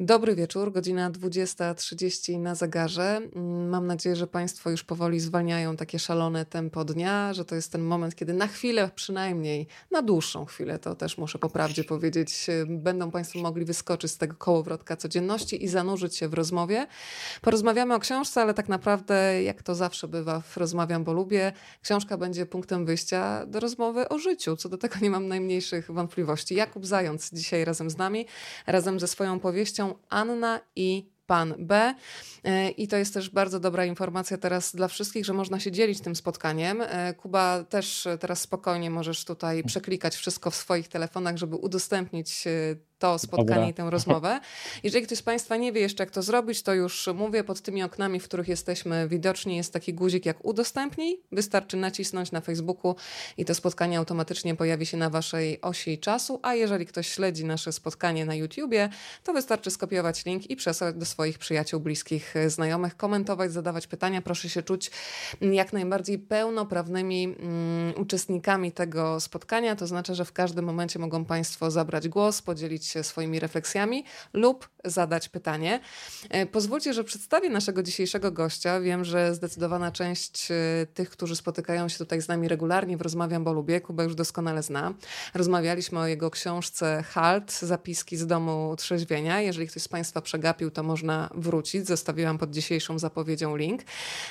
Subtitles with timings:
[0.00, 3.20] Dobry wieczór, godzina 20.30 na zegarze.
[3.34, 7.72] Mm, mam nadzieję, że Państwo już powoli zwalniają takie szalone tempo dnia, że to jest
[7.72, 12.46] ten moment, kiedy na chwilę, przynajmniej na dłuższą chwilę, to też muszę po prawdzie powiedzieć,
[12.48, 16.86] y, będą Państwo mogli wyskoczyć z tego kołowrotka codzienności i zanurzyć się w rozmowie.
[17.40, 21.52] Porozmawiamy o książce, ale tak naprawdę, jak to zawsze bywa w Rozmawiam, bo lubię,
[21.82, 24.56] książka będzie punktem wyjścia do rozmowy o życiu.
[24.56, 26.54] Co do tego nie mam najmniejszych wątpliwości.
[26.54, 28.26] Jakub Zając dzisiaj razem z nami,
[28.66, 31.94] razem ze swoją powieścią Anna i pan B.
[32.44, 36.00] E, I to jest też bardzo dobra informacja teraz dla wszystkich, że można się dzielić
[36.00, 36.82] tym spotkaniem.
[36.82, 42.50] E, Kuba, też teraz spokojnie możesz tutaj przeklikać wszystko w swoich telefonach, żeby udostępnić e,
[42.98, 43.68] to spotkanie Dobra.
[43.68, 44.40] i tę rozmowę.
[44.82, 47.82] Jeżeli ktoś z Państwa nie wie jeszcze, jak to zrobić, to już mówię, pod tymi
[47.82, 51.20] oknami, w których jesteśmy widoczni, jest taki guzik jak udostępnij.
[51.32, 52.96] Wystarczy nacisnąć na Facebooku
[53.36, 57.72] i to spotkanie automatycznie pojawi się na Waszej osi czasu, a jeżeli ktoś śledzi nasze
[57.72, 58.88] spotkanie na YouTubie,
[59.24, 64.22] to wystarczy skopiować link i przesłać do swoich przyjaciół, bliskich, znajomych, komentować, zadawać pytania.
[64.22, 64.90] Proszę się czuć
[65.40, 67.36] jak najbardziej pełnoprawnymi um,
[67.96, 73.38] uczestnikami tego spotkania, to znaczy, że w każdym momencie mogą Państwo zabrać głos, podzielić swoimi
[73.38, 75.80] refleksjami lub zadać pytanie.
[76.30, 78.80] E, pozwólcie, że przedstawię naszego dzisiejszego gościa.
[78.80, 83.44] Wiem, że zdecydowana część e, tych, którzy spotykają się tutaj z nami regularnie w Rozmawiam,
[83.44, 84.94] bo lubię, Kuba już doskonale zna.
[85.34, 89.40] Rozmawialiśmy o jego książce Halt, zapiski z domu trzeźwienia.
[89.40, 91.86] Jeżeli ktoś z Państwa przegapił, to można wrócić.
[91.86, 93.82] Zostawiłam pod dzisiejszą zapowiedzią link.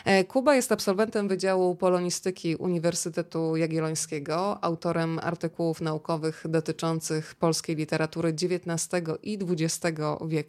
[0.06, 8.90] E, Kuba jest absolwentem Wydziału Polonistyki Uniwersytetu Jagiellońskiego, autorem artykułów naukowych dotyczących polskiej literatury XIX
[9.24, 10.45] i XX wieku.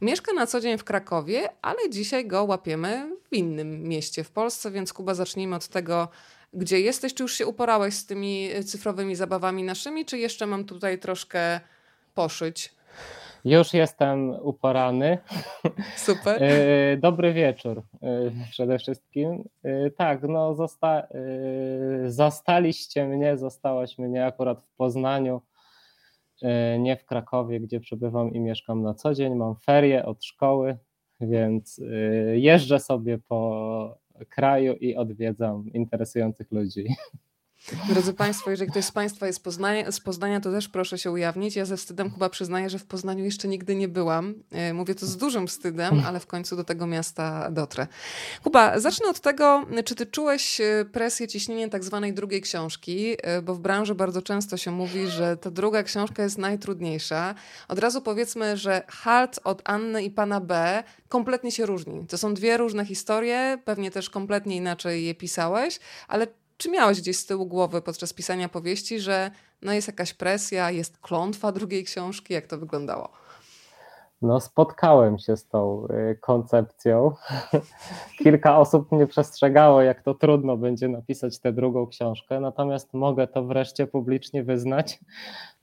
[0.00, 4.70] Mieszka na co dzień w Krakowie, ale dzisiaj go łapiemy w innym mieście w Polsce,
[4.70, 6.08] więc Kuba zacznijmy od tego,
[6.52, 7.14] gdzie jesteś.
[7.14, 11.60] Czy już się uporałeś z tymi cyfrowymi zabawami naszymi, czy jeszcze mam tutaj troszkę
[12.14, 12.74] poszyć?
[13.44, 15.18] Już jestem uporany.
[15.96, 16.42] Super.
[16.42, 17.82] E, dobry wieczór e,
[18.50, 19.48] przede wszystkim.
[19.96, 21.06] Tak, no zosta
[22.06, 25.42] zastaliście mnie, zostałaś mnie akurat w Poznaniu
[26.78, 29.34] nie w Krakowie, gdzie przebywam i mieszkam na co dzień.
[29.34, 30.76] Mam ferie od szkoły,
[31.20, 36.86] więc e, jeżdżę sobie po kraju i odwiedzam interesujących ludzi.
[37.88, 39.42] Drodzy Państwo, jeżeli ktoś z Państwa jest
[39.90, 41.56] z Poznania, to też proszę się ujawnić.
[41.56, 44.34] Ja ze wstydem chyba przyznaję, że w Poznaniu jeszcze nigdy nie byłam.
[44.50, 47.86] E, mówię to z dużym wstydem, ale w końcu do tego miasta dotrę.
[48.42, 53.42] Kuba, zacznę od tego, czy ty czułeś e, presję, ciśnienie tak zwanej drugiej książki, e,
[53.42, 57.34] bo w branży bardzo często się mówi, że ta druga książka jest najtrudniejsza.
[57.68, 62.06] Od razu powiedzmy, że Halt od Anny i pana B kompletnie się różni.
[62.06, 66.26] To są dwie różne historie, pewnie też kompletnie inaczej je pisałeś, ale
[66.56, 69.30] czy miałeś gdzieś z tyłu głowy podczas pisania powieści, że
[69.62, 72.34] no jest jakaś presja, jest klątwa drugiej książki?
[72.34, 73.08] Jak to wyglądało?
[74.22, 77.14] No, spotkałem się z tą y, koncepcją.
[78.22, 83.44] Kilka osób mnie przestrzegało, jak to trudno będzie napisać tę drugą książkę, natomiast mogę to
[83.44, 85.00] wreszcie publicznie wyznać,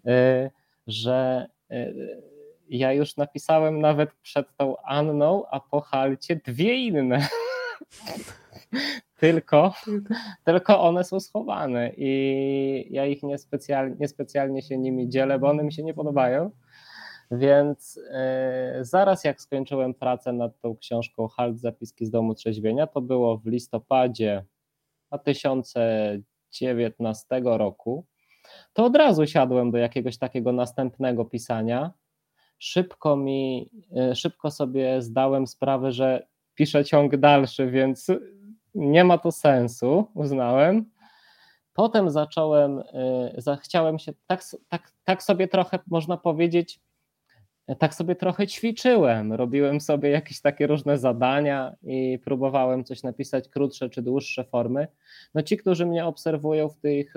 [0.07, 0.51] y,
[0.87, 2.21] że y,
[2.69, 7.27] ja już napisałem nawet przed tą Anną, a po Halcie dwie inne.
[9.19, 9.73] tylko,
[10.45, 15.73] tylko one są schowane i ja ich niespecjalnie, niespecjalnie się nimi dzielę, bo one mi
[15.73, 16.51] się nie podobają.
[17.31, 23.01] Więc e, zaraz jak skończyłem pracę nad tą książką Halt Zapiski z domu trzeźwienia, to
[23.01, 24.45] było w listopadzie
[25.11, 28.05] 2019 roku,
[28.73, 31.91] to od razu siadłem do jakiegoś takiego następnego pisania.
[32.59, 38.07] Szybko mi, e, szybko sobie zdałem sprawę, że piszę ciąg dalszy, więc
[38.75, 40.85] nie ma to sensu, uznałem.
[41.73, 42.79] Potem zacząłem,
[43.47, 46.79] y, chciałem się, tak, tak, tak sobie trochę, można powiedzieć,
[47.79, 49.33] tak sobie trochę ćwiczyłem.
[49.33, 54.87] Robiłem sobie jakieś takie różne zadania i próbowałem coś napisać, krótsze czy dłuższe formy.
[55.33, 57.09] No ci, którzy mnie obserwują w tej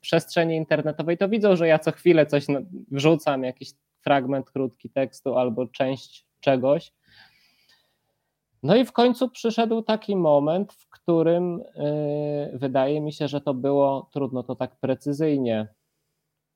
[0.00, 2.46] przestrzeni internetowej, to widzą, że ja co chwilę coś
[2.90, 3.70] wrzucam, jakiś
[4.00, 6.92] fragment krótki tekstu albo część czegoś.
[8.62, 11.64] No i w końcu przyszedł taki moment, w którym yy,
[12.58, 15.68] wydaje mi się, że to było trudno to tak precyzyjnie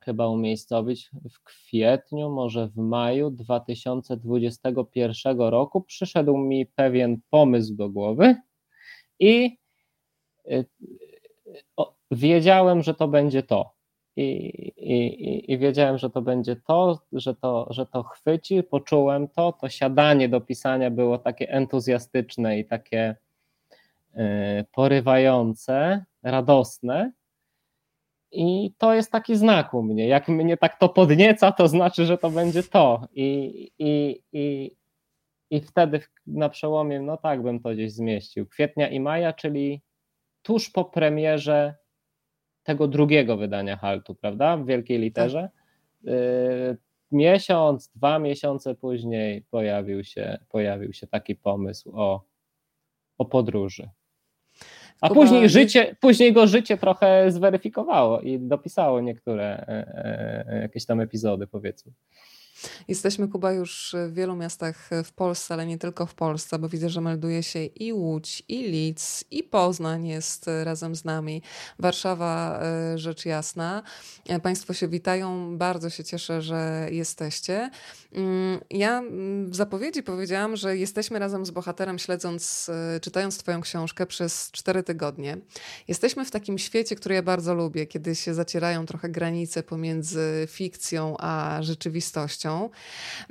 [0.04, 8.36] chyba umiejscowić w kwietniu, może w maju 2021 roku przyszedł mi pewien pomysł do głowy
[9.20, 9.58] i
[10.44, 10.64] yy,
[12.10, 13.75] wiedziałem, że to będzie to
[14.16, 14.22] i,
[14.76, 19.68] i, i wiedziałem, że to będzie to, że to, że to chwyci, poczułem to, to
[19.68, 23.16] siadanie do pisania było takie entuzjastyczne i takie
[24.16, 24.18] y,
[24.72, 27.12] porywające, radosne.
[28.32, 30.08] I to jest taki znak u mnie.
[30.08, 33.08] Jak mnie tak to podnieca, to znaczy, że to będzie to.
[33.12, 34.76] I, i, i,
[35.50, 38.46] i wtedy na przełomie, no tak bym to gdzieś zmieścił.
[38.46, 39.80] Kwietnia i maja, czyli
[40.42, 41.74] tuż po premierze
[42.66, 44.56] tego drugiego wydania Haltu, prawda?
[44.56, 45.48] W wielkiej literze.
[46.04, 46.12] Tak.
[46.14, 46.76] Y,
[47.12, 52.24] miesiąc, dwa miesiące później pojawił się, pojawił się taki pomysł o,
[53.18, 53.88] o podróży.
[55.00, 60.86] A Kuba, później życie, później go życie trochę zweryfikowało i dopisało niektóre e, e, jakieś
[60.86, 61.92] tam epizody, powiedzmy.
[62.88, 66.90] Jesteśmy, Kuba, już w wielu miastach w Polsce, ale nie tylko w Polsce, bo widzę,
[66.90, 71.42] że melduje się i Łódź, i Lidz, i Poznań jest razem z nami.
[71.78, 73.82] Warszawa, e, rzecz jasna.
[74.28, 77.70] E, państwo się witają, bardzo się cieszę, że jesteście.
[78.12, 83.60] Mm, ja mm, w zapowiedzi powiedziałam, że jesteśmy razem z bohaterem, śledząc, e, czytając Twoją
[83.60, 85.38] książkę przez cztery tygodnie.
[85.88, 91.16] Jesteśmy w takim świecie, który ja bardzo lubię, kiedy się zacierają trochę granice pomiędzy fikcją
[91.18, 92.45] a rzeczywistością.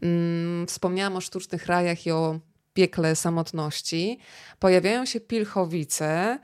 [0.01, 2.39] Mm, wspomniałam o sztucznych rajach i o
[2.73, 4.19] piekle samotności.
[4.59, 6.39] Pojawiają się pilchowice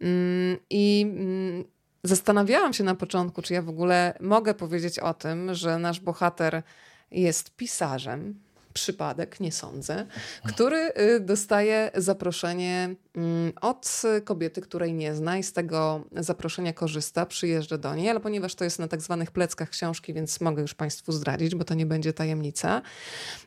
[0.00, 1.64] mm, i mm,
[2.04, 6.62] zastanawiałam się na początku, czy ja w ogóle mogę powiedzieć o tym, że nasz bohater
[7.10, 8.40] jest pisarzem
[8.72, 10.06] przypadek, nie sądzę,
[10.46, 17.26] który y, dostaje zaproszenie mm, od kobiety, której nie zna i z tego zaproszenia korzysta,
[17.26, 20.74] przyjeżdża do niej, ale ponieważ to jest na tak zwanych pleckach książki, więc mogę już
[20.74, 22.82] Państwu zdradzić, bo to nie będzie tajemnica.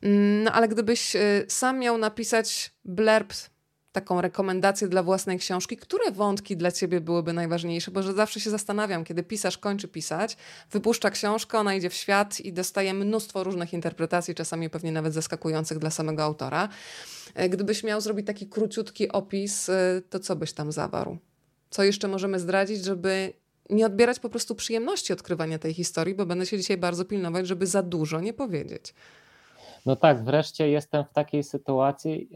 [0.02, 3.34] Mm, no ale gdybyś y, sam miał napisać blerb
[3.96, 7.92] taką rekomendację dla własnej książki, które wątki dla ciebie byłyby najważniejsze?
[7.92, 10.38] Bo że zawsze się zastanawiam, kiedy pisarz kończy pisać,
[10.72, 15.80] wypuszcza książkę, ona idzie w świat i dostaje mnóstwo różnych interpretacji, czasami pewnie nawet zaskakujących
[15.80, 16.70] dla samego autora.
[17.36, 21.18] E, gdybyś miał zrobić taki króciutki opis, e, to co byś tam zawarł?
[21.70, 23.34] Co jeszcze możemy zdradzić, żeby
[23.70, 27.68] nie odbierać po prostu przyjemności odkrywania tej historii, bo będę się dzisiaj bardzo pilnować, żeby
[27.68, 28.94] za dużo nie powiedzieć.
[29.86, 32.30] No tak, wreszcie jestem w takiej sytuacji,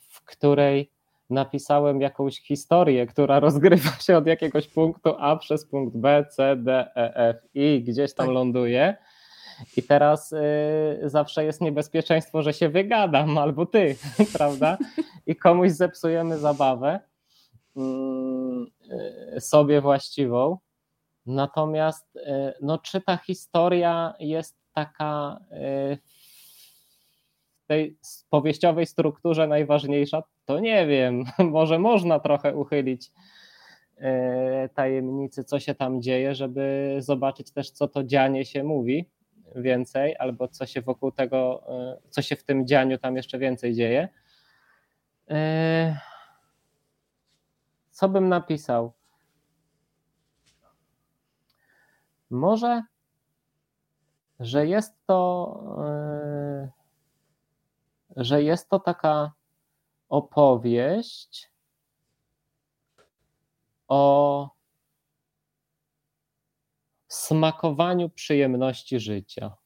[0.00, 0.90] w której
[1.30, 6.90] napisałem jakąś historię, która rozgrywa się od jakiegoś punktu A przez punkt B, C, D,
[6.96, 8.34] E, F, I, gdzieś tam tak.
[8.34, 8.96] ląduje.
[9.76, 10.38] I teraz y,
[11.04, 13.96] zawsze jest niebezpieczeństwo, że się wygadam, albo ty,
[14.36, 14.78] prawda?
[15.26, 17.00] I komuś zepsujemy zabawę
[19.36, 20.58] y, sobie właściwą.
[21.26, 22.20] Natomiast, y,
[22.62, 25.98] no, czy ta historia jest taka y,
[27.68, 27.96] tej
[28.30, 33.12] powieściowej strukturze najważniejsza, to nie wiem, może można trochę uchylić
[33.96, 39.08] e, tajemnicy, co się tam dzieje, żeby zobaczyć też, co to dzianie się mówi
[39.56, 43.74] więcej, albo co się wokół tego, e, co się w tym dzianiu tam jeszcze więcej
[43.74, 44.08] dzieje.
[45.30, 45.98] E,
[47.90, 48.92] co bym napisał?
[52.30, 52.82] Może,
[54.40, 55.60] że jest to
[58.18, 59.32] że jest to taka
[60.08, 61.52] opowieść
[63.88, 64.50] o
[67.08, 69.56] smakowaniu przyjemności życia.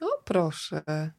[0.00, 1.12] O, proszę.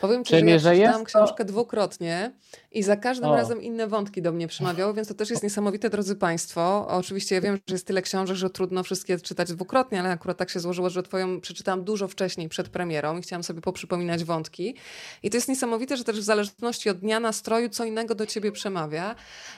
[0.00, 1.44] Powiem ci, Czyli, że ja że czytałam książkę to...
[1.44, 2.32] dwukrotnie
[2.72, 3.36] i za każdym o.
[3.36, 6.88] razem inne wątki do mnie przemawiały, więc to też jest niesamowite, drodzy Państwo.
[6.88, 10.50] Oczywiście ja wiem, że jest tyle książek, że trudno wszystkie czytać dwukrotnie, ale akurat tak
[10.50, 14.74] się złożyło, że Twoją przeczytałam dużo wcześniej, przed premierą i chciałam sobie poprzypominać wątki.
[15.22, 18.52] I to jest niesamowite, że też w zależności od dnia, nastroju, co innego do Ciebie
[18.52, 19.14] przemawia.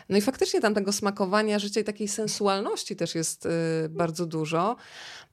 [0.09, 3.51] No i faktycznie tam tego smakowania życia i takiej sensualności też jest y,
[3.89, 4.77] bardzo dużo.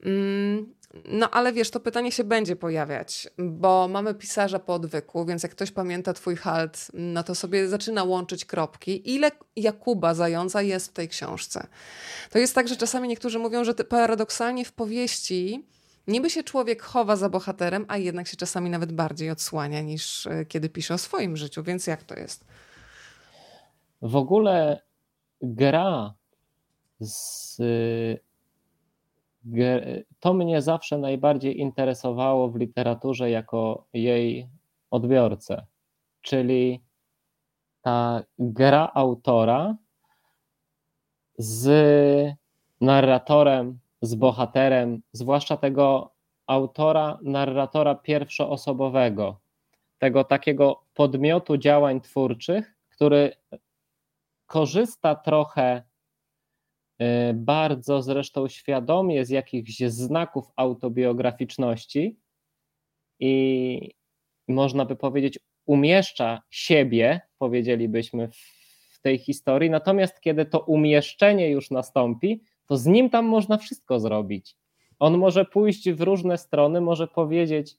[0.06, 0.74] Mm,
[1.06, 5.52] no ale wiesz, to pytanie się będzie pojawiać, bo mamy pisarza po odwyku, więc jak
[5.52, 9.14] ktoś pamięta twój halt, no to sobie zaczyna łączyć kropki.
[9.16, 11.68] Ile Jakuba Zająca jest w tej książce?
[12.30, 15.66] To jest tak, że czasami niektórzy mówią, że paradoksalnie w powieści
[16.08, 20.46] niby się człowiek chowa za bohaterem, a jednak się czasami nawet bardziej odsłania niż e,
[20.46, 22.46] kiedy pisze o swoim życiu, więc jak to jest?
[24.02, 24.82] W ogóle
[25.42, 26.14] gra
[27.00, 27.58] z
[30.20, 34.50] to mnie zawsze najbardziej interesowało w literaturze jako jej
[34.92, 35.66] odbiorcę,
[36.22, 36.84] czyli
[37.82, 39.78] ta gra autora
[41.38, 42.36] z
[42.82, 46.14] narratorem, z bohaterem, zwłaszcza tego
[46.48, 49.40] autora, narratora pierwszoosobowego,
[49.98, 53.32] tego takiego podmiotu działań twórczych, który
[54.46, 55.84] korzysta trochę
[57.33, 62.17] bardzo zresztą świadomie z jakichś znaków autobiograficzności
[63.19, 63.91] i
[64.48, 68.29] można by powiedzieć, umieszcza siebie, powiedzielibyśmy,
[68.91, 69.69] w tej historii.
[69.69, 74.55] Natomiast kiedy to umieszczenie już nastąpi, to z nim tam można wszystko zrobić.
[75.00, 77.77] On może pójść w różne strony, może powiedzieć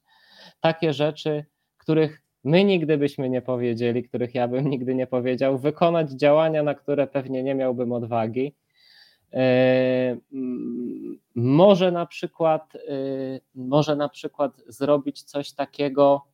[0.61, 1.45] takie rzeczy,
[1.79, 6.75] których my nigdy byśmy nie powiedzieli, których ja bym nigdy nie powiedział, wykonać działania, na
[6.75, 8.55] które pewnie nie miałbym odwagi.
[9.35, 10.17] E,
[11.35, 12.73] może na przykład,
[13.55, 16.27] może na przykład zrobić coś takiego,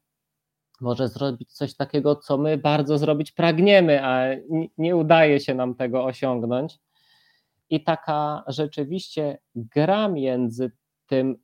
[0.80, 4.24] może zrobić coś takiego, co my bardzo zrobić pragniemy, a
[4.78, 6.78] nie udaje się nam tego osiągnąć.
[7.70, 10.72] I taka rzeczywiście gra między
[11.06, 11.38] tym,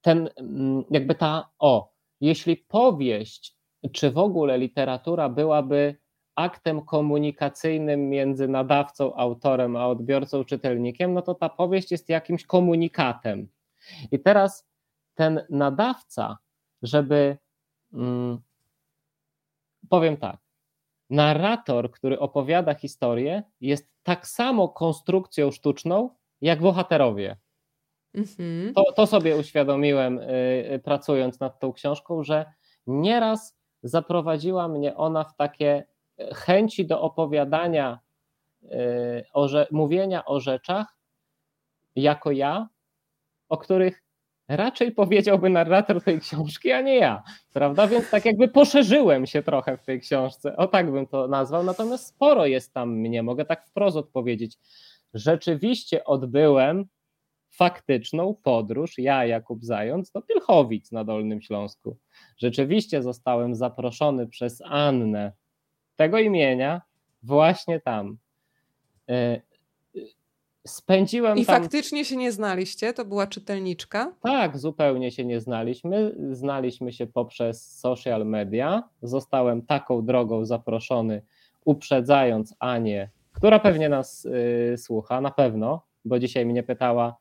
[0.00, 0.28] ten,
[0.90, 3.56] jakby ta, o, jeśli powieść,
[3.92, 5.96] czy w ogóle literatura byłaby
[6.40, 13.48] aktem komunikacyjnym między nadawcą, autorem, a odbiorcą, czytelnikiem, no to ta powieść jest jakimś komunikatem.
[14.12, 14.68] I teraz
[15.14, 16.38] ten nadawca,
[16.82, 17.36] żeby.
[17.92, 18.38] Hmm,
[19.88, 20.36] powiem tak.
[21.10, 27.36] Narrator, który opowiada historię, jest tak samo konstrukcją sztuczną, jak bohaterowie.
[28.14, 28.74] Mhm.
[28.74, 30.20] To, to sobie uświadomiłem,
[30.70, 32.52] yy, pracując nad tą książką, że
[32.86, 35.86] nieraz zaprowadziła mnie ona w takie
[36.34, 37.98] chęci do opowiadania,
[38.62, 38.68] y,
[39.32, 40.96] o, mówienia o rzeczach
[41.96, 42.68] jako ja,
[43.48, 44.02] o których
[44.48, 47.22] raczej powiedziałby narrator tej książki, a nie ja,
[47.52, 47.86] prawda?
[47.86, 52.06] Więc tak jakby poszerzyłem się trochę w tej książce, o tak bym to nazwał, natomiast
[52.06, 54.58] sporo jest tam mnie, mogę tak wprost odpowiedzieć.
[55.14, 56.84] Rzeczywiście odbyłem
[57.50, 61.96] faktyczną podróż, ja Jakub Zając, do Pilchowic na Dolnym Śląsku.
[62.36, 65.32] Rzeczywiście zostałem zaproszony przez Annę
[66.00, 66.82] tego imienia
[67.22, 68.16] właśnie tam.
[69.08, 69.40] E,
[70.66, 71.62] spędziłem I tam...
[71.62, 72.92] faktycznie się nie znaliście?
[72.92, 74.12] To była czytelniczka?
[74.22, 76.14] Tak, zupełnie się nie znaliśmy.
[76.32, 78.88] Znaliśmy się poprzez social media.
[79.02, 81.22] Zostałem taką drogą zaproszony,
[81.64, 87.16] uprzedzając Anię, która pewnie nas y, słucha, na pewno, bo dzisiaj mnie pytała,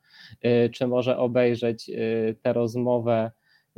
[0.45, 3.31] y, czy może obejrzeć y, tę rozmowę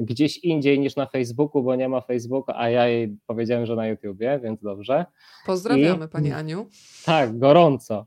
[0.05, 3.88] gdzieś indziej niż na Facebooku, bo nie ma Facebooka, a ja jej powiedziałem, że na
[3.88, 5.05] YouTubie, więc dobrze.
[5.46, 6.67] Pozdrawiamy I, Pani Aniu.
[7.05, 8.05] Tak, gorąco.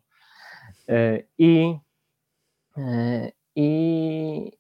[0.89, 1.77] E, I,
[2.77, 4.53] e, i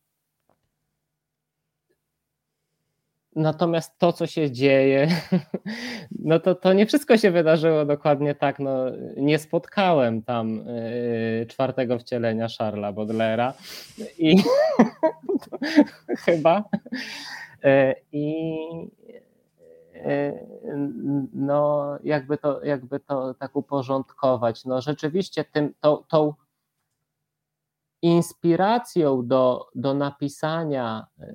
[3.36, 5.08] Natomiast to, co się dzieje,
[6.24, 8.58] no to, to nie wszystko się wydarzyło dokładnie tak.
[8.58, 8.76] No,
[9.16, 13.52] nie spotkałem tam y, czwartego wcielenia Charlesa Baudelaire'a
[14.18, 14.36] i
[16.24, 16.64] chyba.
[17.64, 18.56] Y, I
[19.94, 20.32] y,
[21.34, 24.64] no, jakby to, jakby to tak uporządkować.
[24.64, 26.34] No, rzeczywiście tym, to, tą
[28.04, 31.34] inspiracją do, do napisania e,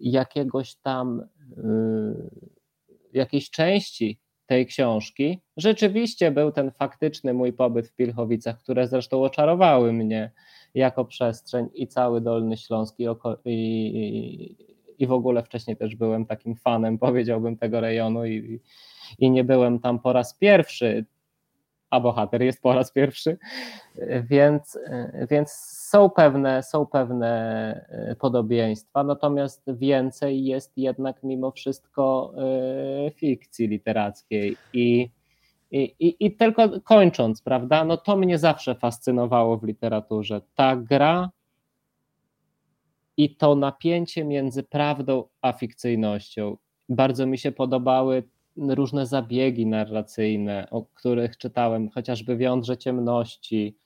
[0.00, 1.64] jakiegoś tam e,
[3.12, 9.92] jakiejś części tej książki, rzeczywiście był ten faktyczny mój pobyt w Pilchowicach, które zresztą oczarowały
[9.92, 10.30] mnie
[10.74, 13.06] jako przestrzeń i cały Dolny Śląsk i,
[13.44, 14.56] i,
[14.98, 18.60] i w ogóle wcześniej też byłem takim fanem, powiedziałbym, tego rejonu i,
[19.18, 21.04] i nie byłem tam po raz pierwszy
[21.90, 23.38] a bohater jest po raz pierwszy,
[24.22, 24.78] więc,
[25.30, 27.30] więc są, pewne, są pewne
[27.88, 32.34] e, podobieństwa, natomiast więcej jest jednak mimo wszystko
[33.06, 35.10] e, fikcji literackiej i
[35.74, 40.40] i, i, I, tylko kończąc, prawda, no to mnie zawsze fascynowało w literaturze.
[40.54, 41.30] Ta gra
[43.16, 46.56] i to napięcie między prawdą a fikcyjnością.
[46.88, 48.22] Bardzo mi się podobały
[48.56, 53.78] różne zabiegi narracyjne, o których czytałem, chociażby w Jądrze Ciemności,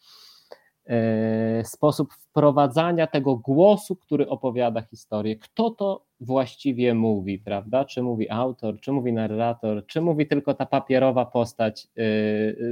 [0.86, 5.36] e, sposób wprowadzania tego głosu, który opowiada historię.
[5.36, 7.84] Kto to właściwie mówi, prawda?
[7.84, 11.86] Czy mówi autor, czy mówi narrator, czy mówi tylko ta papierowa postać e,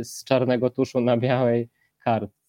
[0.04, 1.68] z czarnego tuszu na białej
[2.04, 2.45] kartce.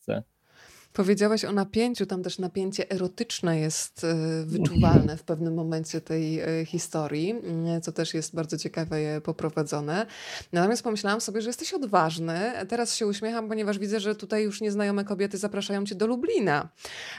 [0.97, 6.65] Powiedziałaś o napięciu, tam też napięcie erotyczne jest e, wyczuwalne w pewnym momencie tej e,
[6.65, 10.05] historii, mm, co też jest bardzo ciekawe poprowadzone.
[10.53, 12.51] Natomiast pomyślałam sobie, że jesteś odważny.
[12.69, 16.69] Teraz się uśmiecham, ponieważ widzę, że tutaj już nieznajome kobiety zapraszają cię do Lublina.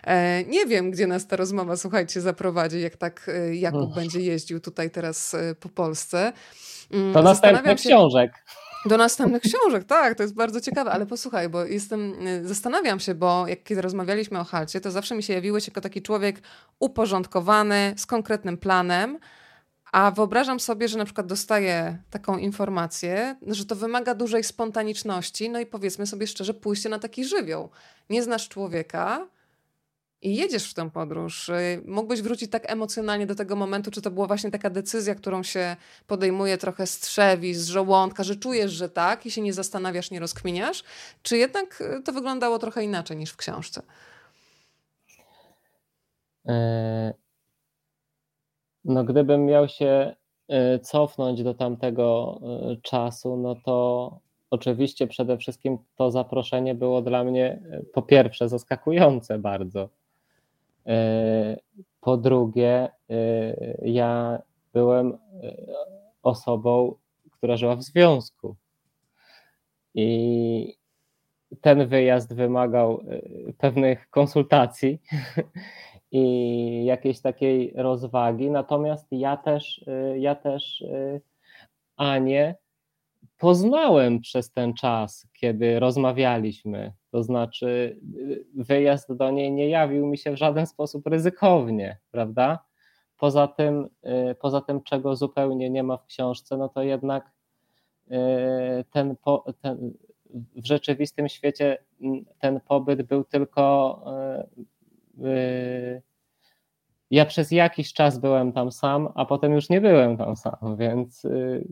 [0.05, 4.91] E, nie wiem, gdzie nas ta rozmowa, słuchajcie, zaprowadzi, jak tak Jakub będzie jeździł tutaj
[4.91, 6.33] teraz po Polsce.
[6.91, 8.33] Mm, to następny książek.
[8.87, 13.15] Do następnych książek, tak, to jest bardzo ciekawe, ale posłuchaj, bo jestem, y, zastanawiam się,
[13.15, 16.41] bo jak kiedy rozmawialiśmy o Halcie, to zawsze mi się jawiłeś jako taki człowiek
[16.79, 19.19] uporządkowany, z konkretnym planem,
[19.93, 25.61] a wyobrażam sobie, że na przykład dostaję taką informację, że to wymaga dużej spontaniczności, no
[25.61, 27.71] i powiedzmy sobie szczerze, pójście na taki żywioł.
[28.11, 29.27] Nie znasz człowieka,
[30.23, 31.49] i jedziesz w tę podróż.
[31.49, 35.43] Y, mógłbyś wrócić tak emocjonalnie do tego momentu, czy to była właśnie taka decyzja, którą
[35.43, 40.11] się podejmuje trochę z trzewi, z żołądka, że czujesz, że tak i się nie zastanawiasz,
[40.11, 40.85] nie rozkminiasz,
[41.23, 43.83] czy jednak y, to wyglądało trochę inaczej niż w książce?
[46.49, 47.15] E,
[48.85, 50.15] no, gdybym miał się
[50.49, 54.19] e, cofnąć do tamtego e, czasu, no to
[54.51, 59.89] oczywiście przede wszystkim to zaproszenie było dla mnie po pierwsze zaskakujące bardzo
[62.01, 64.39] po drugie, e, ja
[64.73, 65.19] byłem e,
[66.23, 66.95] osobą,
[67.31, 68.57] która żyła w związku.
[69.95, 70.79] I
[71.61, 73.01] ten wyjazd wymagał
[73.59, 75.03] pewnych konsultacji
[76.13, 78.51] i jakiejś takiej rozwagi.
[78.51, 79.85] Natomiast ja też,
[80.17, 80.85] ja też
[81.97, 82.55] Anię
[83.39, 86.93] poznałem przez ten czas, kiedy rozmawialiśmy.
[87.11, 88.01] To znaczy,
[88.55, 92.65] wyjazd do niej nie jawił mi się w żaden sposób ryzykownie, prawda?
[93.19, 93.89] Poza tym,
[94.31, 97.31] y, poza tym czego zupełnie nie ma w książce, no to jednak
[98.11, 99.17] y, ten,
[99.61, 99.93] ten
[100.57, 101.79] w rzeczywistym świecie
[102.39, 104.01] ten pobyt był tylko.
[105.25, 106.03] Y,
[107.11, 111.25] ja przez jakiś czas byłem tam sam, a potem już nie byłem tam sam, więc
[111.25, 111.69] Y,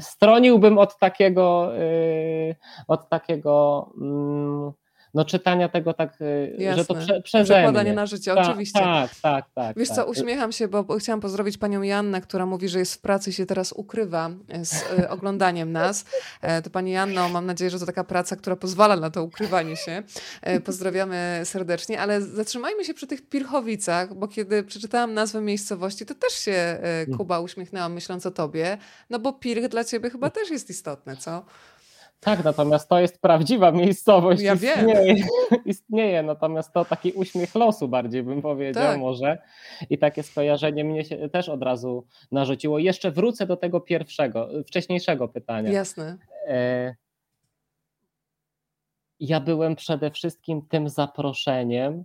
[0.00, 2.56] stroniłbym od takiego, y,
[2.88, 4.72] od takiego mm,
[5.14, 6.18] no, czytania tego tak,
[6.58, 6.72] Jasne.
[6.72, 8.80] Y, że to prze, przeze Przekładanie na życie, tak, oczywiście.
[8.80, 9.78] Tak, tak, tak.
[9.78, 9.96] Wiesz tak.
[9.96, 13.32] co, uśmiecham się, bo chciałam pozdrowić panią Jannę, która mówi, że jest w pracy i
[13.32, 14.30] się teraz ukrywa
[14.62, 16.04] z oglądaniem nas.
[16.40, 19.76] E, to pani Janno, mam nadzieję, że to taka praca, która pozwala na to ukrywanie
[19.76, 20.02] się.
[20.42, 26.14] E, pozdrawiamy serdecznie, ale zatrzymajmy się przy tych Pirchowicach, bo kiedy przeczytałam nazwę miejscowości, to
[26.14, 27.18] też się e, mm.
[27.18, 28.78] Kuba uśmiechnęłam myśląc o tobie,
[29.10, 31.44] no bo Pirch dla ciebie chyba też jest istotne, co?
[32.20, 34.42] Tak, natomiast to jest prawdziwa miejscowość.
[34.42, 35.26] Ja istnieje, wiem.
[35.64, 38.98] istnieje, natomiast to taki uśmiech losu bardziej bym powiedział tak.
[38.98, 39.38] może.
[39.90, 42.78] I takie skojarzenie mnie się też od razu narzuciło.
[42.78, 45.70] Jeszcze wrócę do tego pierwszego, wcześniejszego pytania.
[45.70, 46.18] Jasne.
[46.46, 46.94] E...
[49.20, 52.04] Ja byłem przede wszystkim tym zaproszeniem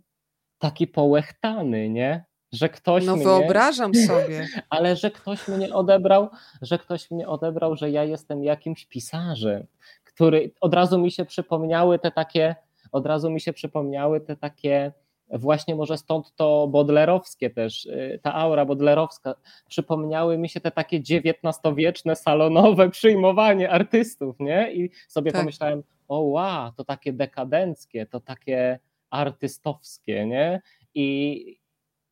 [0.59, 2.25] taki połechtany, nie?
[2.55, 4.47] że ktoś no mnie, wyobrażam sobie.
[4.69, 6.29] Ale że ktoś mnie odebrał,
[6.61, 9.67] że ktoś mnie odebrał, że ja jestem jakimś pisarzem,
[10.15, 12.55] który od razu mi się przypomniały te takie,
[12.91, 14.91] od razu mi się przypomniały te takie
[15.29, 19.35] właśnie może stąd to bodlerowskie też, y, ta aura bodlerowska,
[19.67, 24.73] przypomniały mi się te takie XIX-wieczne salonowe przyjmowanie artystów, nie?
[24.73, 25.41] I sobie tak.
[25.41, 30.61] pomyślałem, o wow, to takie dekadenckie, to takie artystowskie, nie?
[30.93, 31.59] I,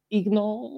[0.10, 0.70] i no,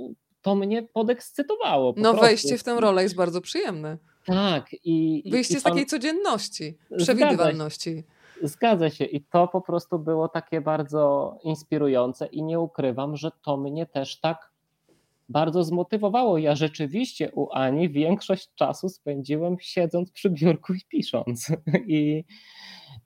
[0.41, 1.93] to mnie podekscytowało.
[1.93, 2.27] Po no prostu.
[2.27, 3.97] wejście w tę rolę jest bardzo przyjemne.
[4.25, 4.75] Tak.
[4.83, 7.91] I, Wyjście i z takiej codzienności, przewidywalności.
[7.91, 8.07] Zgadza
[8.41, 8.47] się.
[8.47, 13.57] Zgadza się i to po prostu było takie bardzo inspirujące i nie ukrywam, że to
[13.57, 14.51] mnie też tak
[15.29, 16.37] bardzo zmotywowało.
[16.37, 21.51] Ja rzeczywiście u Ani większość czasu spędziłem siedząc przy biurku i pisząc.
[21.87, 22.23] I,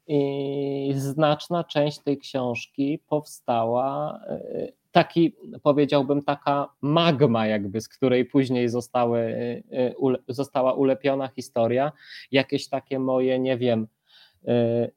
[0.08, 8.70] i znaczna część tej książki powstała e, taki, powiedziałbym, taka magma, jakby, z której później
[8.70, 9.64] zostały, y,
[10.30, 11.92] y, została ulepiona historia,
[12.32, 13.88] jakieś takie moje, nie wiem,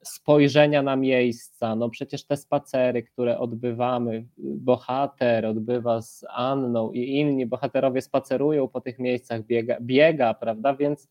[0.03, 7.45] spojrzenia na miejsca, no przecież te spacery, które odbywamy, bohater odbywa z Anną i inni
[7.45, 11.09] bohaterowie spacerują po tych miejscach, biega, biega prawda, więc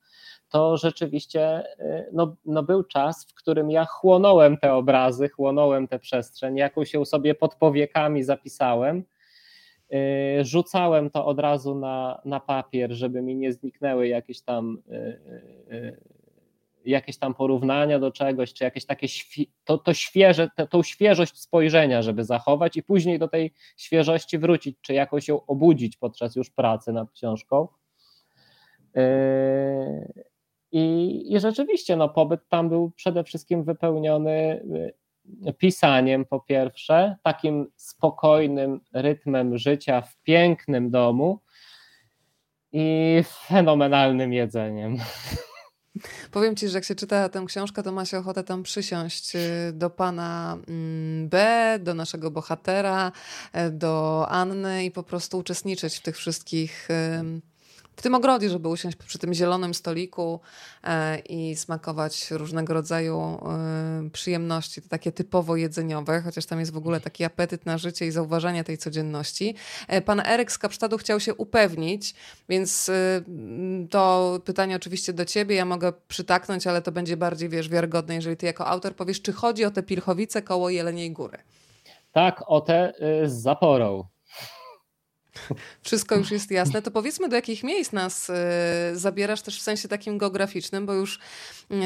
[0.49, 1.63] to rzeczywiście
[2.13, 7.05] no, no był czas, w którym ja chłonąłem te obrazy, chłonąłem tę przestrzeń, jakąś ją
[7.05, 9.05] sobie pod powiekami zapisałem.
[9.93, 14.79] Y, rzucałem to od razu na, na papier, żeby mi nie zniknęły jakieś tam
[16.85, 19.07] jakieś tam porównania do czegoś, czy jakieś takie
[19.65, 24.77] to, to świeże, to, tą świeżość spojrzenia, żeby zachować i później do tej świeżości wrócić,
[24.81, 27.69] czy jakoś ją obudzić podczas już pracy nad książką.
[30.73, 34.65] I, I rzeczywiście no, pobyt tam był przede wszystkim wypełniony
[35.47, 41.41] y, pisaniem po pierwsze, takim spokojnym rytmem życia w pięknym domu
[42.73, 44.97] i fenomenalnym jedzeniem.
[46.31, 49.73] Powiem ci, że jak się czyta tę książkę, to ma się ochotę tam przysiąść y,
[49.73, 53.13] do pana mm, B, do naszego bohatera,
[53.57, 56.89] y, do Anny i po prostu uczestniczyć w tych wszystkich
[57.97, 60.41] w tym ogrodzie, żeby usiąść przy tym zielonym stoliku
[60.85, 67.01] e, i smakować różnego rodzaju e, przyjemności, takie typowo jedzeniowe, chociaż tam jest w ogóle
[67.01, 69.55] taki apetyt na życie i zauważanie tej codzienności.
[69.89, 72.15] E, pan Eryk z Kapsztadu chciał się upewnić,
[72.49, 72.91] więc
[73.91, 78.37] to pytanie oczywiście do ciebie, ja mogę przytaknąć, ale to będzie bardziej, wiesz, wiarygodne, jeżeli
[78.37, 81.39] ty jako autor powiesz, czy chodzi o te Pilchowice koło Jeleniej Góry.
[82.13, 84.05] Tak, o te y, z zaporą.
[85.83, 86.83] Wszystko już jest jasne.
[86.83, 88.33] To powiedzmy, do jakich miejsc nas y,
[88.93, 91.19] zabierasz też w sensie takim geograficznym, bo już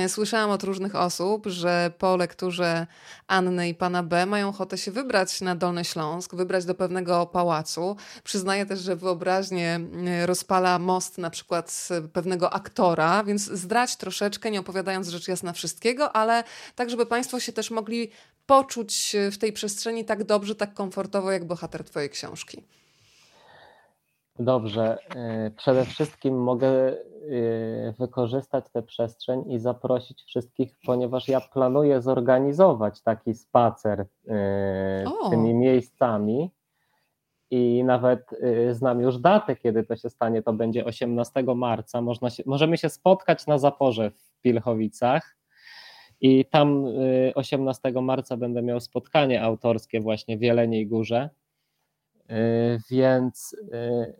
[0.05, 2.87] y, słyszałam od różnych osób, że po lekturze
[3.27, 7.97] Anny i pana B mają ochotę się wybrać na Dolny Śląsk, wybrać do pewnego pałacu.
[8.25, 9.81] Przyznaję też, że wyobraźnie
[10.23, 16.17] y, rozpala most na przykład pewnego aktora, więc zdrać troszeczkę, nie opowiadając rzecz jasna wszystkiego,
[16.17, 18.11] ale tak, żeby Państwo się też mogli
[18.47, 22.63] poczuć w tej przestrzeni tak dobrze, tak komfortowo, jak bohater Twojej książki.
[24.39, 24.99] Dobrze.
[25.47, 33.03] Y, przede wszystkim mogę y, wykorzystać tę przestrzeń i zaprosić wszystkich, ponieważ ja planuję zorganizować
[33.03, 34.07] taki spacer y,
[35.21, 35.31] o.
[35.31, 36.51] tymi miejscami
[37.51, 38.31] i nawet
[38.73, 40.43] znam już datę, kiedy to się stanie.
[40.43, 42.01] To będzie 18 marca.
[42.01, 45.37] Można się, możemy się spotkać na zaporze w Pilchowicach.
[46.21, 46.85] I tam
[47.35, 51.31] 18 marca będę miał spotkanie autorskie właśnie w Jeleniej Górze.
[52.31, 54.15] Y, więc y,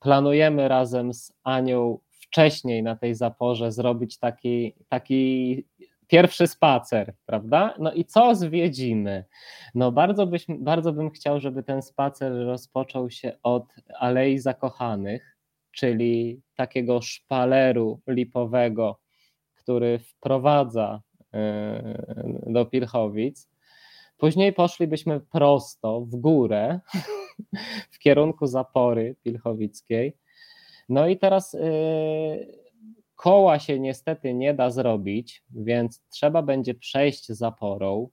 [0.00, 5.64] planujemy razem z Anią wcześniej na tej zaporze zrobić taki, taki
[6.06, 7.74] pierwszy spacer, prawda?
[7.78, 9.24] No i co zwiedzimy?
[9.74, 13.64] No bardzo, byś, bardzo bym chciał, żeby ten spacer rozpoczął się od
[13.98, 15.36] Alei Zakochanych,
[15.70, 19.00] czyli takiego szpaleru lipowego,
[19.54, 23.48] który wprowadza y, do Pilchowic.
[24.18, 26.80] Później poszlibyśmy prosto w górę
[27.92, 30.16] w kierunku zapory pilchowickiej.
[30.88, 31.58] No i teraz y,
[33.16, 38.08] koła się niestety nie da zrobić, więc trzeba będzie przejść zaporą,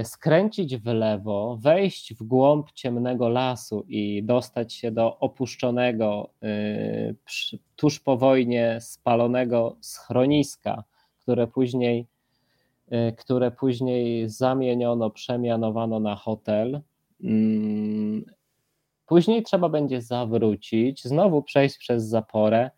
[0.00, 7.14] y, skręcić w lewo, wejść w głąb ciemnego lasu i dostać się do opuszczonego, y,
[7.76, 10.84] tuż po wojnie spalonego schroniska,
[11.18, 12.06] które później,
[13.18, 16.80] które później zamieniono, przemianowano na hotel.
[17.24, 18.24] Mm,
[19.06, 22.70] później trzeba będzie zawrócić, znowu przejść przez zaporę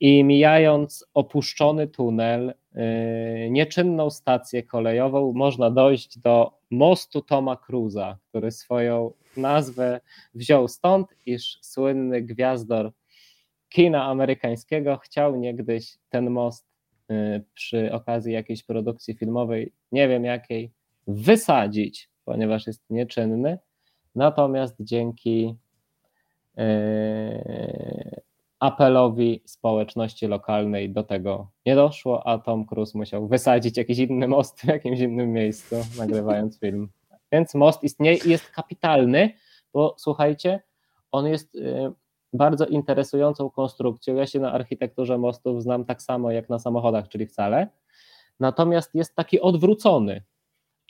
[0.00, 8.50] i mijając opuszczony tunel, y, nieczynną stację kolejową, można dojść do mostu Toma Cruza, który
[8.50, 10.00] swoją nazwę
[10.34, 12.92] wziął stąd, iż słynny gwiazdor
[13.68, 16.66] kina amerykańskiego chciał niegdyś ten most
[17.10, 20.72] y, przy okazji jakiejś produkcji filmowej, nie wiem jakiej,
[21.06, 23.58] wysadzić, ponieważ jest nieczynny
[24.14, 25.54] Natomiast dzięki
[26.58, 28.20] e,
[28.60, 34.60] apelowi społeczności lokalnej do tego nie doszło, a Tom Cruise musiał wysadzić jakiś inny most
[34.60, 36.88] w jakimś innym miejscu, nagrywając film.
[37.32, 39.32] Więc most istnieje i jest kapitalny,
[39.72, 40.62] bo słuchajcie,
[41.12, 41.92] on jest e,
[42.32, 44.14] bardzo interesującą konstrukcją.
[44.14, 47.68] Ja się na architekturze mostów znam tak samo jak na samochodach, czyli wcale.
[48.40, 50.22] Natomiast jest taki odwrócony.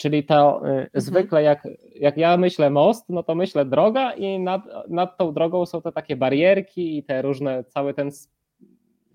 [0.00, 0.88] Czyli to y, mhm.
[0.94, 5.66] zwykle jak, jak ja myślę most, no to myślę droga i nad, nad tą drogą
[5.66, 8.10] są te takie barierki i te różne, cały ten,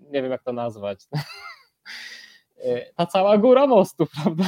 [0.00, 1.04] nie wiem jak to nazwać,
[2.64, 4.44] y, ta cała góra mostu, prawda?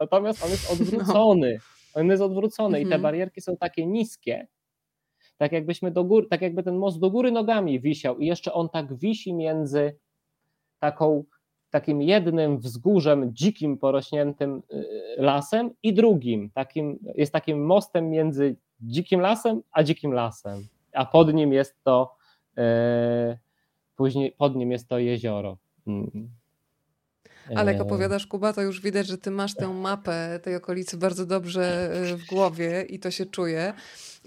[0.00, 1.58] Natomiast on jest odwrócony.
[1.94, 2.00] No.
[2.00, 2.82] On jest odwrócony mhm.
[2.82, 3.02] i te mhm.
[3.02, 4.46] barierki są takie niskie,
[5.36, 8.68] tak jakbyśmy do góry, tak jakby ten most do góry nogami wisiał i jeszcze on
[8.68, 9.98] tak wisi między
[10.78, 11.24] taką
[11.72, 14.84] takim jednym wzgórzem dzikim, porośniętym y,
[15.16, 21.34] lasem i drugim, takim, jest takim mostem między dzikim lasem a dzikim lasem, a pod
[21.34, 22.14] nim jest to
[22.58, 23.38] e,
[23.96, 25.56] później pod nim jest to jezioro.
[27.56, 27.84] Ale jak e.
[27.84, 32.26] opowiadasz, Kuba, to już widać, że ty masz tę mapę tej okolicy bardzo dobrze w
[32.26, 33.74] głowie i to się czuje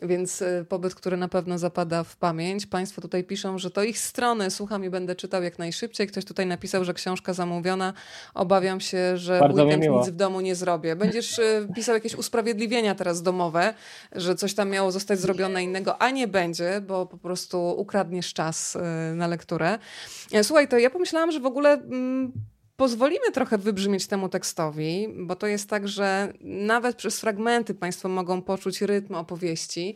[0.02, 2.66] więc y, pobyt, który na pewno zapada w pamięć.
[2.66, 6.08] Państwo tutaj piszą, że to ich strony, słucham i będę czytał jak najszybciej.
[6.08, 7.94] Ktoś tutaj napisał, że książka zamówiona.
[8.34, 10.96] Obawiam się, że Bardzo weekend nic w domu nie zrobię.
[10.96, 13.74] Będziesz y, pisał jakieś usprawiedliwienia teraz domowe,
[14.12, 18.78] że coś tam miało zostać zrobione innego, a nie będzie, bo po prostu ukradniesz czas
[19.14, 19.80] na lekturę.
[20.32, 22.32] E, słuchaj, to ja pomyślałam, że w ogóle mm,
[22.78, 28.42] pozwolimy trochę wybrzmieć temu tekstowi, bo to jest tak, że nawet przez fragmenty Państwo mogą
[28.42, 29.96] poczuć rytm opowieści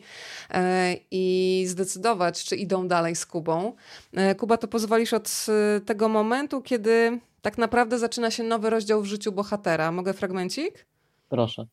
[0.50, 3.72] e, i zdecydować, czy idą dalej z Kubą.
[4.12, 9.02] E, Kuba, to pozwolisz od e, tego momentu, kiedy tak naprawdę zaczyna się nowy rozdział
[9.02, 9.92] w życiu bohatera.
[9.92, 10.86] Mogę fragmencik?
[11.28, 11.66] Proszę.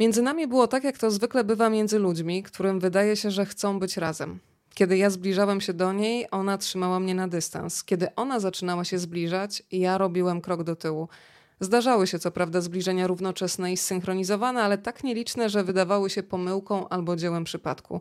[0.00, 3.78] Między nami było tak, jak to zwykle bywa między ludźmi, którym wydaje się, że chcą
[3.78, 4.38] być razem.
[4.74, 7.84] Kiedy ja zbliżałem się do niej, ona trzymała mnie na dystans.
[7.84, 11.08] Kiedy ona zaczynała się zbliżać, ja robiłem krok do tyłu.
[11.60, 16.88] Zdarzały się co prawda zbliżenia równoczesne i zsynchronizowane, ale tak nieliczne, że wydawały się pomyłką
[16.88, 18.00] albo dziełem przypadku.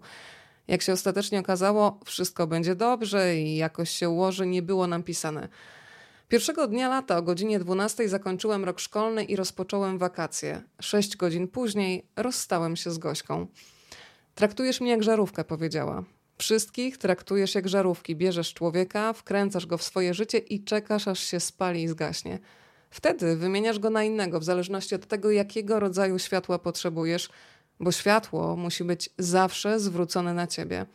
[0.67, 5.47] Jak się ostatecznie okazało, wszystko będzie dobrze i jakoś się ułoży, nie było nam pisane.
[6.27, 10.61] Pierwszego dnia lata o godzinie 12 zakończyłem rok szkolny i rozpocząłem wakacje.
[10.81, 13.47] Sześć godzin później rozstałem się z Gośką.
[14.35, 16.03] Traktujesz mnie jak żarówkę, powiedziała.
[16.41, 18.15] Wszystkich traktujesz jak żarówki.
[18.15, 22.39] Bierzesz człowieka, wkręcasz go w swoje życie i czekasz, aż się spali i zgaśnie.
[22.89, 27.29] Wtedy wymieniasz go na innego, w zależności od tego, jakiego rodzaju światła potrzebujesz,
[27.79, 30.85] bo światło musi być zawsze zwrócone na ciebie.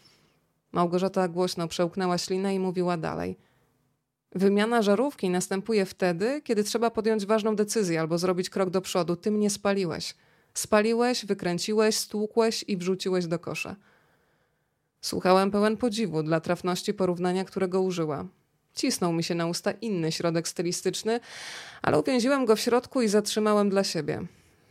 [0.72, 3.37] Małgorzata głośno przełknęła ślinę i mówiła dalej.
[4.32, 9.16] Wymiana żarówki następuje wtedy, kiedy trzeba podjąć ważną decyzję albo zrobić krok do przodu.
[9.16, 10.14] Ty mnie spaliłeś.
[10.54, 13.76] Spaliłeś, wykręciłeś, stłukłeś i wrzuciłeś do kosza.
[15.07, 18.25] Słuchałem pełen podziwu dla trafności porównania, którego użyła.
[18.75, 21.21] Cisnął mi się na usta inny środek stylistyczny,
[21.83, 24.23] ale uwięziłem go w środku i zatrzymałem dla siebie.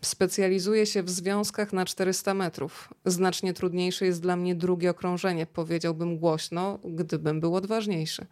[0.01, 2.93] Specjalizuję się w związkach na 400 metrów.
[3.05, 8.25] Znacznie trudniejsze jest dla mnie drugie okrążenie, powiedziałbym głośno, gdybym był odważniejszy.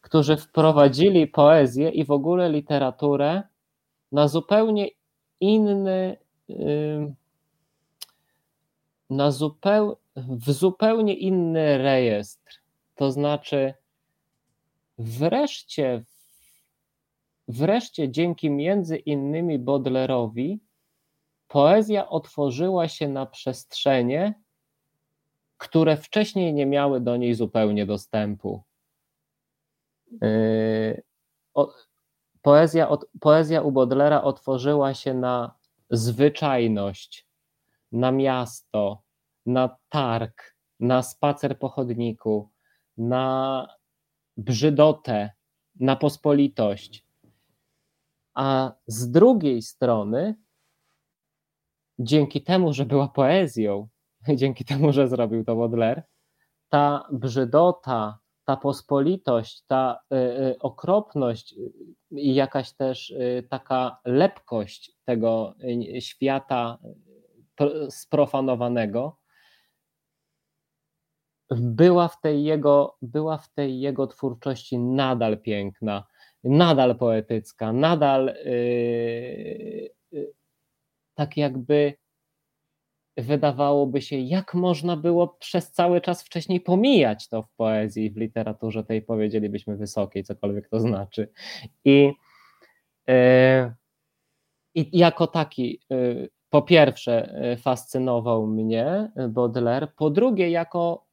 [0.00, 3.42] którzy wprowadzili poezję i w ogóle literaturę
[4.12, 4.88] na zupełnie
[5.40, 6.16] inny,
[9.10, 12.60] na zupeł, w zupełnie inny rejestr.
[12.94, 13.74] To znaczy,
[14.98, 16.04] wreszcie,
[17.48, 20.58] wreszcie dzięki między innymi Baudelaire'owi
[21.48, 24.34] poezja otworzyła się na przestrzenie,
[25.58, 28.62] które wcześniej nie miały do niej zupełnie dostępu.
[30.22, 31.02] Yy,
[32.42, 32.88] poezja,
[33.20, 35.54] poezja u Baudelaire otworzyła się na
[35.90, 37.26] zwyczajność,
[37.92, 39.02] na miasto,
[39.46, 42.50] na targ, na spacer po chodniku,
[42.96, 43.66] na
[44.36, 45.30] brzydotę,
[45.80, 47.06] na pospolitość.
[48.34, 50.34] A z drugiej strony,
[51.98, 53.88] dzięki temu, że była poezją,
[54.40, 56.02] dzięki temu, że zrobił to Baudelaire,
[56.68, 61.54] ta brzydota, ta pospolitość, ta y, y, okropność
[62.10, 65.54] i jakaś też y, taka lepkość tego
[66.00, 66.78] świata
[67.90, 69.18] sprofanowanego
[71.50, 76.06] była w tej jego, była w tej jego twórczości nadal piękna,
[76.44, 78.34] nadal poetycka, nadal
[81.14, 81.94] tak jakby
[83.16, 88.84] wydawałoby się, jak można było przez cały czas wcześniej pomijać to w poezji, w literaturze
[88.84, 91.28] tej powiedzielibyśmy wysokiej, cokolwiek to znaczy.
[91.84, 92.12] I,
[93.08, 93.14] yy,
[94.74, 101.06] i jako taki, yy, po pierwsze, yy, fascynował mnie Baudelaire, po drugie, jako,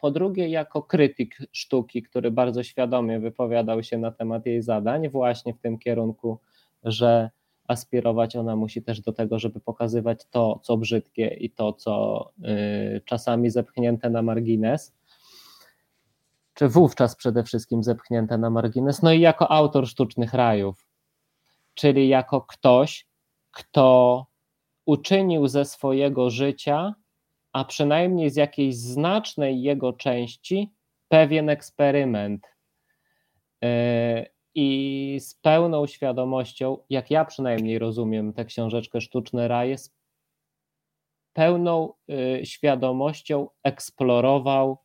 [0.00, 5.54] po drugie, jako krytyk sztuki, który bardzo świadomie wypowiadał się na temat jej zadań, właśnie
[5.54, 6.38] w tym kierunku,
[6.84, 7.30] że
[7.68, 12.24] aspirować, ona musi też do tego, żeby pokazywać to, co brzydkie i to, co
[12.96, 14.94] y, czasami zepchnięte na margines,
[16.54, 20.86] czy wówczas przede wszystkim zepchnięte na margines, no i jako autor sztucznych rajów,
[21.74, 23.06] czyli jako ktoś,
[23.50, 24.26] kto
[24.86, 26.94] uczynił ze swojego życia,
[27.52, 30.72] a przynajmniej z jakiejś znacznej jego części,
[31.08, 32.46] pewien eksperyment.
[34.54, 39.94] I z pełną świadomością, jak ja przynajmniej rozumiem tę książeczkę Sztuczny Raj, z
[41.32, 44.78] pełną e, świadomością eksplorował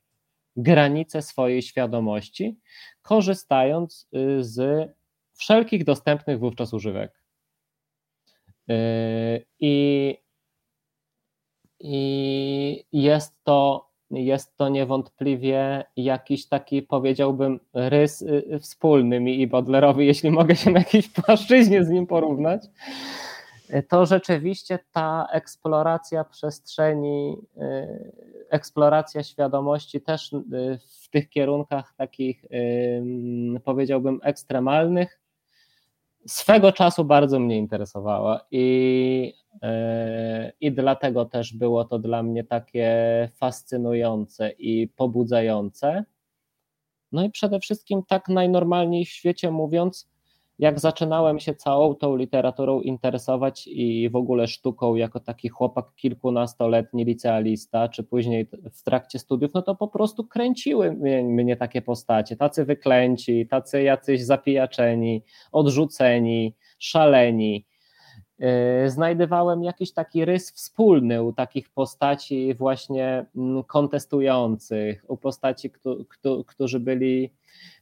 [0.56, 2.60] granice swojej świadomości,
[3.02, 4.90] korzystając e, z
[5.34, 7.20] wszelkich dostępnych wówczas używek.
[9.60, 10.18] I,
[11.80, 20.06] i jest to jest to niewątpliwie jakiś taki, powiedziałbym, rys y, wspólny mi i Bodlerowi,
[20.08, 22.62] jeśli mogę się na jakiejś płaszczyźnie z nim porównać,
[23.88, 28.12] to rzeczywiście ta eksploracja przestrzeni, y,
[28.50, 32.46] eksploracja świadomości też y, w tych kierunkach takich,
[33.64, 35.20] powiedziałbym, ekstremalnych,
[36.28, 39.34] swego czasu bardzo mnie interesowała i,
[40.62, 42.90] i dlatego też było to dla mnie takie
[43.36, 46.04] fascynujące i pobudzające.
[47.12, 50.10] No i przede wszystkim tak najnormalniej w świecie mówiąc,
[50.60, 57.06] jak zaczynałem się całą tą literaturą interesować i w ogóle sztuką jako taki chłopak kilkunastoletni
[57.06, 62.36] licealista, czy później w trakcie studiów, no to po prostu kręciły mnie, mnie takie postacie,
[62.36, 67.66] tacy wyklęci, tacy jacyś zapijaczeni, odrzuceni, szaleni.
[68.40, 75.72] Yy, znajdowałem jakiś taki rys wspólny u takich postaci właśnie mm, kontestujących, u postaci,
[76.48, 77.32] którzy byli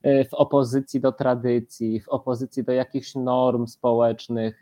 [0.04, 4.62] yy, w opozycji do tradycji, w opozycji do jakichś norm społecznych,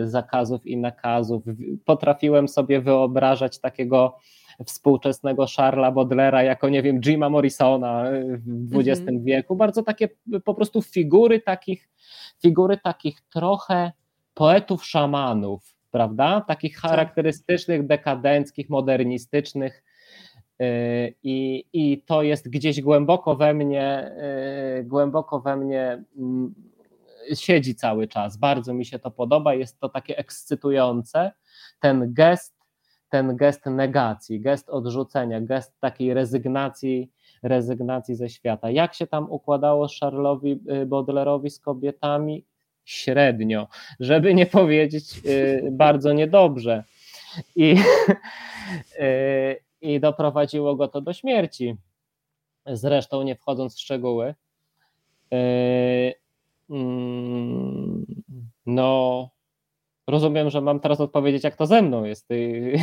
[0.00, 1.42] yy, zakazów i nakazów.
[1.84, 4.18] Potrafiłem sobie wyobrażać takiego
[4.64, 8.04] współczesnego Charlesa Baudelaire jako, nie wiem, Jima Morrisona
[8.38, 9.24] w XX mhm.
[9.24, 9.56] wieku.
[9.56, 10.08] Bardzo takie
[10.44, 11.88] po prostu figury takich,
[12.42, 13.92] figury takich trochę
[14.36, 16.40] poetów szamanów, prawda?
[16.40, 16.90] Takich tak.
[16.90, 19.82] charakterystycznych, dekadenckich, modernistycznych.
[20.62, 24.12] Y, I, I to jest gdzieś głęboko we mnie,
[24.80, 26.54] y, głęboko we mnie mm,
[27.34, 28.36] siedzi cały czas.
[28.36, 31.32] Bardzo mi się to podoba, jest to takie ekscytujące.
[31.80, 32.56] Ten gest,
[33.08, 37.10] ten gest negacji, gest odrzucenia, gest takiej rezygnacji,
[37.42, 38.70] rezygnacji ze świata.
[38.70, 42.44] Jak się tam układało Charlesowi y, Baudelaire'owi z kobietami?
[42.86, 43.68] Średnio,
[44.00, 46.84] żeby nie powiedzieć y, bardzo niedobrze.
[47.56, 47.76] I,
[49.00, 51.76] y, I doprowadziło go to do śmierci.
[52.66, 54.34] Zresztą, nie wchodząc w szczegóły,
[55.34, 56.14] y,
[56.70, 58.06] mm,
[58.66, 59.30] no,
[60.06, 62.26] rozumiem, że mam teraz odpowiedzieć, jak to ze mną jest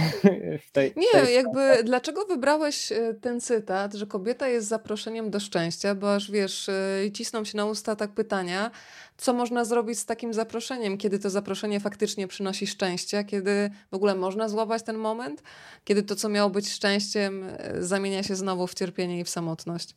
[0.68, 0.94] w tej.
[0.96, 6.16] Nie, tej jakby dlaczego wybrałeś e, ten cytat, że kobieta jest zaproszeniem do szczęścia, bo
[6.16, 8.72] aż wiesz, e, cisną się na usta tak pytania,
[9.18, 14.16] co można zrobić z takim zaproszeniem, kiedy to zaproszenie faktycznie przynosi szczęście, kiedy w ogóle
[14.16, 15.44] można złapać ten moment,
[15.84, 19.96] kiedy to, co miało być szczęściem, e, zamienia się znowu w cierpienie i w samotność.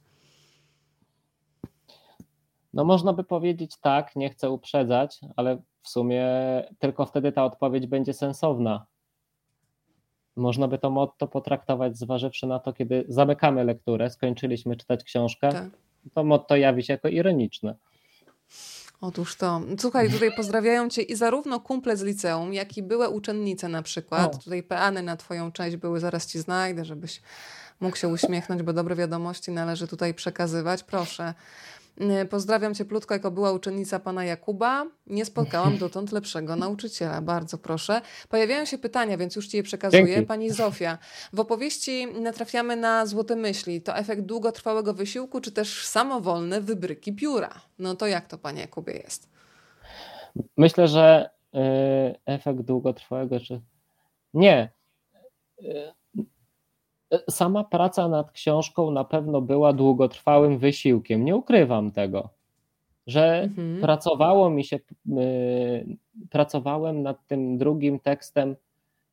[2.76, 6.26] No można by powiedzieć tak, nie chcę uprzedzać, ale w sumie
[6.78, 8.86] tylko wtedy ta odpowiedź będzie sensowna.
[10.36, 15.70] Można by to motto potraktować, zważywszy na to, kiedy zamykamy lekturę, skończyliśmy czytać książkę, tak.
[16.14, 17.74] to motto jawi się jako ironiczne.
[19.00, 19.60] Otóż to.
[19.78, 24.34] Słuchaj, tutaj pozdrawiają cię i zarówno kumple z liceum, jak i były uczennice na przykład.
[24.34, 24.38] O.
[24.38, 27.22] Tutaj peany na twoją część były, zaraz ci znajdę, żebyś
[27.80, 30.82] mógł się uśmiechnąć, bo dobre wiadomości należy tutaj przekazywać.
[30.82, 31.34] Proszę.
[32.00, 34.87] Y, pozdrawiam cieplutko, jako była uczennica pana Jakuba.
[35.06, 37.20] Nie spotkałam dotąd lepszego nauczyciela.
[37.20, 38.00] Bardzo proszę.
[38.28, 40.06] Pojawiają się pytania, więc już ci je przekazuję.
[40.06, 40.26] Dzięki.
[40.26, 40.98] Pani Zofia,
[41.32, 43.82] w opowieści natrafiamy na złote myśli.
[43.82, 47.61] To efekt długotrwałego wysiłku, czy też samowolne wybryki pióra?
[47.78, 49.30] No to jak to, panie Jakubie, jest?
[50.56, 51.59] Myślę, że y,
[52.26, 53.61] efekt długotrwałego, czy.
[54.35, 54.70] Nie.
[57.14, 61.25] Y, sama praca nad książką na pewno była długotrwałym wysiłkiem.
[61.25, 62.29] Nie ukrywam tego,
[63.07, 63.81] że mhm.
[63.81, 65.97] pracowało mi się, y,
[66.31, 68.57] pracowałem nad tym drugim tekstem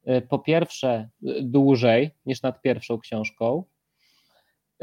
[0.08, 1.10] y, po pierwsze
[1.42, 3.64] dłużej niż nad pierwszą książką.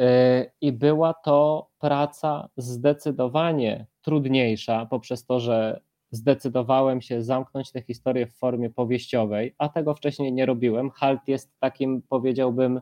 [0.01, 8.27] Y, I była to praca zdecydowanie trudniejsza, poprzez to, że zdecydowałem się zamknąć tę historię
[8.27, 10.91] w formie powieściowej, a tego wcześniej nie robiłem.
[10.91, 12.81] Halt jest takim, powiedziałbym,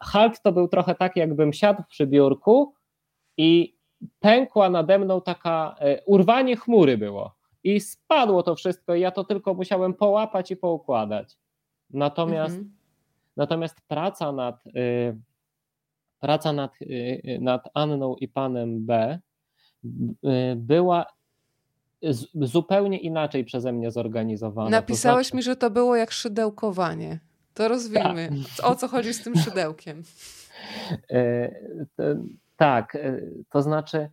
[0.00, 2.74] Halt to był trochę tak, jakbym siadł przy biurku
[3.36, 3.76] i
[4.20, 9.24] pękła nade mną taka, e, urwanie chmury było i spadło to wszystko i ja to
[9.24, 11.38] tylko musiałem połapać i poukładać.
[11.90, 12.76] Natomiast, mhm.
[13.36, 15.16] natomiast praca nad, y,
[16.20, 19.18] praca nad, y, nad Anną i panem B
[19.84, 19.88] y,
[20.56, 21.06] była
[22.34, 24.70] zupełnie inaczej przeze mnie zorganizowane.
[24.70, 25.36] Napisałeś to znaczy...
[25.36, 27.20] mi, że to było jak szydełkowanie.
[27.60, 28.30] To rozwijmy.
[28.62, 30.02] O co chodzi z tym szydełkiem?
[31.10, 31.50] E,
[32.56, 34.10] tak, e, to znaczy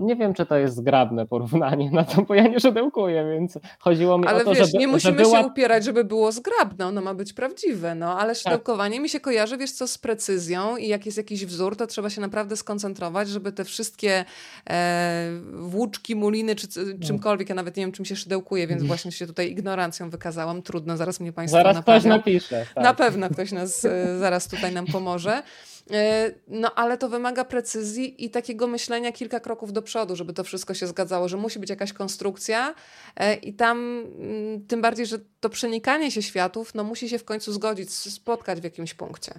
[0.00, 4.18] nie wiem, czy to jest zgrabne porównanie na to, bo ja nie szydełkuję, więc chodziło
[4.18, 4.78] mi ale o to, wiesz, żeby...
[4.78, 5.40] nie musimy była...
[5.40, 8.42] się upierać, żeby było zgrabne, ono ma być prawdziwe, no, ale tak.
[8.42, 9.02] szydełkowanie tak.
[9.02, 12.20] mi się kojarzy, wiesz co, z precyzją i jak jest jakiś wzór, to trzeba się
[12.20, 14.24] naprawdę skoncentrować, żeby te wszystkie
[14.70, 17.06] e, włóczki, muliny, czy no.
[17.06, 20.96] czymkolwiek, ja nawet nie wiem, czym się szydełkuje, więc właśnie się tutaj ignorancją wykazałam, trudno,
[20.96, 22.00] zaraz mnie Państwo Zaraz naprawią.
[22.00, 22.66] ktoś napisze.
[22.74, 22.84] Tak.
[22.84, 25.42] Na pewno ktoś nas e, zaraz tutaj nam pomoże.
[25.90, 30.44] E, no ale to wymaga precyzji i takiego myślenia kilka kroków do przodu, żeby to
[30.44, 32.74] wszystko się zgadzało, że musi być jakaś konstrukcja
[33.16, 37.24] e, i tam mm, tym bardziej, że to przenikanie się światów no, musi się w
[37.24, 39.32] końcu zgodzić, spotkać w jakimś punkcie.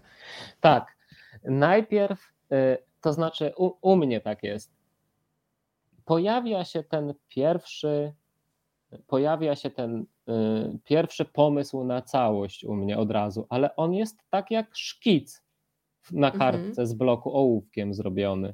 [0.61, 0.97] Tak.
[1.43, 4.71] Najpierw, e, to znaczy u, u mnie tak jest.
[6.05, 8.13] Pojawia się ten pierwszy,
[9.07, 10.05] pojawia się ten
[10.83, 15.42] pierwszy pomysł na całość u mnie od razu, ale on jest tak jak szkic
[16.11, 16.39] na mhm.
[16.39, 16.87] kartce mhm.
[16.87, 18.53] z bloku ołówkiem zrobiony.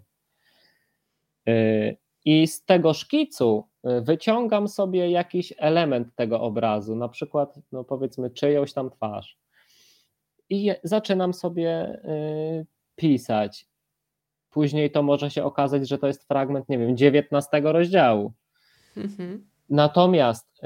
[1.50, 7.84] Y, I z tego szkicu y, wyciągam sobie jakiś element tego obrazu, na przykład, no
[7.84, 9.38] powiedzmy, czyjąś tam twarz.
[10.50, 13.70] I zaczynam sobie y, pisać.
[14.50, 18.34] Później to może się okazać, że to jest fragment, nie wiem, 19 rozdziału.
[18.98, 19.50] Mhm.
[19.70, 20.62] Natomiast,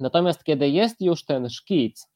[0.00, 2.08] natomiast kiedy jest już ten szkic,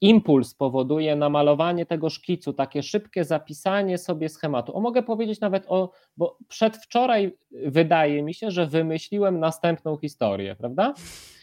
[0.00, 4.76] impuls powoduje namalowanie tego szkicu, takie szybkie zapisanie sobie schematu.
[4.76, 10.94] O, mogę powiedzieć nawet o, bo przedwczoraj wydaje mi się, że wymyśliłem następną historię, prawda?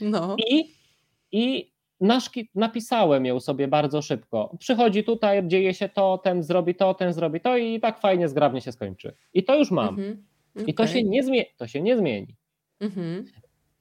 [0.02, 0.36] No.
[0.50, 0.76] I,
[1.32, 1.72] i
[2.02, 4.56] na szki, napisałem ją sobie bardzo szybko.
[4.60, 8.62] Przychodzi tutaj, dzieje się to, ten zrobi to, ten zrobi to i tak fajnie, zgrabnie
[8.62, 9.16] się skończy.
[9.34, 9.88] I to już mam.
[9.88, 10.26] Mhm.
[10.56, 10.66] Okay.
[10.68, 12.36] I to się nie, zmie to się nie zmieni.
[12.80, 13.26] Mhm.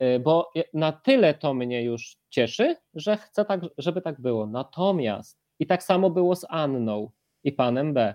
[0.03, 4.47] Y, bo na tyle to mnie już cieszy, że chcę tak, żeby tak było.
[4.47, 7.11] Natomiast i tak samo było z Anną
[7.45, 8.15] i panem B.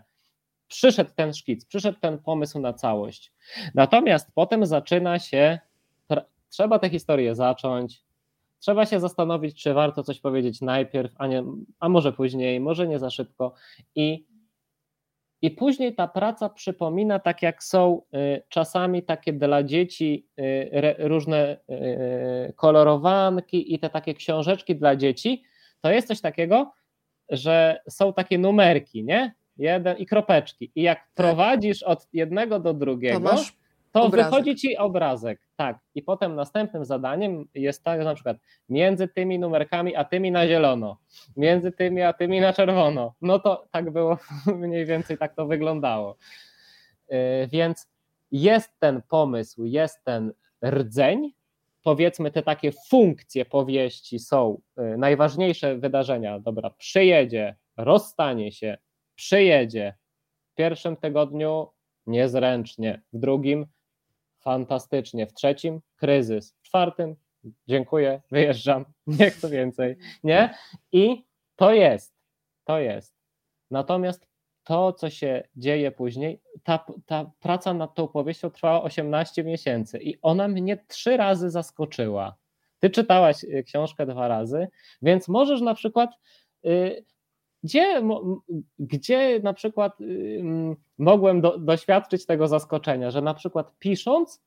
[0.67, 3.33] Przyszedł ten szkic, przyszedł ten pomysł na całość.
[3.75, 5.59] Natomiast potem zaczyna się,
[6.49, 8.03] trzeba tę historię zacząć,
[8.59, 11.43] trzeba się zastanowić, czy warto coś powiedzieć najpierw, a, nie,
[11.79, 13.53] a może później, może nie za szybko.
[13.95, 14.25] I
[15.45, 21.57] i później ta praca przypomina, tak jak są y, czasami takie dla dzieci y, różne
[22.49, 25.43] y, kolorowanki i te takie książeczki dla dzieci,
[25.81, 26.73] to jest coś takiego,
[27.29, 29.33] że są takie numerki, nie?
[29.57, 30.71] Jeden i kropeczki.
[30.75, 31.07] I jak tak.
[31.13, 33.43] prowadzisz od jednego do drugiego, to,
[33.95, 34.31] to obrazek.
[34.31, 35.41] wychodzi ci obrazek.
[35.55, 35.79] Tak.
[35.95, 38.37] I potem następnym zadaniem jest tak, że na przykład
[38.69, 40.97] między tymi numerkami a tymi na zielono,
[41.37, 43.13] między tymi a tymi na czerwono.
[43.21, 44.17] No to tak było,
[44.55, 46.17] mniej więcej tak to wyglądało.
[47.09, 47.17] Yy,
[47.47, 47.87] więc
[48.31, 50.33] jest ten pomysł, jest ten
[50.65, 51.33] rdzeń,
[51.83, 56.39] powiedzmy te takie funkcje powieści są yy, najważniejsze wydarzenia.
[56.39, 58.77] Dobra, przyjedzie, rozstanie się,
[59.15, 59.93] przyjedzie.
[60.51, 61.67] W pierwszym tygodniu
[62.07, 63.65] niezręcznie, w drugim
[64.45, 67.15] fantastycznie, w trzecim kryzys, w czwartym
[67.67, 70.53] dziękuję, wyjeżdżam, nie chcę więcej, nie?
[70.91, 71.25] I
[71.55, 72.15] to jest,
[72.63, 73.15] to jest.
[73.71, 74.27] Natomiast
[74.63, 80.21] to, co się dzieje później, ta, ta praca nad tą powieścią trwała 18 miesięcy i
[80.21, 82.35] ona mnie trzy razy zaskoczyła.
[82.79, 84.67] Ty czytałaś y, książkę dwa razy,
[85.01, 86.09] więc możesz na przykład
[86.65, 87.05] y,
[87.65, 88.01] gdzie,
[88.79, 89.97] gdzie na przykład
[90.97, 94.43] mogłem do, doświadczyć tego zaskoczenia, że na przykład pisząc,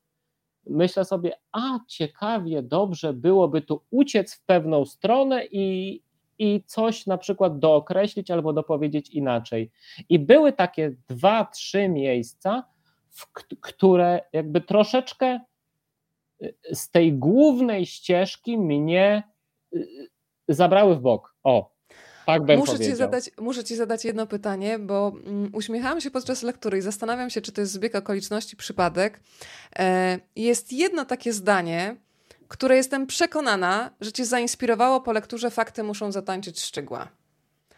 [0.67, 6.01] myślę sobie, a ciekawie, dobrze byłoby tu uciec w pewną stronę i,
[6.37, 9.71] i coś na przykład dookreślić albo dopowiedzieć inaczej.
[10.09, 12.63] I były takie dwa, trzy miejsca,
[13.61, 15.39] które jakby troszeczkę
[16.43, 19.23] y, z tej głównej ścieżki mnie
[19.73, 20.09] y,
[20.47, 21.35] zabrały w bok.
[21.43, 21.78] O,
[22.33, 26.43] tak bym muszę Ci, zadać, muszę ci zadać jedno pytanie, bo mm, uśmiechałam się podczas
[26.43, 29.19] lektury i zastanawiam się, czy to jest zbieg okoliczności, przypadek.
[29.79, 31.95] E, jest jedno takie zdanie,
[32.47, 37.07] które jestem przekonana, że Cię zainspirowało po lekturze Fakty muszą zatańczyć szczegóła.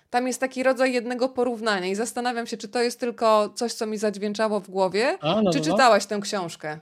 [0.09, 3.85] Tam jest taki rodzaj jednego porównania i zastanawiam się, czy to jest tylko coś, co
[3.85, 5.65] mi zadźwięczało w głowie, A, no, czy no.
[5.65, 5.71] no.
[5.71, 6.79] czytałaś tę książkę?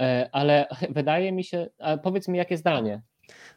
[0.00, 1.66] E, ale wydaje mi się,
[2.02, 3.02] powiedz mi, jakie zdanie?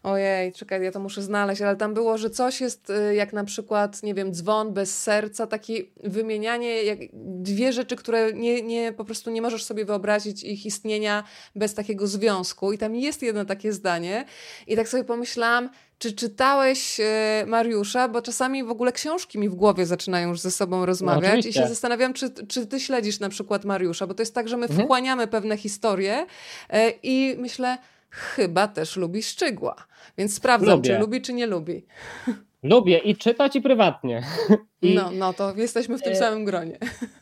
[0.04, 3.44] Ojej, czekaj, ja to muszę znaleźć, ale tam było, że coś jest y, jak na
[3.44, 9.06] przykład, nie wiem, dzwon bez serca, takie wymienianie, jak dwie rzeczy, które nie, nie, po
[9.06, 11.24] prostu nie możesz sobie wyobrazić ich istnienia
[11.56, 12.74] bez takiego związku.
[12.74, 14.26] I tam jest jedno takie zdanie.
[14.68, 15.70] I tak sobie pomyślałam,
[16.00, 20.52] czy czytałeś e, Mariusza, bo czasami w ogóle książki mi w głowie zaczynają już ze
[20.52, 24.22] sobą rozmawiać no, i się zastanawiam, czy, czy ty śledzisz na przykład Mariusza, bo to
[24.22, 24.84] jest tak, że my mhm.
[24.84, 26.26] wchłaniamy pewne historie
[26.70, 27.78] e, i myślę,
[28.10, 29.76] chyba też lubi Szczygła,
[30.18, 30.90] więc sprawdzam, Lubię.
[30.90, 31.86] czy lubi, czy nie lubi.
[32.64, 34.22] Lubię i czytać i prywatnie.
[34.82, 36.78] I, no, no to jesteśmy w tym e, samym gronie.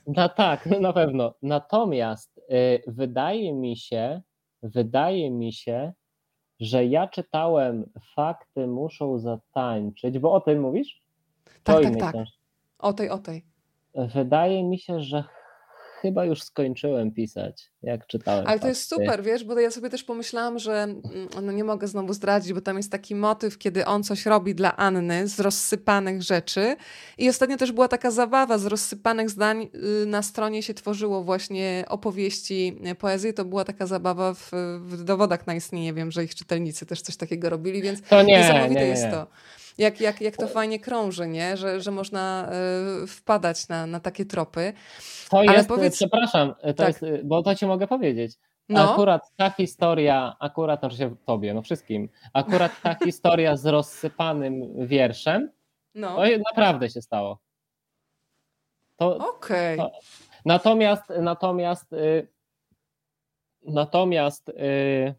[0.07, 1.33] No tak, na pewno.
[1.41, 4.21] Natomiast y, wydaje mi się,
[4.63, 5.93] wydaje mi się,
[6.59, 11.01] że ja czytałem Fakty muszą zatańczyć, bo o tym mówisz?
[11.63, 12.25] Tak, tak, tak.
[12.79, 13.45] O tej, o tej.
[13.95, 15.23] Wydaje mi się, że
[16.05, 18.47] chyba już skończyłem pisać, jak czytałem.
[18.47, 21.01] Ale to jest super, wiesz, bo ja sobie też pomyślałam, że mm,
[21.43, 24.77] no nie mogę znowu zdradzić, bo tam jest taki motyw, kiedy on coś robi dla
[24.77, 26.75] Anny z rozsypanych rzeczy.
[27.17, 29.67] I ostatnio też była taka zabawa z rozsypanych zdań.
[30.03, 33.33] Y, na stronie się tworzyło właśnie opowieści y, poezji.
[33.33, 35.93] To była taka zabawa w, w dowodach na istnienie.
[35.93, 38.91] Wiem, że ich czytelnicy też coś takiego robili, więc to nie, niesamowite nie, nie.
[38.91, 39.27] jest to
[39.77, 41.57] jak, jak, jak to fajnie krąży, nie?
[41.57, 42.51] Że, że można
[43.03, 44.73] y, wpadać na, na takie tropy.
[45.29, 45.95] To Ale jest, powiedz...
[45.95, 46.87] przepraszam, to tak.
[46.87, 48.37] jest, bo to ci mogę powiedzieć.
[48.69, 48.93] No.
[48.93, 55.51] Akurat ta historia, akurat, znaczy się tobie, no wszystkim, akurat ta historia z rozsypanym wierszem,
[55.95, 56.15] no.
[56.15, 57.39] to naprawdę się stało.
[58.97, 59.79] Okej.
[59.79, 59.89] Okay.
[60.45, 62.27] Natomiast, natomiast, y,
[63.63, 65.15] natomiast y,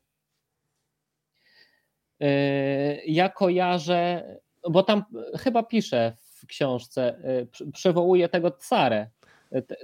[2.23, 4.37] y, ja kojarzę
[4.71, 5.05] bo tam
[5.39, 7.19] chyba pisze w książce,
[7.65, 9.07] y, przywołuje tego Tsarę,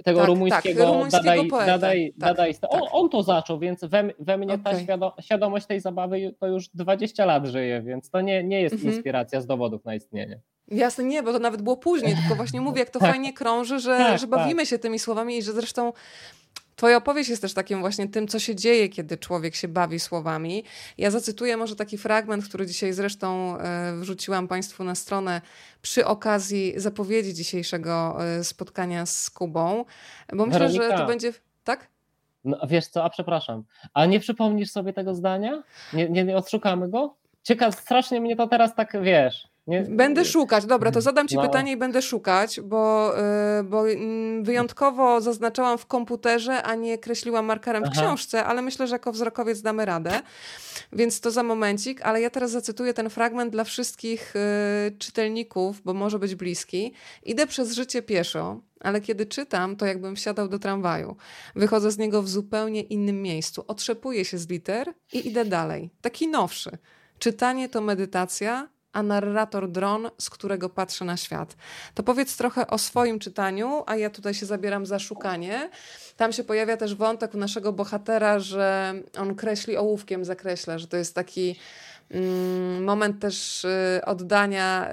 [0.03, 2.73] tego tak, rumuńskiego, tak, Dadaj, Dadaj, tak, Dadaj, tak.
[2.73, 4.73] On, on, to zaczął, więc we, we mnie okay.
[4.73, 8.75] ta świado, świadomość tej zabawy to już 20 lat żyje, więc to nie, nie jest
[8.75, 8.93] mhm.
[8.93, 10.39] inspiracja z dowodów na istnienie.
[10.67, 13.11] Jasne, nie, bo to nawet było później, tylko właśnie mówię, jak to tak.
[13.11, 14.69] fajnie krąży, że, tak, że bawimy tak.
[14.69, 15.93] się tymi słowami i że zresztą
[16.75, 20.63] Twoja opowieść jest też takim właśnie tym, co się dzieje, kiedy człowiek się bawi słowami.
[20.97, 25.41] Ja zacytuję może taki fragment, który dzisiaj zresztą e, wrzuciłam Państwu na stronę
[25.81, 29.85] przy okazji zapowiedzi dzisiejszego e, spotkania z Kubą,
[30.33, 30.97] bo myślę, Weronika.
[30.97, 31.33] że to będzie.
[31.63, 31.87] Tak?
[32.43, 33.63] No, wiesz co, a przepraszam,
[33.93, 35.63] a nie przypomnisz sobie tego zdania?
[35.93, 37.15] Nie, nie, nie odszukamy go?
[37.43, 41.41] Ciekaw, strasznie mnie to teraz tak, wiesz, nie, będę szukać, dobra, to zadam Ci no.
[41.41, 43.13] pytanie i będę szukać, bo,
[43.57, 48.01] yy, bo mm, wyjątkowo zaznaczałam w komputerze, a nie kreśliłam markerem w Aha.
[48.01, 50.19] książce, ale myślę, że jako wzrokowiec damy radę,
[50.93, 54.33] więc to za momencik, ale ja teraz zacytuję ten fragment dla wszystkich
[54.85, 56.93] yy, czytelników, bo może być bliski.
[57.23, 61.15] Idę przez życie pieszo, ale kiedy czytam, to jakbym wsiadał do tramwaju.
[61.55, 65.89] Wychodzę z niego w zupełnie innym miejscu, otrzepuję się z liter i idę dalej.
[66.01, 66.77] Taki nowszy.
[67.19, 71.55] Czytanie to medytacja, a narrator dron, z którego patrzę na świat.
[71.93, 75.69] To powiedz trochę o swoim czytaniu, a ja tutaj się zabieram za szukanie.
[76.17, 80.97] Tam się pojawia też wątek u naszego bohatera, że on kreśli ołówkiem, zakreśla, że to
[80.97, 81.55] jest taki
[82.11, 84.89] mm, moment też y, oddania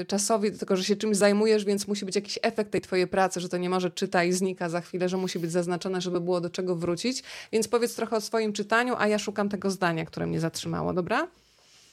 [0.00, 3.40] y, czasowi tego, że się czymś zajmujesz, więc musi być jakiś efekt tej twojej pracy,
[3.40, 6.40] że to nie może czyta i znika za chwilę, że musi być zaznaczone, żeby było
[6.40, 7.22] do czego wrócić.
[7.52, 11.28] Więc powiedz trochę o swoim czytaniu, a ja szukam tego zdania, które mnie zatrzymało, dobra?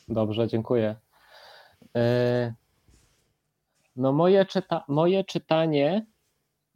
[0.08, 0.95] Dobrze, dziękuję.
[1.98, 2.54] E,
[3.95, 6.06] no moje, czyta, moje czytanie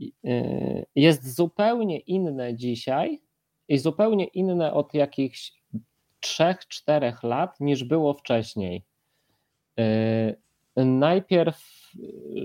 [0.01, 3.21] e, jest zupełnie inne dzisiaj
[3.67, 5.53] i zupełnie inne od jakichś
[6.25, 8.83] 3-4 lat niż było wcześniej.
[9.79, 10.35] E,
[10.85, 11.81] najpierw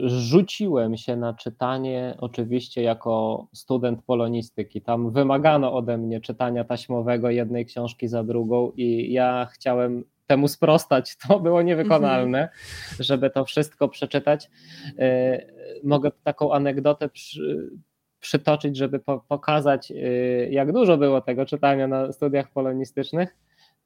[0.06, 4.82] rzuciłem się na czytanie, oczywiście jako student polonistyki.
[4.82, 11.16] Tam wymagano ode mnie czytania taśmowego jednej książki za drugą, i ja chciałem temu sprostać.
[11.28, 12.58] To było niewykonalne, mhm.
[12.98, 14.50] żeby to wszystko przeczytać.
[14.98, 15.46] E,
[15.84, 17.70] mogę taką anegdotę przy,
[18.20, 19.94] przytoczyć, żeby po, pokazać, e,
[20.50, 23.36] jak dużo było tego czytania na studiach polonistycznych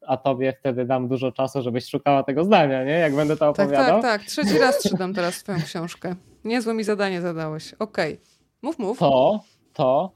[0.06, 2.92] a tobie wtedy dam dużo czasu, żebyś szukała tego zdania, nie?
[2.92, 4.02] Jak będę to opowiadał.
[4.02, 4.30] Tak, tak, tak.
[4.30, 6.14] Trzeci raz czytam teraz twoją książkę.
[6.44, 7.74] Niezłe mi zadanie zadałeś.
[7.74, 8.12] Okej.
[8.14, 8.26] Okay.
[8.62, 8.98] Mów, mów.
[8.98, 9.40] To,
[9.72, 10.12] to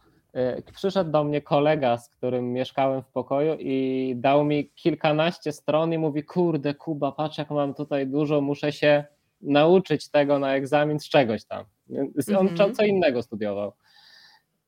[0.74, 5.98] przyszedł do mnie kolega, z którym mieszkałem w pokoju i dał mi kilkanaście stron i
[5.98, 9.04] mówi, kurde Kuba, patrz jak mam tutaj dużo, muszę się
[9.40, 11.64] nauczyć tego na egzamin z czegoś tam.
[11.90, 12.74] On mm -hmm.
[12.74, 13.72] co innego studiował.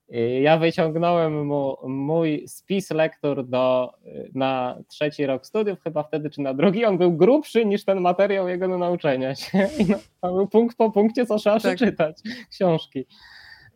[0.09, 3.93] I ja wyciągnąłem mu mój spis lektur do,
[4.35, 6.85] na trzeci rok studiów, chyba wtedy czy na drugi.
[6.85, 9.59] On był grubszy niż ten materiał jego do nauczenia się.
[9.79, 11.77] I no, to był punkt po punkcie, co trzeba tak.
[11.77, 12.17] przeczytać,
[12.51, 13.07] książki.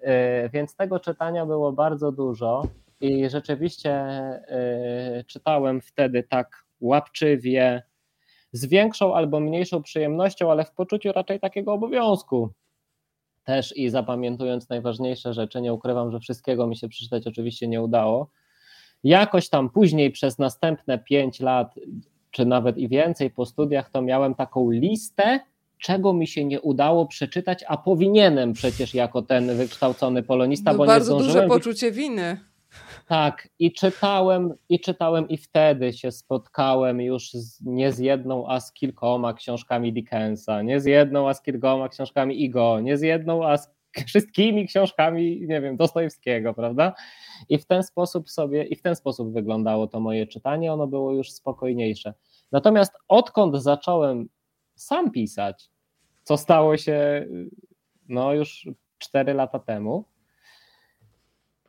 [0.03, 2.63] E, więc tego czytania było bardzo dużo
[3.01, 7.83] i rzeczywiście e, czytałem wtedy tak łapczywie,
[8.53, 12.51] z większą albo mniejszą przyjemnością, ale w poczuciu raczej takiego obowiązku.
[13.45, 18.31] Też i zapamiętując najważniejsze rzeczy, nie ukrywam, że wszystkiego mi się przeczytać oczywiście nie udało.
[19.05, 21.75] Jakoś tam później przez następne pięć lat
[22.31, 25.41] czy nawet i więcej po studiach, to miałem taką listę,
[25.81, 30.87] czego mi się nie udało przeczytać, a powinienem przecież jako ten wykształcony polonista, No bo
[30.87, 32.41] bardzo nie duże poczucie winy.
[33.07, 38.61] Tak, i czytałem, i czytałem, i wtedy się spotkałem już z, nie z jedną, a
[38.61, 43.47] z kilkoma książkami Dickensa, nie z jedną, a z kilkoma książkami Igo, nie z jedną,
[43.47, 43.71] a z
[44.07, 46.95] wszystkimi książkami, nie wiem, Dostojewskiego, prawda?
[47.49, 51.13] I w ten sposób sobie, i w ten sposób wyglądało to moje czytanie, ono było
[51.13, 52.15] już spokojniejsze.
[52.53, 54.29] Natomiast odkąd zacząłem
[54.75, 55.70] sam pisać,
[56.31, 57.27] co stało się
[58.09, 58.69] no już
[58.99, 60.05] 4 lata temu,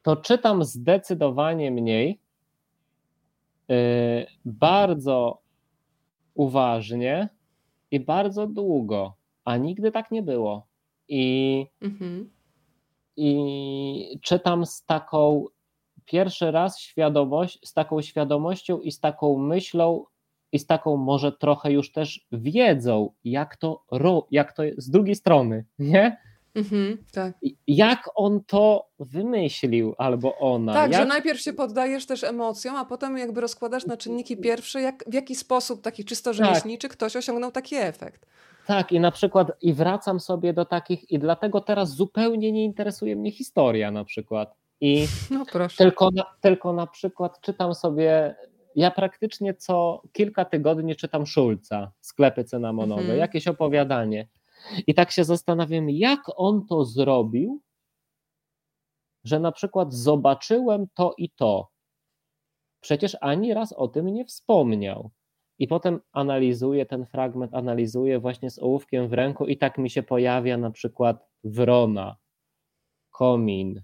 [0.01, 2.19] to czytam zdecydowanie mniej,
[3.67, 3.75] yy,
[4.45, 5.41] bardzo
[6.33, 7.29] uważnie
[7.91, 10.67] i bardzo długo, a nigdy tak nie było.
[11.07, 12.29] I, Mhm.
[13.17, 15.45] i czytam z taką
[16.05, 20.05] pierwszy raz świadomość, z taką świadomością i z taką myślą
[20.51, 23.83] i z taką może trochę już też wiedzą, jak to,
[24.31, 26.17] jak to z drugiej strony, nie?
[26.55, 27.33] Mhm, tak.
[27.67, 30.73] Jak on to wymyślił, albo ona.
[30.73, 31.01] Tak, jak...
[31.01, 35.13] że najpierw się poddajesz też emocjom, a potem jakby rozkładasz na czynniki pierwsze, jak, w
[35.13, 38.25] jaki sposób taki czysto rzemieślniczy ktoś osiągnął taki efekt.
[38.67, 43.15] Tak, i na przykład i wracam sobie do takich, i dlatego teraz zupełnie nie interesuje
[43.15, 44.55] mnie historia na przykład.
[44.81, 45.77] I No proszę.
[45.77, 48.35] tylko na, tylko na przykład czytam sobie,
[48.75, 53.19] ja praktycznie co kilka tygodni czytam Szulca, sklepy cynamonowe, Mhm.
[53.19, 54.27] jakieś opowiadanie.
[54.87, 57.61] I tak się zastanawiam, jak on to zrobił,
[59.23, 61.69] że na przykład zobaczyłem to i to.
[62.81, 65.11] Przecież ani raz o tym nie wspomniał.
[65.59, 70.03] I potem analizuję ten fragment, analizuję właśnie z ołówkiem w ręku, i tak mi się
[70.03, 72.15] pojawia na przykład wrona,
[73.09, 73.81] komin,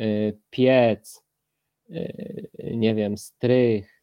[0.00, 1.24] y, piec,
[1.90, 3.97] y, nie wiem, strych,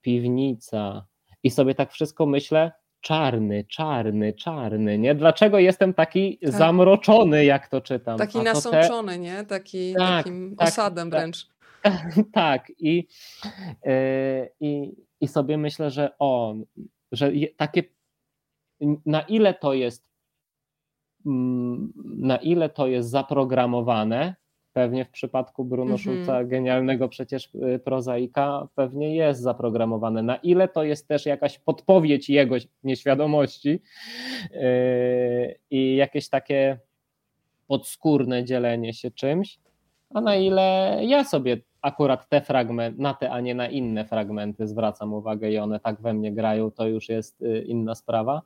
[0.00, 1.06] piwnica.
[1.42, 5.14] I sobie tak wszystko myślę, czarny, czarny, czarny, nie?
[5.14, 6.50] Dlaczego jestem taki Tak.
[6.52, 8.18] zamroczony, jak to czytam?
[8.18, 9.44] Taki A to te- nasączony, nie?
[9.44, 11.20] Taki, Tak, takim tak, osadem tak.
[11.20, 11.46] wręcz.
[12.32, 13.08] tak, i,
[13.84, 16.64] yy, i, i sobie myślę, że on,
[17.12, 17.82] że takie,
[19.06, 20.06] na ile to jest,
[21.26, 24.34] mm, na ile to jest zaprogramowane,
[24.72, 25.98] pewnie w przypadku Bruno Mhm.
[25.98, 30.22] Schulza, genialnego przecież y, prozaika, pewnie jest zaprogramowane.
[30.22, 33.68] Na ile to jest też jakaś podpowiedź jego nieświadomości
[34.50, 36.78] yy, i jakieś takie
[37.66, 39.58] podskórne dzielenie się czymś,
[40.14, 44.68] a na ile ja sobie akurat te fragmenty, na te, a nie na inne fragmenty
[44.68, 48.42] zwracam uwagę i one tak we mnie grają, to już jest y, inna sprawa.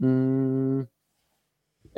[0.00, 0.86] Mm.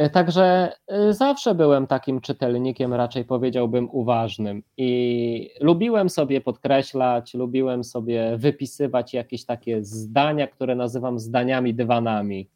[0.01, 0.73] Y, Także
[1.11, 9.15] y, zawsze byłem takim czytelnikiem, raczej powiedziałbym uważnym i lubiłem sobie podkreślać, lubiłem sobie wypisywać
[9.15, 12.49] jakieś takie zdania, które nazywam zdaniami dywanami.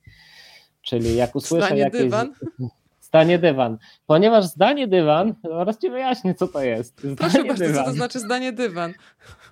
[0.82, 2.32] Czyli jak usłyszę Zdanie jakieś dywan?
[3.00, 7.00] zdanie dywan, ponieważ zdanie dywan, zaraz ci wyjaśnię co to jest.
[7.00, 7.84] Zdanie Proszę bardzo, co dywan.
[7.84, 8.92] to znaczy zdanie dywan?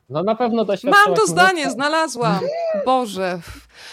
[0.09, 2.41] No na pewno doświadczyłaś Mam to zdanie, znalazłam.
[2.87, 3.39] Boże,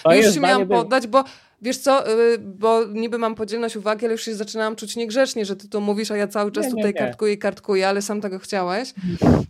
[0.04, 1.24] To już się miałam poddać, bo
[1.62, 5.56] wiesz co, y, bo niby mam podzielność uwagi, ale już się zaczynałam czuć niegrzecznie, że
[5.56, 7.00] ty to mówisz, a ja cały czas Nie, nie, tutaj nie.
[7.00, 8.94] kartkuję i kartkuję, ale sam tego chciałeś.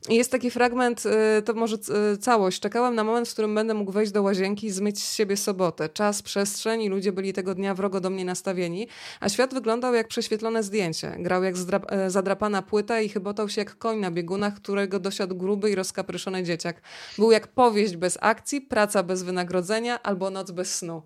[0.09, 1.03] I jest taki fragment,
[1.39, 1.78] y, to może
[2.14, 2.59] y, całość.
[2.59, 5.89] Czekałam na moment, w którym będę mógł wejść do łazienki i zmyć z siebie sobotę.
[5.89, 8.88] Czas, przestrzeń i ludzie byli tego dnia wrogo do mnie nastawieni,
[9.20, 11.16] a świat wyglądał jak prześwietlone zdjęcie.
[11.20, 11.55] Grał jak
[11.89, 16.43] e, zadrapana płyta i chybotał się jak koń na biegunach, którego dosiadł gruby i rozkapryszony
[16.43, 16.82] dzieciak.
[17.18, 21.01] Był jak powieść bez akcji, praca bez wynagrodzenia albo noc bez snu.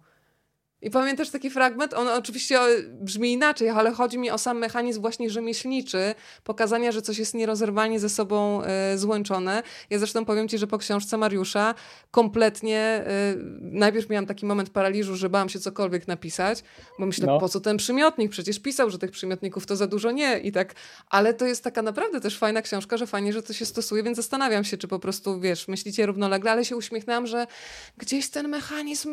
[0.82, 1.94] I pamiętasz taki fragment?
[1.94, 2.60] On oczywiście
[3.02, 8.00] brzmi inaczej, ale chodzi mi o sam mechanizm właśnie rzemieślniczy, pokazania, że coś jest nierozerwalnie
[8.00, 9.64] ze sobą e, złączone.
[9.90, 11.76] Ja zresztą powiem ci, że po książce Mariusza
[12.12, 16.64] kompletnie e, najpierw miałam taki moment paraliżu, że bałam się cokolwiek napisać,
[17.00, 17.40] bo myślę, No.
[17.40, 18.32] po co ten przymiotnik?
[18.32, 20.74] Przecież pisał, że tych przymiotników to za dużo nie i tak,
[21.10, 24.16] ale to jest taka naprawdę też fajna książka, że fajnie, że to się stosuje, więc
[24.18, 27.48] zastanawiam się, czy po prostu, wiesz, myślicie równolegle, ale się uśmiechnęłam, że
[27.98, 29.10] gdzieś ten mechanizm,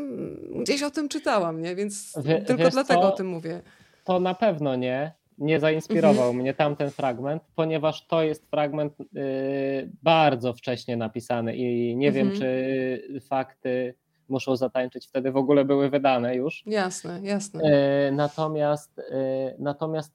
[0.63, 1.75] gdzieś o tym czytałam, nie?
[1.75, 3.09] Więc Wie- tylko dlatego co?
[3.09, 3.61] o tym mówię.
[4.05, 5.13] To na pewno nie.
[5.39, 6.37] Nie zainspirował Mhm.
[6.37, 12.41] mnie tamten fragment, ponieważ to jest fragment y, bardzo wcześnie napisany i nie wiem, Mhm.
[12.41, 13.95] czy fakty
[14.29, 16.63] muszą zatańczyć wtedy w ogóle były wydane już.
[16.67, 17.63] Jasne, jasne.
[17.65, 20.13] E, Natomiast, e, natomiast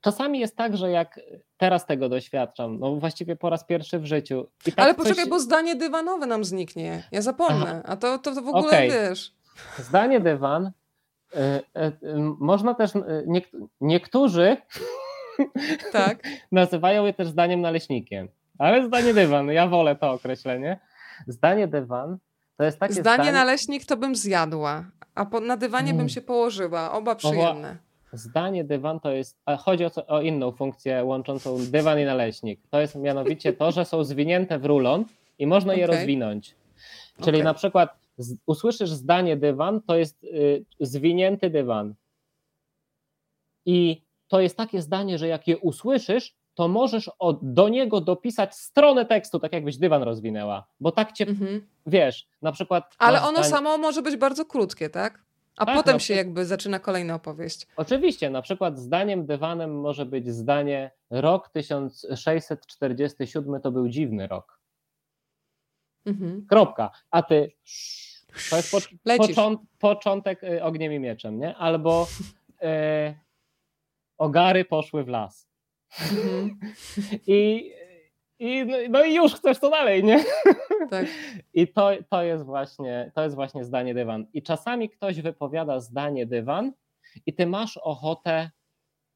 [0.00, 1.20] czasami jest tak, że jak
[1.56, 4.46] teraz tego doświadczam, no właściwie po raz pierwszy w życiu.
[4.64, 7.02] Tak Ale coś- poczekaj, bo zdanie dywanowe nam zniknie.
[7.12, 7.82] Ja zapomnę.
[7.84, 8.90] A to, to, to w ogóle Okej.
[8.90, 9.32] wiesz.
[9.78, 10.70] Zdanie dywan.
[11.34, 11.92] e, e, e,
[12.40, 14.56] Można też, e, niek- niektórzy
[15.92, 16.18] Tak.
[16.52, 18.28] nazywają je też zdaniem naleśnikiem,
[18.58, 20.80] ale zdanie dywan, ja wolę to określenie.
[21.26, 22.18] Zdanie dywan
[22.56, 23.14] to jest takie zdanie.
[23.14, 24.84] Zdanie naleśnik to bym zjadła,
[25.14, 26.08] a po, na dywanie bym mm.
[26.08, 26.92] się położyła.
[26.92, 27.76] Oba przyjemne.
[28.12, 32.60] Zdanie dywan to jest, chodzi o, o, inną funkcję łączącą dywan i naleśnik.
[32.70, 35.04] To jest mianowicie to, że są zwinięte w rulon
[35.38, 35.96] i można je okay.
[35.96, 36.54] rozwinąć.
[37.24, 37.44] Czyli okay.
[37.44, 37.96] na przykład
[38.46, 41.94] usłyszysz zdanie dywan, to jest y, zwinięty dywan.
[43.66, 48.54] I to jest takie zdanie, że jak je usłyszysz, to możesz od, do niego dopisać
[48.54, 51.66] stronę tekstu, tak jakbyś dywan rozwinęła, bo tak cię, mhm.
[51.86, 52.94] wiesz, na przykład...
[52.98, 53.50] Ale ono zdań...
[53.50, 55.27] samo może być bardzo krótkie, tak?
[55.58, 57.66] A tak, potem no, się jakby zaczyna kolejna opowieść.
[57.76, 64.60] Oczywiście, na przykład zdaniem dywanem może być zdanie rok 1647 to był dziwny rok.
[66.06, 66.46] Mhm.
[66.46, 66.90] Kropka.
[67.10, 67.52] A ty
[68.50, 68.78] to jest po,
[69.18, 71.56] począt, początek y, ogniem i mieczem, nie?
[71.56, 72.06] Albo
[72.62, 73.14] e,
[74.18, 75.48] ogary poszły w las.
[76.00, 76.58] Mhm.
[77.26, 77.70] I,
[78.38, 80.24] i, no, no i już chcesz to dalej, nie?
[80.90, 81.06] Tak.
[81.54, 84.26] I to, to, jest właśnie, to jest właśnie zdanie dywan.
[84.32, 86.72] I czasami ktoś wypowiada zdanie dywan
[87.26, 88.50] i ty masz ochotę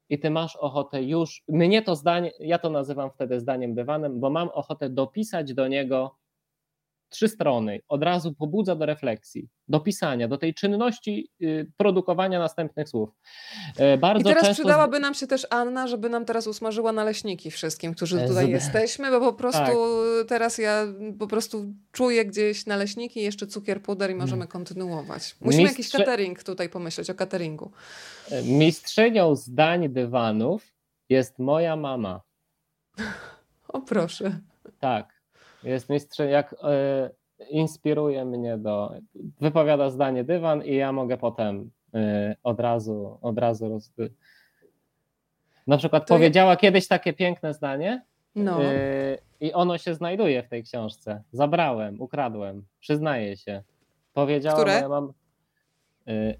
[0.09, 4.29] i ty masz ochotę już, mnie to zdanie, ja to nazywam wtedy zdaniem dywanem, bo
[4.29, 6.15] mam ochotę dopisać do niego
[7.13, 12.89] trzy strony, od razu pobudza do refleksji, do pisania, do tej czynności y, produkowania następnych
[12.89, 13.09] słów.
[13.77, 14.63] E, bardzo I teraz często...
[14.63, 18.49] przydałaby nam się też Anna, żeby nam teraz usmażyła naleśniki wszystkim, którzy e, tutaj Z...
[18.49, 20.27] jesteśmy, bo po prostu tak.
[20.27, 20.85] teraz ja
[21.19, 25.35] po prostu czuję gdzieś naleśniki, jeszcze cukier, puder i możemy kontynuować.
[25.41, 27.71] Musimy jakiś catering tutaj pomyśleć o cateringu.
[28.31, 30.73] E, mistrzynią zdań dywanów
[31.09, 32.21] jest moja mama.
[33.67, 34.39] O proszę.
[34.79, 35.22] Tak.
[35.63, 36.57] Jest mistrzem, jak y,
[37.49, 38.93] inspiruje mnie do.
[39.41, 41.99] Wypowiada zdanie dywan i ja mogę potem y,
[42.43, 43.91] od razu, od razu roz...
[45.67, 46.57] Na przykład to powiedziała je...
[46.57, 48.05] kiedyś takie piękne zdanie.
[48.35, 48.63] No.
[48.63, 51.23] Y, I ono się znajduje w tej książce.
[51.31, 53.63] Zabrałem, ukradłem, przyznaję się.
[54.13, 54.73] Powiedziała, Które?
[54.73, 55.13] ja mam.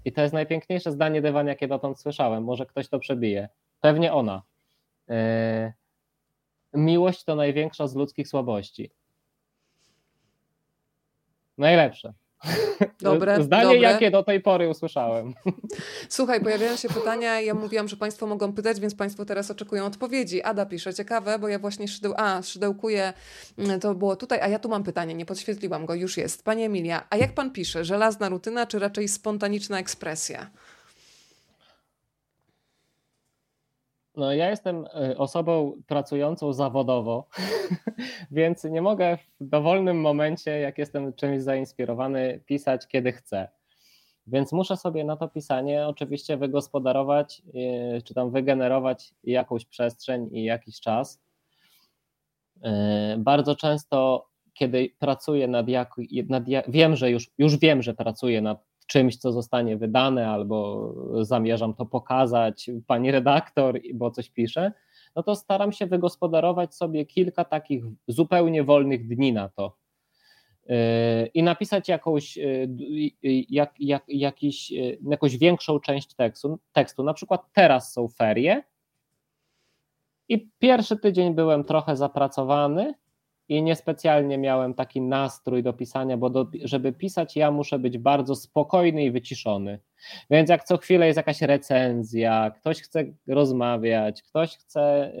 [0.04, 2.44] I to jest najpiękniejsze zdanie dywan, jakie dotąd słyszałem.
[2.44, 3.48] Może ktoś to przebije.
[3.80, 4.42] Pewnie ona.
[6.74, 8.90] Miłość to największa z ludzkich słabości.
[11.58, 12.12] Najlepsze.
[13.00, 13.78] Dobre, Zdanie, dobre.
[13.78, 15.34] jakie do tej pory usłyszałem.
[16.08, 17.40] Słuchaj, pojawiają się pytania.
[17.40, 20.42] Ja mówiłam, że Państwo mogą pytać, więc Państwo teraz oczekują odpowiedzi.
[20.42, 23.12] Ada pisze, ciekawe, bo ja właśnie szydeł, a, szydełkuję,
[23.58, 26.44] mm, to było tutaj, a ja tu mam pytanie, nie podświetliłam go, już jest.
[26.44, 27.84] Pani Emilia, a jak Pan pisze?
[27.84, 30.50] Żelazna rutyna, czy raczej spontaniczna ekspresja?
[34.16, 37.28] No, ja jestem e, osobą pracującą zawodowo,
[38.30, 43.48] więc nie mogę w dowolnym momencie, jak jestem czymś zainspirowany, pisać kiedy chcę.
[44.26, 50.44] Więc muszę sobie na to pisanie oczywiście wygospodarować, e, czy tam wygenerować jakąś przestrzeń i
[50.44, 51.22] jakiś czas.
[52.62, 55.94] E, bardzo często, kiedy pracuję nad, jak,
[56.28, 60.92] nad wiem, że już, już wiem, że pracuję nad czymś, co zostanie wydane, albo
[61.24, 64.72] zamierzam to pokazać pani redaktor, bo coś piszę,
[65.16, 69.76] no to staram się wygospodarować sobie kilka takich zupełnie wolnych dni na to.
[70.66, 70.76] Yy,
[71.34, 72.68] I napisać jakąś, yy,
[73.50, 77.02] jak, jak, jakiś, yy, jakąś większą część tekstu, tekstu.
[77.02, 78.62] Na przykład teraz są ferie
[80.28, 82.94] i pierwszy tydzień byłem trochę zapracowany,
[83.48, 88.36] i niespecjalnie miałem taki nastrój do pisania, bo do, żeby pisać, ja muszę być bardzo
[88.36, 89.78] spokojny i wyciszony.
[90.30, 95.12] Więc jak co chwilę jest jakaś recenzja, ktoś chce rozmawiać, ktoś chce,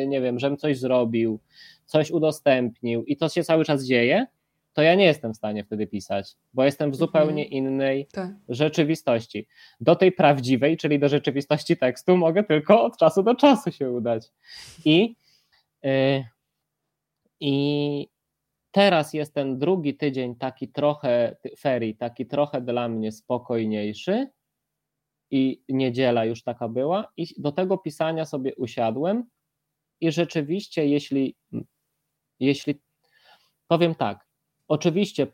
[0.00, 1.40] yy, nie wiem, żebym coś zrobił,
[1.86, 4.26] coś udostępnił i to się cały czas dzieje,
[4.72, 6.98] to ja nie jestem w stanie wtedy pisać, bo jestem w mhm.
[6.98, 8.30] zupełnie innej tak.
[8.48, 9.46] rzeczywistości.
[9.80, 14.32] Do tej prawdziwej, czyli do rzeczywistości tekstu, mogę tylko od czasu do czasu się udać.
[14.84, 15.16] I.
[15.82, 16.24] Yy,
[17.40, 18.08] i
[18.70, 24.30] teraz jest ten drugi tydzień taki trochę ferii, taki trochę dla mnie spokojniejszy
[25.30, 29.24] i niedziela już taka była i do tego pisania sobie usiadłem
[30.00, 31.36] i rzeczywiście jeśli
[32.40, 32.80] jeśli
[33.68, 34.26] powiem tak,
[34.68, 35.26] oczywiście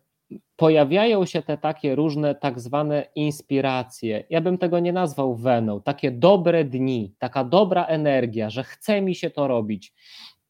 [0.56, 4.24] pojawiają się te takie różne tak zwane inspiracje.
[4.30, 9.14] Ja bym tego nie nazwał weną, takie dobre dni, taka dobra energia, że chce mi
[9.14, 9.92] się to robić.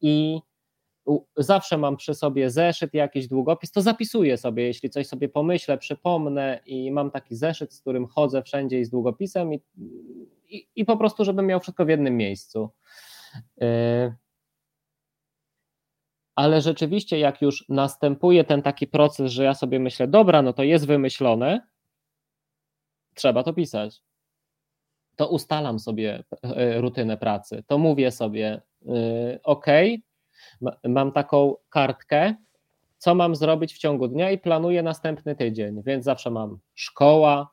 [0.01, 0.39] I
[1.37, 6.59] zawsze mam przy sobie zeszyt, jakiś długopis, to zapisuję sobie, jeśli coś sobie pomyślę, przypomnę
[6.65, 9.61] i mam taki zeszyt, z którym chodzę wszędzie i z długopisem i,
[10.49, 12.69] i, i po prostu, żebym miał wszystko w jednym miejscu.
[13.61, 14.13] Y,
[16.35, 20.63] ale rzeczywiście, jak już następuje ten taki proces, że ja sobie myślę, dobra, no to
[20.63, 21.67] jest wymyślone,
[23.13, 24.01] trzeba to pisać.
[25.15, 29.65] To ustalam sobie y, rutynę pracy, to mówię sobie, y, ok,
[30.83, 32.35] mam taką kartkę,
[32.97, 37.51] co mam zrobić w ciągu dnia i planuję następny tydzień, więc zawsze mam szkoła,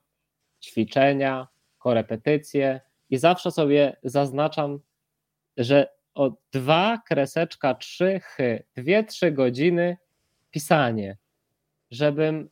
[0.63, 2.81] ćwiczenia, korepetycje
[3.11, 4.81] i zawsze sobie zaznaczam,
[5.57, 9.97] że o dwa kreseczka, trzy chy, dwie, trzy godziny
[10.51, 11.17] pisanie,
[11.91, 12.51] żebym,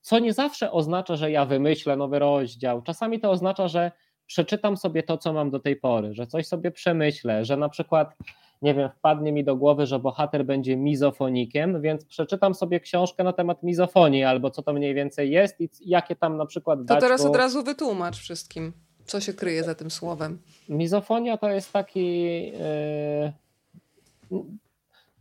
[0.00, 3.92] co nie zawsze oznacza, że ja wymyślę nowy rozdział, czasami to oznacza, że
[4.30, 8.16] przeczytam sobie to, co mam do tej pory, że coś sobie przemyślę, że na przykład
[8.62, 13.32] nie wiem, wpadnie mi do głowy, że bohater będzie mizofonikiem, więc przeczytam sobie książkę na
[13.32, 17.24] temat mizofonii, albo co to mniej więcej jest i jakie tam na przykład To teraz
[17.24, 18.72] od razu wytłumacz wszystkim,
[19.04, 20.38] co się kryje za tym słowem.
[20.68, 22.42] Mizofonia to jest taki...
[22.42, 23.32] Yy...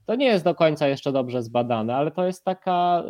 [0.06, 3.04] To nie jest do końca jeszcze dobrze zbadane, ale to jest taka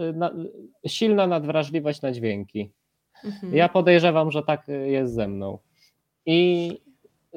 [0.83, 2.71] yy, silna nadwrażliwość na dźwięki.
[3.23, 3.55] Mhm.
[3.55, 5.59] Ja podejrzewam, że tak jest ze mną.
[6.31, 6.81] I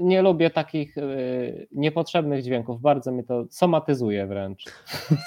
[0.01, 4.65] nie lubię takich y, niepotrzebnych dźwięków, bardzo mi to somatyzuje wręcz.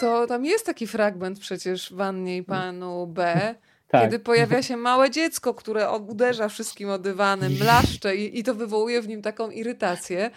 [0.02, 3.56] To tam jest taki fragment przecież w Wannie i Panu B,
[3.88, 4.02] tak.
[4.02, 9.02] Kiedy pojawia się małe dziecko, które uderza wszystkim o dywany, mlaszcze i, i to wywołuje
[9.02, 10.32] w nim taką irytację.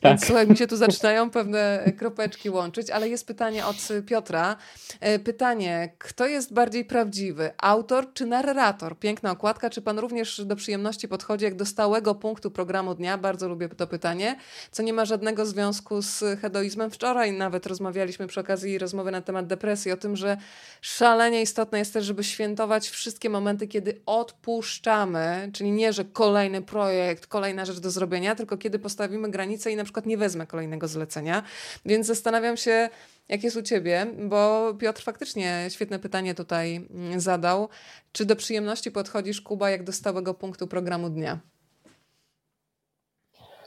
[0.00, 0.12] Tak.
[0.12, 3.76] Więc słuchaj, mi się tu zaczynają pewne kropeczki łączyć, ale jest pytanie od
[4.06, 4.56] Piotra.
[5.00, 8.98] E, pytanie, kto jest bardziej prawdziwy, autor czy narrator?
[8.98, 13.18] Piękna okładka, czy pan również do przyjemności podchodzi jak do stałego punktu programu dnia?
[13.18, 14.36] Bardzo lubię to pytanie,
[14.70, 16.90] co nie ma żadnego związku z hedoizmem.
[16.90, 20.36] Wczoraj nawet rozmawialiśmy przy okazji rozmowy na temat depresji o tym, że
[20.80, 27.26] szalenie istotne jest też, żeby świętować wszystkie momenty, kiedy odpuszczamy, czyli nie, że kolejny projekt,
[27.26, 31.42] kolejna rzecz do zrobienia, tylko kiedy postawimy granicę i na przykład nie wezmę kolejnego zlecenia.
[31.84, 32.88] Więc zastanawiam się,
[33.28, 37.68] jak jest u ciebie, bo Piotr faktycznie świetne pytanie tutaj mm, zadał.
[38.12, 41.38] Czy do przyjemności podchodzisz, Kuba, jak do stałego punktu programu dnia?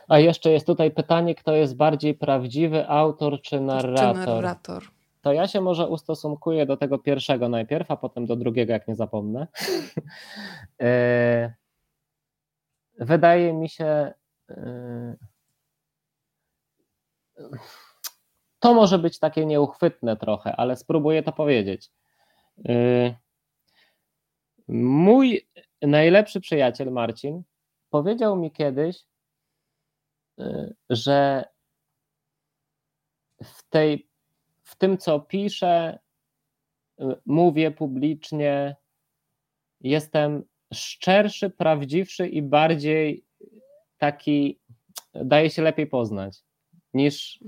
[0.08, 4.26] A jeszcze jest tutaj pytanie, kto jest bardziej prawdziwy, autor czy narrator?
[4.26, 4.97] Czy narrator?
[5.28, 8.96] To ja się może ustosunkuję do tego pierwszego najpierw, a potem do drugiego, jak nie
[8.96, 9.48] zapomnę.
[10.82, 11.54] E,
[13.00, 14.14] wydaje mi się,
[14.50, 15.16] e,
[18.60, 21.92] to może być takie nieuchwytne trochę, ale spróbuję to powiedzieć.
[22.70, 23.16] E,
[24.68, 25.48] mój
[25.82, 27.44] najlepszy przyjaciel Marcin
[27.90, 29.06] powiedział mi kiedyś,
[30.90, 31.46] że
[33.44, 34.07] w tej
[34.68, 36.00] w tym, co piszę,
[37.26, 38.76] mówię publicznie,
[39.82, 40.44] jestem
[40.74, 43.26] szczerszy, prawdziwszy i bardziej
[43.98, 44.60] taki,
[45.14, 46.44] daje się lepiej poznać
[46.94, 47.40] niż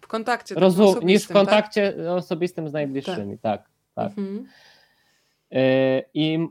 [0.00, 2.06] w kontakcie rozum, niż w kontakcie tak?
[2.06, 3.38] osobistym z najbliższymi.
[3.38, 3.70] Tak, tak.
[3.94, 4.18] tak.
[4.18, 4.46] Mhm.
[5.52, 6.48] Y, I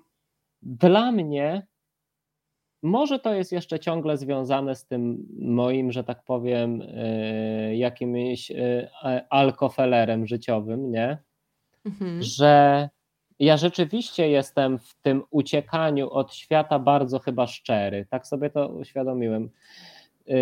[0.62, 1.68] dla mnie
[2.86, 8.90] może to jest jeszcze ciągle związane z tym moim, że tak powiem, e, jakimś e,
[9.30, 11.18] alkofelerem życiowym, nie?
[11.86, 12.24] Mhm.
[12.24, 12.90] Że
[13.40, 18.08] ja rzeczywiście jestem w tym uciekaniu od świata bardzo chyba szczery.
[18.10, 19.50] Tak sobie to uświadomiłem.
[20.30, 20.34] E,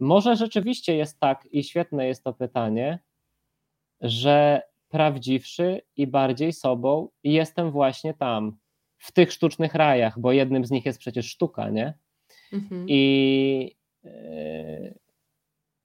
[0.00, 2.98] może rzeczywiście jest tak, i świetne jest to pytanie,
[4.00, 8.56] że prawdziwszy i bardziej sobą jestem właśnie tam
[8.98, 11.94] w tych sztucznych rajach, bo jednym z nich jest przecież sztuka, nie?
[12.52, 12.86] Mhm.
[12.88, 14.94] I, e,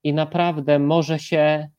[0.04, 1.70] I naprawdę może się,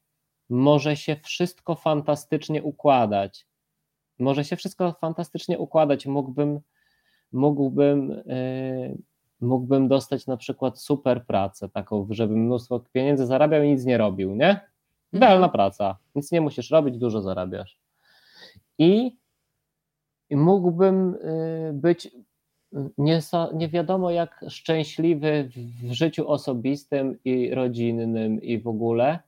[0.51, 3.47] może się wszystko fantastycznie układać.
[4.19, 6.07] Może się wszystko fantastycznie układać.
[6.07, 6.61] Mógłbym,
[7.33, 8.95] mógłbym, e,
[9.41, 14.35] mógłbym dostać na przykład super pracę, taką, żebym mnóstwo pieniędzy zarabiał i nic nie robił,
[14.35, 14.61] nie?
[15.13, 15.53] Idealna mhm.
[15.53, 15.97] praca.
[16.15, 17.79] Nic nie musisz robić, dużo zarabiasz.
[18.79, 19.17] I
[20.33, 22.11] i mógłbym y, być
[22.99, 23.21] nie,
[23.55, 29.19] nie wiadomo jak szczęśliwy w życiu osobistym i rodzinnym i w ogóle,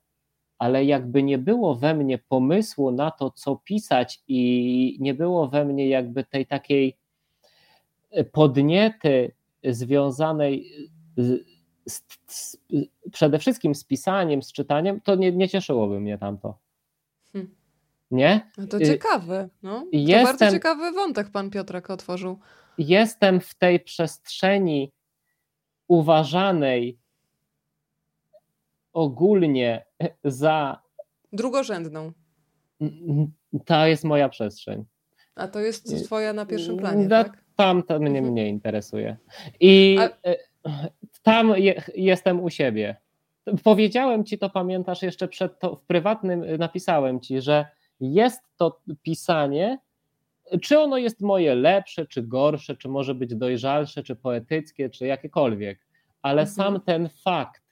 [0.58, 5.64] ale jakby nie było we mnie pomysłu na to, co pisać, i nie było we
[5.64, 6.96] mnie jakby tej takiej
[8.32, 9.32] podniety
[9.64, 10.70] związanej
[11.16, 11.44] z,
[11.86, 12.56] z, z,
[13.12, 16.63] przede wszystkim z pisaniem, z czytaniem, to nie, nie cieszyłoby mnie tamto.
[18.10, 18.50] Nie?
[18.58, 19.48] No to y, ciekawe.
[19.62, 19.86] No.
[19.92, 22.38] Jestem, to bardzo ciekawy wątek pan Piotrek otworzył.
[22.78, 24.92] Jestem w tej przestrzeni
[25.88, 26.98] uważanej
[28.92, 29.84] ogólnie
[30.24, 30.82] za.
[31.32, 32.12] Drugorzędną.
[33.64, 34.84] To jest moja przestrzeń.
[35.34, 37.08] A to jest twoja na pierwszym planie.
[37.08, 37.44] Da, tak?
[37.56, 38.32] Tam to mnie mhm.
[38.32, 39.16] mnie interesuje.
[39.60, 40.28] I A...
[40.30, 40.36] Y,
[41.22, 42.96] tam je, jestem u siebie.
[43.64, 47.66] Powiedziałem ci to, pamiętasz, jeszcze przed to w prywatnym y, napisałem ci, że
[48.00, 49.78] jest to pisanie,
[50.62, 55.78] czy ono jest moje lepsze, czy gorsze, czy może być dojrzalsze, czy poetyckie, czy jakiekolwiek,
[56.22, 56.54] ale mhm.
[56.56, 57.62] sam ten fakt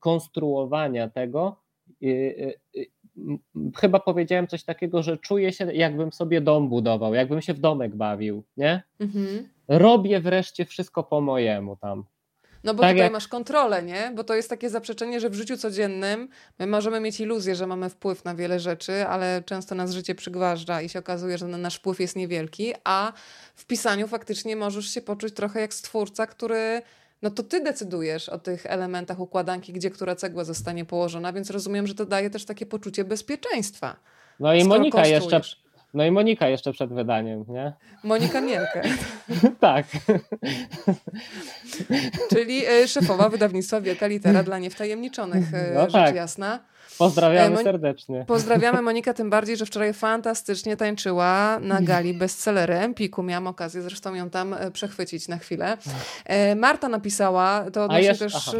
[0.00, 1.56] konstruowania tego
[2.02, 2.90] y, y, y,
[3.76, 7.96] chyba powiedziałem coś takiego, że czuję się, jakbym sobie dom budował, jakbym się w domek
[7.96, 8.82] bawił, nie?
[9.00, 9.48] Mhm.
[9.68, 12.04] Robię wreszcie wszystko po mojemu tam.
[12.64, 13.12] No bo tak tutaj jak...
[13.12, 14.12] masz kontrolę, nie?
[14.14, 17.90] Bo to jest takie zaprzeczenie, że w życiu codziennym my możemy mieć iluzję, że mamy
[17.90, 22.00] wpływ na wiele rzeczy, ale często nas życie przygważdża i się okazuje, że nasz wpływ
[22.00, 23.12] jest niewielki, a
[23.54, 26.82] w pisaniu faktycznie możesz się poczuć trochę jak stwórca, który
[27.22, 31.86] no to ty decydujesz o tych elementach układanki, gdzie która cegła zostanie położona, więc rozumiem,
[31.86, 33.96] że to daje też takie poczucie bezpieczeństwa.
[34.40, 35.40] No i Monika jeszcze
[35.94, 37.72] no i Monika jeszcze przed wydaniem, nie?
[38.04, 38.82] Monika Mielkę.
[39.60, 39.86] tak.
[42.30, 46.14] Czyli y, szefowa wydawnictwa Wielka Litera dla niewtajemniczonych, y, no rzecz tak.
[46.14, 46.60] jasna.
[46.98, 48.24] Pozdrawiamy e, serdecznie.
[48.28, 53.22] Pozdrawiamy Monika tym bardziej, że wczoraj fantastycznie tańczyła na gali bestsellery Empiku.
[53.22, 55.78] Miałam okazję zresztą ją tam e, przechwycić na chwilę.
[56.24, 58.34] E, Marta napisała, to odnośnie też...
[58.36, 58.52] Aha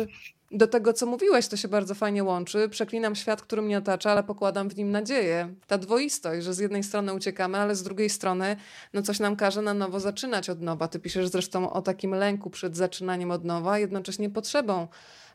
[0.51, 2.69] do tego, co mówiłeś, to się bardzo fajnie łączy.
[2.69, 5.55] Przeklinam świat, który mnie otacza, ale pokładam w nim nadzieję.
[5.67, 8.57] Ta dwoistość, że z jednej strony uciekamy, ale z drugiej strony
[8.93, 10.89] no coś nam każe na nowo zaczynać od nowa.
[10.89, 14.89] Ty piszesz zresztą o takim lęku przed zaczynaniem od nowa, jednocześnie potrzebą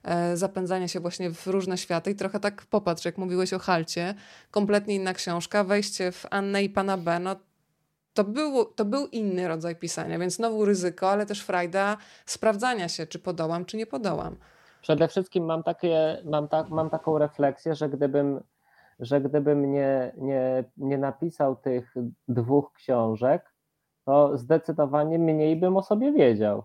[0.03, 2.11] e, zapędzania się właśnie w różne światy.
[2.11, 4.15] I trochę tak popatrz, jak mówiłeś o Halcie,
[4.51, 7.35] kompletnie inna książka, wejście w Annę i Pana B, no
[8.13, 13.07] to był, to był inny rodzaj pisania, więc znowu ryzyko, ale też frajda sprawdzania się,
[13.07, 14.35] czy podołam, czy nie podołam.
[14.81, 18.39] Przede wszystkim mam, takie, mam, tak, mam taką refleksję, że gdybym,
[18.99, 21.93] że gdybym nie, nie, nie napisał tych
[22.27, 23.53] dwóch książek,
[24.05, 26.63] to zdecydowanie mniej bym o sobie wiedział.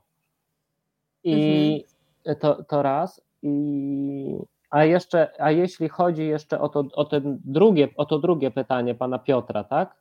[1.25, 1.85] I
[2.27, 2.39] mhm.
[2.39, 3.21] to, to raz.
[3.43, 4.39] I,
[4.71, 8.95] a jeszcze, a jeśli chodzi jeszcze o to, o, ten drugie, o to drugie pytanie
[8.95, 9.97] pana Piotra, tak?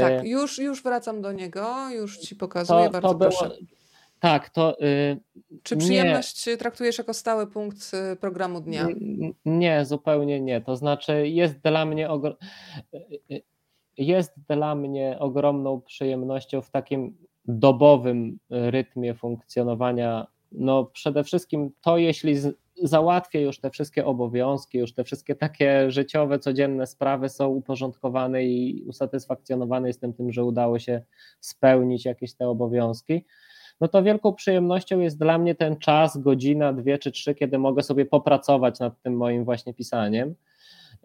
[0.00, 3.56] Tak, już, już wracam do niego, już ci pokazuję, to, bardzo to było, proszę.
[4.20, 4.76] Tak, to.
[4.80, 5.20] Yy,
[5.62, 6.56] Czy przyjemność nie.
[6.56, 8.86] traktujesz jako stały punkt y, programu dnia?
[9.44, 10.60] Nie, zupełnie nie.
[10.60, 12.36] To znaczy, jest dla mnie ogr...
[13.98, 20.26] jest dla mnie ogromną przyjemnością w takim dobowym rytmie funkcjonowania.
[20.52, 25.90] No, przede wszystkim to, jeśli z, załatwię już te wszystkie obowiązki, już te wszystkie takie
[25.90, 31.02] życiowe, codzienne sprawy są uporządkowane i usatysfakcjonowane jestem tym, że udało się
[31.40, 33.24] spełnić jakieś te obowiązki
[33.80, 37.82] no to wielką przyjemnością jest dla mnie ten czas, godzina, dwie czy trzy, kiedy mogę
[37.82, 40.34] sobie popracować nad tym moim właśnie pisaniem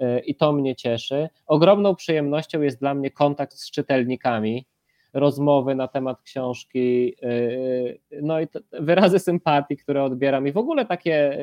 [0.02, 1.30] y, i to mnie cieszy.
[1.48, 4.66] Ogromną przyjemnością jest dla mnie kontakt z czytelnikami,
[5.14, 11.38] rozmowy na temat książki, y, no i wyrazy sympatii, które odbieram i w ogóle takie,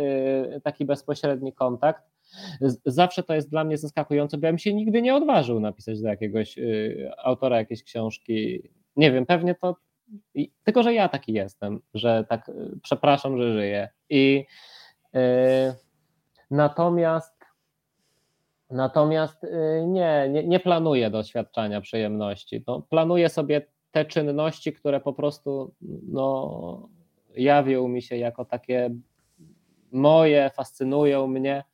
[0.63, 2.03] taki bezpośredni kontakt.
[2.87, 6.09] Zawsze to jest dla mnie zaskakujące, bo ja bym się nigdy nie odważył napisać do
[6.09, 6.59] jakiegoś
[7.25, 8.63] autora jakiejś książki.
[8.97, 9.77] Nie wiem, pewnie to
[10.35, 13.89] i, tylko, że ja taki jestem, że tak y, przepraszam, że żyję.
[14.09, 14.47] I
[15.13, 15.21] yy,
[16.51, 17.41] natomiast
[18.71, 22.65] natomiast yy, nie, nie, nie planuję doświadczania przyjemności.
[22.67, 25.75] No, planuję sobie te czynności, które po prostu
[26.09, 26.89] no,
[27.37, 28.91] jawią mi się jako takie
[29.93, 31.65] moje, fascynują mnie,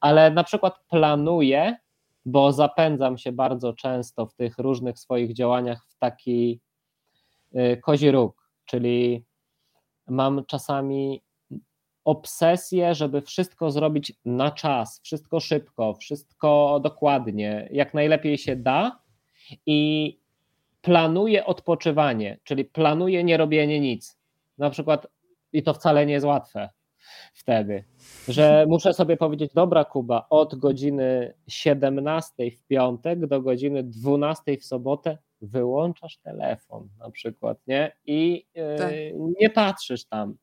[0.00, 1.76] ale na przykład planuję,
[2.24, 6.60] bo zapędzam się bardzo często w tych różnych swoich działaniach w taki
[7.82, 9.24] kozi róg, czyli
[10.06, 11.22] mam czasami
[12.04, 19.02] obsesję, żeby wszystko zrobić na czas, wszystko szybko, wszystko dokładnie, jak najlepiej się da
[19.66, 20.12] i
[20.80, 24.18] planuję odpoczywanie, czyli planuję nie robienie nic.
[24.58, 25.06] Na przykład,
[25.52, 26.68] i to wcale nie jest łatwe
[27.34, 27.84] wtedy,
[28.28, 34.64] że muszę sobie powiedzieć, dobra Kuba, od godziny 17 w piątek do godziny 12 w
[34.64, 37.96] sobotę wyłączasz telefon na przykład, nie?
[38.06, 38.92] I yy, tak.
[39.40, 40.36] nie patrzysz tam.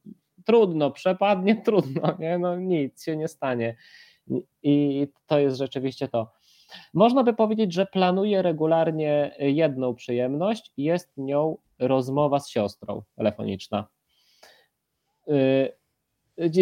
[0.46, 2.38] Trudno, przepadnie, trudno, nie?
[2.38, 3.76] No nic się nie stanie.
[4.64, 6.32] I to jest rzeczywiście to.
[6.94, 13.88] Można by powiedzieć, że planuję regularnie jedną przyjemność, jest nią rozmowa z siostrą telefoniczna.
[15.28, 15.74] Yy,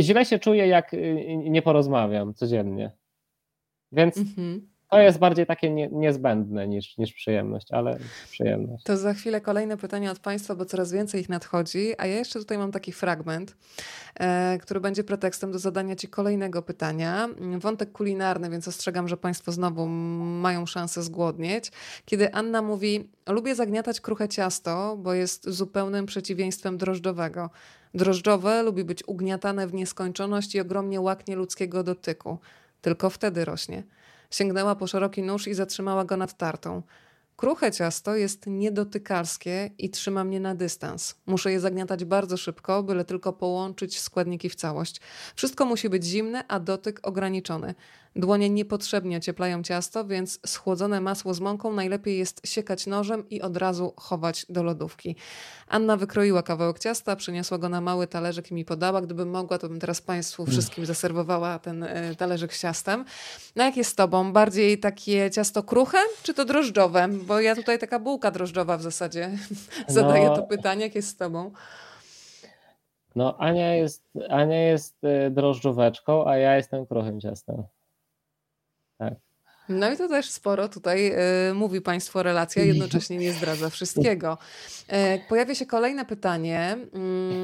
[0.02, 2.92] źle się czuję, jak y, nie porozmawiam codziennie.
[3.92, 4.70] Więc mhm.
[4.92, 7.98] To jest bardziej takie nie, niezbędne niż, niż przyjemność, ale
[8.32, 8.84] przyjemność.
[8.84, 12.39] To za chwilę kolejne pytania od Państwa, bo coraz więcej ich nadchodzi, a ja jeszcze
[12.39, 13.56] tutaj mam taki fragment,
[14.20, 17.30] e, który będzie pretekstem do zadania Ci kolejnego pytania.
[17.60, 19.88] Wątek kulinarny, więc ostrzegam, że Państwo znowu
[20.42, 21.72] mają szansę zgłodnieć.
[22.06, 27.50] Kiedy Anna mówi, lubię zagniatać kruche ciasto, bo jest zupełnym przeciwieństwem drożdżowego.
[27.94, 32.38] Drożdżowe lubi być ugniatane w nieskończoność i ogromnie łaknie ludzkiego dotyku.
[32.82, 33.84] Tylko wtedy rośnie.
[34.32, 36.82] Sięgnęła po szeroki nóż i zatrzymała go nad tartą.
[37.38, 41.16] Kruche ciasto jest niedotykarskie i trzyma mnie na dystans.
[41.26, 45.02] Muszę je zagniatać bardzo szybko, byle tylko połączyć składniki w całość.
[45.36, 47.76] Wszystko musi być zimne, a dotyk ograniczony.
[48.16, 53.57] Dłonie niepotrzebnie ocieplają ciasto, więc schłodzone masło z mąką najlepiej jest siekać nożem i od
[53.57, 55.16] razu chować do lodówki.
[55.68, 59.01] Anna wykroiła kawałek ciasta, przyniosła go na mały talerzyk i mi podała.
[59.01, 63.05] Gdybym mogła, to bym teraz Państwu wszystkim zaserwowała ten e, talerzyk z ciastem.
[63.55, 64.34] No jak jest z Tobą?
[64.34, 67.07] Bardziej takie ciasto kruche, czy to drożdżowe?
[67.07, 69.32] Bo ja tutaj taka bułka drożdżowa w zasadzie
[69.88, 70.86] zadaję no, to pytanie.
[70.86, 71.51] Jak jest z Tobą?
[73.16, 77.64] No Ania jest, Ania jest e, drożdżóweczką, a ja jestem kruchym ciastem.
[79.02, 79.14] Tak.
[79.70, 81.14] No i to też sporo tutaj
[81.49, 84.38] y, mówi Państwo relacja, jednocześnie nie zdradza wszystkiego.
[85.16, 86.78] Y, pojawia się kolejne pytanie.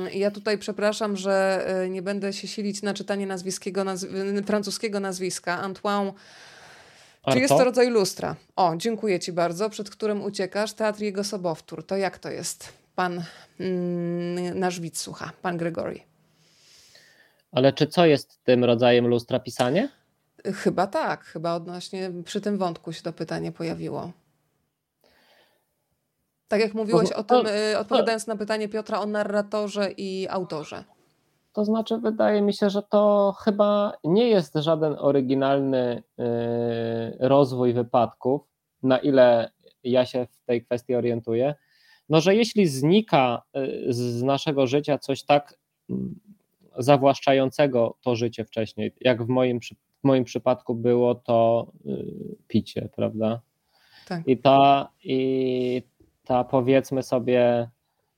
[0.08, 4.08] Y, ja tutaj przepraszam, że nie będę się silić na czytanie nazwiskiego, nazw
[4.46, 5.60] francuskiego nazwiska.
[5.60, 6.14] Antoine
[7.32, 8.36] czy jest to rodzaj lustra?
[8.56, 10.74] O, dziękuję Ci bardzo, przed którym uciekasz.
[10.74, 11.86] Teatr jego sobowtór.
[11.86, 12.74] To jak to jest?
[12.96, 13.24] Pan
[13.60, 16.00] mm, nasz widz słucha, pan Gregory.
[17.52, 19.90] Ale czy co jest tym rodzajem lustra pisanie?
[20.54, 24.12] Chyba tak, chyba odnośnie przy tym wątku się to pytanie pojawiło.
[26.48, 30.84] Tak jak mówiłeś o tym, y, odpowiadając na pytanie Piotra o narratorze i autorze.
[31.54, 36.24] To znaczy, wydaje mi się, że to chyba nie jest żaden oryginalny y,
[37.20, 38.42] rozwój wypadków,
[38.84, 39.52] na ile
[39.84, 41.56] ja się w tej kwestii orientuję.
[42.10, 46.20] No, że jeśli znika y, z naszego życia coś tak mm,
[46.78, 53.42] zawłaszczającego to życie wcześniej, jak w moim przypadku, moim przypadku było to y, picie, prawda?
[54.08, 54.28] Tak.
[54.28, 55.82] I ta, i
[56.24, 57.70] ta powiedzmy sobie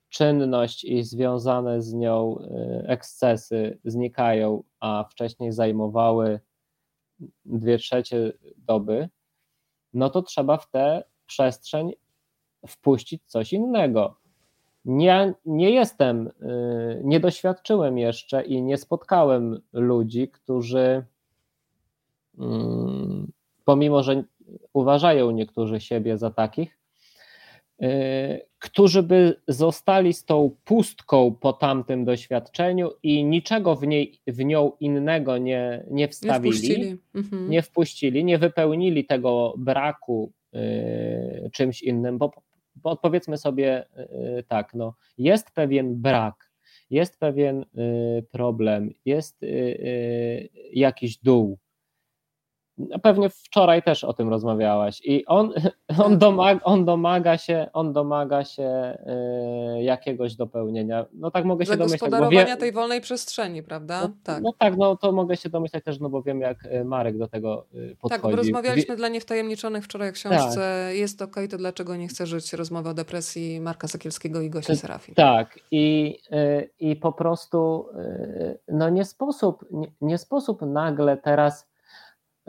[0.09, 6.39] czynność i związane z nią y, ekscesy znikają, a wcześniej zajmowały
[7.45, 9.09] dwie trzecie doby,
[9.93, 11.93] no to trzeba w tę przestrzeń
[12.67, 14.15] wpuścić coś innego.
[14.85, 21.05] Nie, nie jestem, y, nie doświadczyłem jeszcze i nie spotkałem ludzi, którzy
[23.65, 24.23] pomimo że
[24.73, 26.79] uważają niektórzy siebie za takich,
[27.83, 34.45] y, którzy by zostali z tą pustką po tamtym doświadczeniu i niczego w, niej, w
[34.45, 36.97] nią innego nie, nie wstawili, nie wpuścili.
[37.15, 37.49] Mhm.
[37.49, 42.31] nie wpuścili, nie wypełnili tego braku y, czymś innym, bo,
[42.75, 43.85] bo powiedzmy sobie
[44.39, 46.51] y, tak, no, jest pewien brak,
[46.89, 51.57] jest pewien y, problem, jest y, y, jakiś dół,
[53.01, 55.53] Pewnie wczoraj też o tym rozmawiałaś i on,
[56.05, 58.97] on, domaga, on domaga się, on domaga się
[59.77, 61.05] y, jakiegoś dopełnienia.
[61.13, 61.99] No tak mogę się domyślać.
[61.99, 64.01] Zagospodarowania tej wolnej przestrzeni, prawda?
[64.01, 64.43] No, tak.
[64.43, 67.27] no tak, no to mogę się domyślać też, no bo wiem jak y, Marek do
[67.27, 67.65] tego
[67.99, 68.21] podchodzi.
[68.21, 68.97] Tak, bo rozmawialiśmy Wie...
[68.97, 70.97] dla niewtajemniczonych wczoraj o książce tak.
[70.97, 72.53] Jest ok, to dlaczego nie chcę żyć?
[72.53, 75.15] Rozmowa o depresji Marka Sakielskiego i Gosi Serafin.
[75.15, 77.85] Tak i, y, i po prostu
[78.67, 81.68] no nie sposób, nie, nie sposób nagle teraz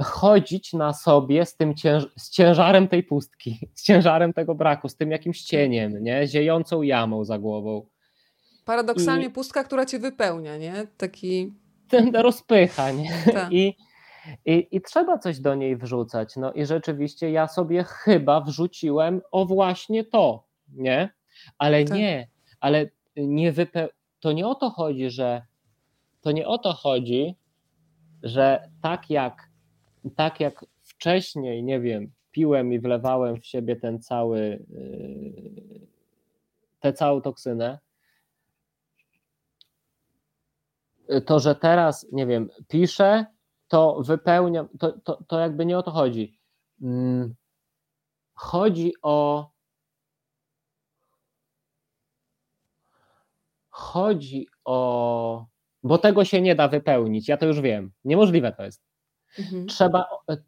[0.03, 4.97] chodzić na sobie z tym cięż z ciężarem tej pustki, z ciężarem tego braku, z
[4.97, 6.27] tym jakimś cieniem, nie?
[6.27, 7.87] ziejącą jamą za głową.
[8.65, 9.31] Paradoksalnie I...
[9.31, 10.87] pustka, która cię wypełnia, nie?
[10.97, 11.55] Taki...
[11.89, 13.11] Ten rozpycha, nie?
[13.33, 13.53] Tak.
[13.53, 13.77] I,
[14.47, 16.37] i, I trzeba coś do niej wrzucać.
[16.37, 21.11] No i rzeczywiście ja sobie chyba wrzuciłem o właśnie to, nie?
[21.59, 21.99] Ale tak.
[21.99, 22.29] nie,
[22.61, 23.89] ale nie wype...
[24.21, 25.43] to nie o to chodzi, że
[26.21, 27.37] to nie o to chodzi,
[28.23, 29.50] że tak jak
[30.17, 35.87] tak jak wcześniej, nie wiem, piłem i wlewałem w siebie ten cały, yy,
[36.81, 37.79] tę całą toksynę,
[41.27, 43.27] to, że teraz, nie wiem, piszę,
[43.69, 46.41] to wypełniam, to, to, to jakby nie o to chodzi.
[46.83, 47.35] Mm,
[48.35, 49.51] chodzi o.
[53.71, 55.47] Chodzi o.
[55.83, 57.93] Bo tego się nie da wypełnić, ja to już wiem.
[58.05, 58.90] Niemożliwe to jest.
[59.39, 59.67] Mhm.
[59.67, 60.39] Trzeba, e, e,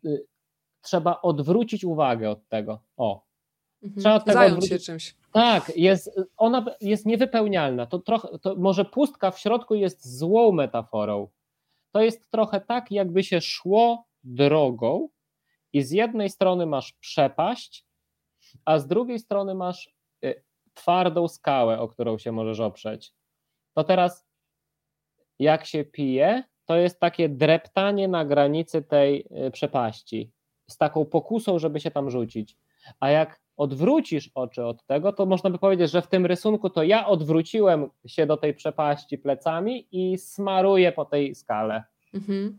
[0.82, 2.82] trzeba odwrócić uwagę od tego.
[2.97, 3.24] O.
[3.82, 4.01] Mhm.
[4.01, 4.86] Trzeba od tego Zająć odwrócić.
[4.86, 5.16] się czymś.
[5.32, 7.86] Tak, jest, ona jest niewypełnialna.
[7.86, 11.28] To trochę, to może pustka w środku jest złą metaforą.
[11.93, 15.09] To jest trochę tak, jakby się szło drogą
[15.73, 17.86] i z jednej strony masz przepaść,
[18.65, 19.94] a z drugiej strony masz
[20.24, 20.35] e,
[20.74, 23.15] twardą skałę, o którą się możesz oprzeć.
[23.74, 24.27] To teraz,
[25.39, 30.30] jak się pije, to jest takie dreptanie na granicy tej y, przepaści,
[30.70, 32.56] z taką pokusą, żeby się tam rzucić.
[33.01, 36.82] A jak odwrócisz oczy od tego, to można by powiedzieć, że w tym rysunku to
[36.82, 41.84] ja odwróciłem się do tej przepaści plecami i smaruję po tej skale.
[42.14, 42.59] Mhm.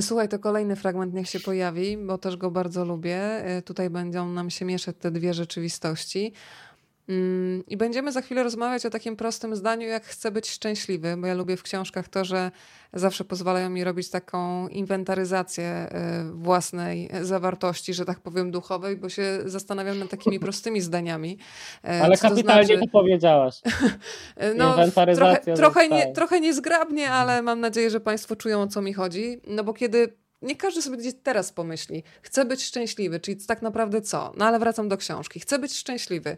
[0.00, 3.20] Słuchaj, to kolejny fragment niech się pojawi, bo też go bardzo lubię.
[3.64, 6.32] Tutaj będą nam się mieszać te dwie rzeczywistości.
[7.08, 11.26] Mm, I będziemy za chwilę rozmawiać o takim prostym zdaniu, jak chcę być szczęśliwy, bo
[11.26, 12.50] ja lubię w książkach to, że
[12.92, 15.88] zawsze pozwalają mi robić taką inwentaryzację
[16.30, 21.38] y, własnej zawartości, że tak powiem, duchowej, bo się zastanawiam nad takimi prostymi zdaniami.
[21.84, 22.80] E, Ale kapitalnie to, znaczy...
[22.80, 23.60] to powiedziałaś.
[24.58, 24.76] no.
[25.16, 29.40] Trochę, trochę, nie, trochę niezgrabnie, ale mam nadzieję, że Państwo czują o co mi chodzi.
[29.46, 34.32] No bo kiedy nie każdy sobie teraz pomyśli, chcę być szczęśliwy, czyli tak naprawdę co?
[34.36, 35.40] No ale wracam do książki.
[35.40, 36.36] Chcę być szczęśliwy.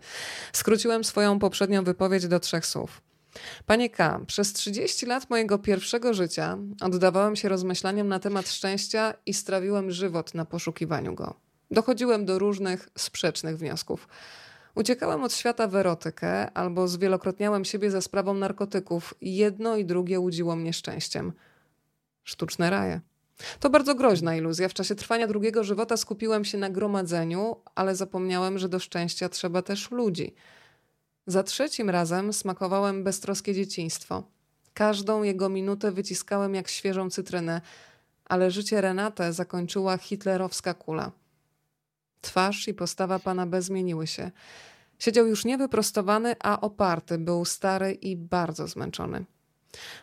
[0.53, 3.03] Skróciłem swoją poprzednią wypowiedź do trzech słów.
[3.67, 9.35] Panie K., przez 30 lat mojego pierwszego życia oddawałem się rozmyślaniom na temat szczęścia i
[9.35, 11.35] strawiłem żywot na poszukiwaniu go.
[11.71, 14.09] Dochodziłem do różnych sprzecznych wniosków.
[14.75, 19.15] Uciekałem od świata w erotykę albo zwielokrotniałem siebie za sprawą narkotyków.
[19.21, 21.33] Jedno i drugie łudziło mnie szczęściem.
[22.25, 23.01] Sztuczne raje.
[23.61, 24.69] To bardzo groźna iluzja.
[24.69, 29.63] W czasie trwania drugiego żywota skupiłem się na gromadzeniu, ale zapomniałem, że do szczęścia trzeba
[29.63, 30.35] też ludzi.
[31.27, 34.23] Za trzecim razem smakowałem beztroskie dzieciństwo.
[34.75, 37.61] Każdą jego minutę wyciskałem jak świeżą cytrynę,
[38.25, 41.13] ale życie Renate zakończyła hitlerowska kula.
[42.21, 44.31] Twarz i postawa pana B zmieniły się.
[44.99, 49.25] Siedział już nie wyprostowany, a oparty, był stary i bardzo zmęczony.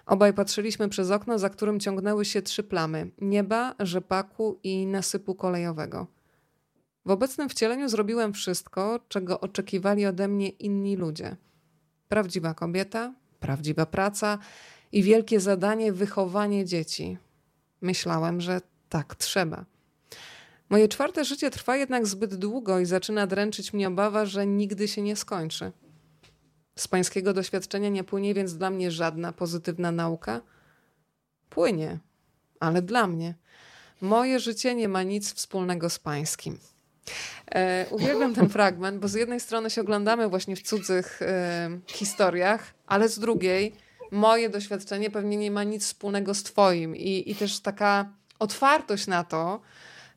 [0.05, 6.07] Obaj patrzyliśmy przez okno, za którym ciągnęły się trzy plamy nieba, rzepaku i nasypu kolejowego.
[7.05, 11.35] W obecnym wcieleniu zrobiłem wszystko, czego oczekiwali ode mnie inni ludzie.
[12.07, 14.37] Prawdziwa kobieta, prawdziwa praca
[14.91, 17.17] i wielkie zadanie wychowanie dzieci.
[17.81, 19.65] Myślałem, że tak trzeba.
[20.69, 25.01] Moje czwarte życie trwa jednak zbyt długo i zaczyna dręczyć mnie obawa, że nigdy się
[25.01, 25.71] nie skończy.
[26.75, 30.41] Z pańskiego doświadczenia nie płynie więc dla mnie żadna pozytywna nauka?
[31.49, 31.99] Płynie,
[32.59, 33.35] ale dla mnie.
[34.01, 36.59] Moje życie nie ma nic wspólnego z pańskim.
[37.55, 42.73] E, uwielbiam ten fragment, bo z jednej strony się oglądamy właśnie w cudzych e, historiach,
[42.87, 43.75] ale z drugiej
[44.11, 48.09] moje doświadczenie pewnie nie ma nic wspólnego z twoim i, i też taka
[48.39, 49.61] otwartość na to,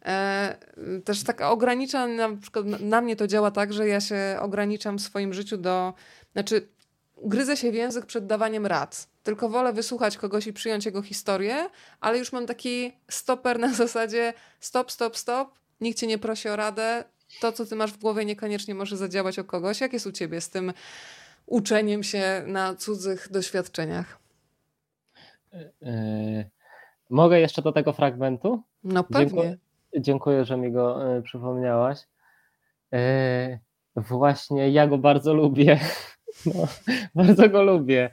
[0.04, 0.56] e,
[1.04, 5.02] też taka ogranicza, na przykład na mnie to działa tak, że ja się ograniczam w
[5.02, 5.94] swoim życiu do
[6.36, 6.68] znaczy,
[7.22, 9.08] gryzę się w język przed dawaniem rad.
[9.22, 11.68] Tylko wolę wysłuchać kogoś i przyjąć jego historię,
[12.00, 16.56] ale już mam taki stoper na zasadzie stop, stop, stop, nikt cię nie prosi o
[16.56, 17.04] radę,
[17.40, 19.80] to co ty masz w głowie niekoniecznie może zadziałać o kogoś.
[19.80, 20.72] Jak jest u ciebie z tym
[21.46, 24.18] uczeniem się na cudzych doświadczeniach?
[25.52, 26.50] Yy,
[27.10, 28.62] mogę jeszcze do tego fragmentu?
[28.84, 29.26] No pewnie.
[29.26, 29.56] Dziękuję,
[29.94, 31.98] dziękuję że mi go yy, przypomniałaś.
[32.92, 33.58] Yy,
[33.96, 35.80] właśnie ja go bardzo lubię.
[36.54, 36.68] No,
[37.14, 38.10] bardzo go lubię.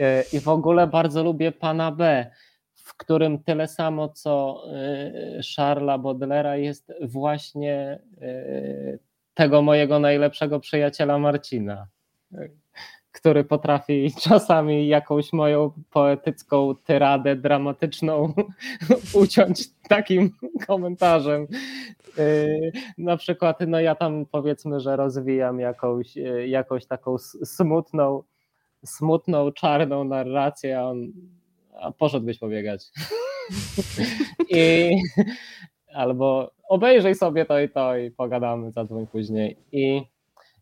[0.00, 2.30] E, I w ogóle bardzo lubię pana B,
[2.74, 5.12] w którym tyle samo co e,
[5.56, 8.98] Charlesa Baudelaire'a jest właśnie e,
[9.34, 11.86] tego mojego najlepszego przyjaciela Marcina
[13.14, 18.32] który potrafi czasami jakąś moją poetycką tyradę dramatyczną
[19.22, 20.30] uciąć takim
[20.66, 21.46] komentarzem.
[22.18, 28.22] Yy, na przykład, no ja tam powiedzmy, że rozwijam jakąś, yy, jakąś taką smutną,
[28.84, 31.12] smutną, czarną narrację, a on
[31.80, 32.90] a poszedłbyś pobiegać.
[34.50, 34.90] I,
[35.94, 39.56] albo obejrzyj sobie to i to i pogadamy za dwóch później.
[39.72, 40.13] I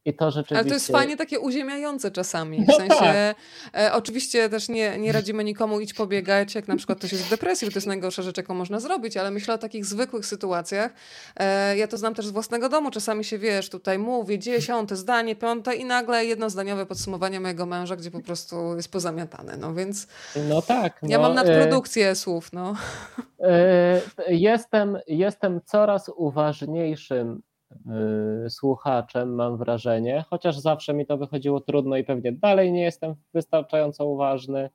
[0.04, 0.56] i to rzeczywiście...
[0.58, 2.64] Ale to jest fajnie takie uziemiające czasami.
[2.64, 3.36] W no sensie, tak.
[3.74, 7.30] e, oczywiście też nie, nie radzimy nikomu iść pobiegać, jak na przykład ktoś jest w
[7.30, 10.92] depresji, to jest najgorsza rzecz, jaką można zrobić, ale myślę o takich zwykłych sytuacjach.
[11.36, 12.90] E, ja to znam też z własnego domu.
[12.90, 18.10] Czasami się, wiesz, tutaj mówię dziesiąte zdanie, piąte i nagle jednozdaniowe podsumowanie mojego męża, gdzie
[18.10, 19.56] po prostu jest pozamiatane.
[19.56, 20.06] No więc...
[20.48, 20.98] No tak.
[21.02, 22.14] Ja no, mam nadprodukcję e...
[22.14, 22.74] słów, no.
[23.40, 24.00] E...
[24.28, 27.42] Jestem, jestem coraz uważniejszym
[28.48, 34.06] słuchaczem, mam wrażenie, chociaż zawsze mi to wychodziło trudno i pewnie dalej nie jestem wystarczająco
[34.06, 34.70] uważny.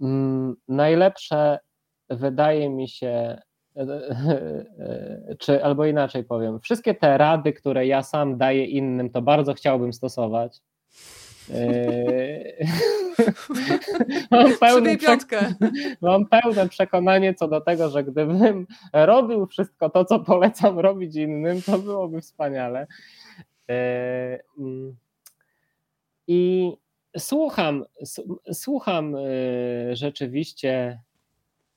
[0.00, 1.58] Mm, najlepsze
[2.10, 3.38] wydaje mi się,
[5.38, 9.92] czy albo inaczej powiem, wszystkie te rady, które ja sam daję innym, to bardzo chciałbym
[9.92, 10.60] stosować.
[11.50, 12.66] Y,
[14.30, 14.96] mam, pełne
[16.00, 21.62] mam pełne przekonanie co do tego, że gdybym robił wszystko to, co polecam robić innym,
[21.62, 22.86] to byłoby wspaniale.
[23.70, 24.96] E, mm,
[26.26, 26.72] I
[27.18, 27.84] słucham,
[28.52, 29.20] słucham e,
[29.96, 31.00] rzeczywiście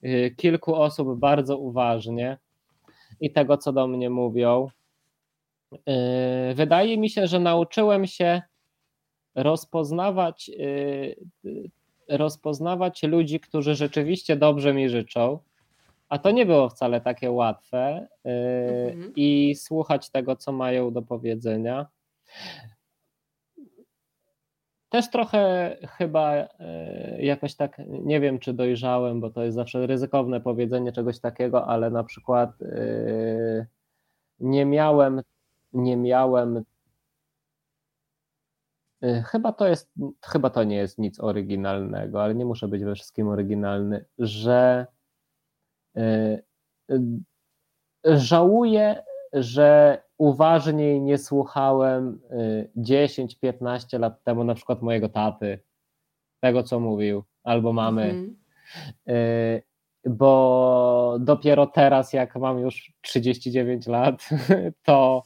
[0.03, 2.37] e, kilku osób bardzo uważnie
[3.21, 4.67] i tego, co do mnie mówią.
[6.55, 8.41] Wydaje mi się, że nauczyłem się
[9.35, 11.15] rozpoznawać, y,
[12.09, 15.39] rozpoznawać ludzi, którzy rzeczywiście dobrze mi życzą
[16.09, 19.13] a to nie było wcale takie łatwe mhm.
[19.15, 21.87] i słuchać tego, co mają do powiedzenia.
[24.89, 26.47] Też trochę chyba
[27.19, 31.89] jakoś tak, nie wiem czy dojrzałem, bo to jest zawsze ryzykowne powiedzenie czegoś takiego, ale
[31.89, 32.51] na przykład
[34.39, 35.21] nie miałem,
[35.73, 36.78] nie miałem Y,
[39.01, 39.91] chyba to jest,
[40.25, 44.87] chyba to nie jest nic oryginalnego, ale nie muszę być we wszystkim oryginalny, że
[45.97, 46.01] y,
[46.91, 46.99] y,
[48.05, 49.03] żałuję,
[49.33, 52.21] że uważniej nie słuchałem
[52.77, 55.59] 10-15 lat temu na przykład mojego taty,
[56.39, 58.03] tego co mówił, albo mamy.
[58.03, 58.35] Mhm.
[60.05, 64.29] Bo dopiero teraz, jak mam już 39 lat,
[64.85, 65.23] to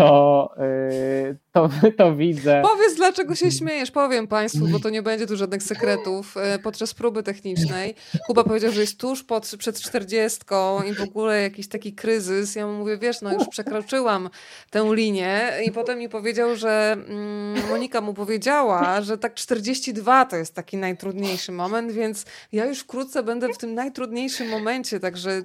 [0.00, 2.62] to, yy, to, to widzę.
[2.72, 3.90] Powiedz, dlaczego się śmiejesz.
[3.90, 6.34] Powiem Państwu, bo to nie będzie tu żadnych sekretów.
[6.52, 7.94] Yy, podczas próby technicznej
[8.26, 12.56] Kuba powiedział, że jest tuż pod, przed czterdziestką i w ogóle jakiś taki kryzys.
[12.56, 14.30] Ja mu mówię, wiesz, no już przekroczyłam
[14.70, 20.36] tę linię i potem mi powiedział, że mm, Monika mu powiedziała, że tak 42 to
[20.36, 25.42] jest taki najtrudniejszy moment, więc ja już wkrótce będę w tym najtrudniejszym momencie, także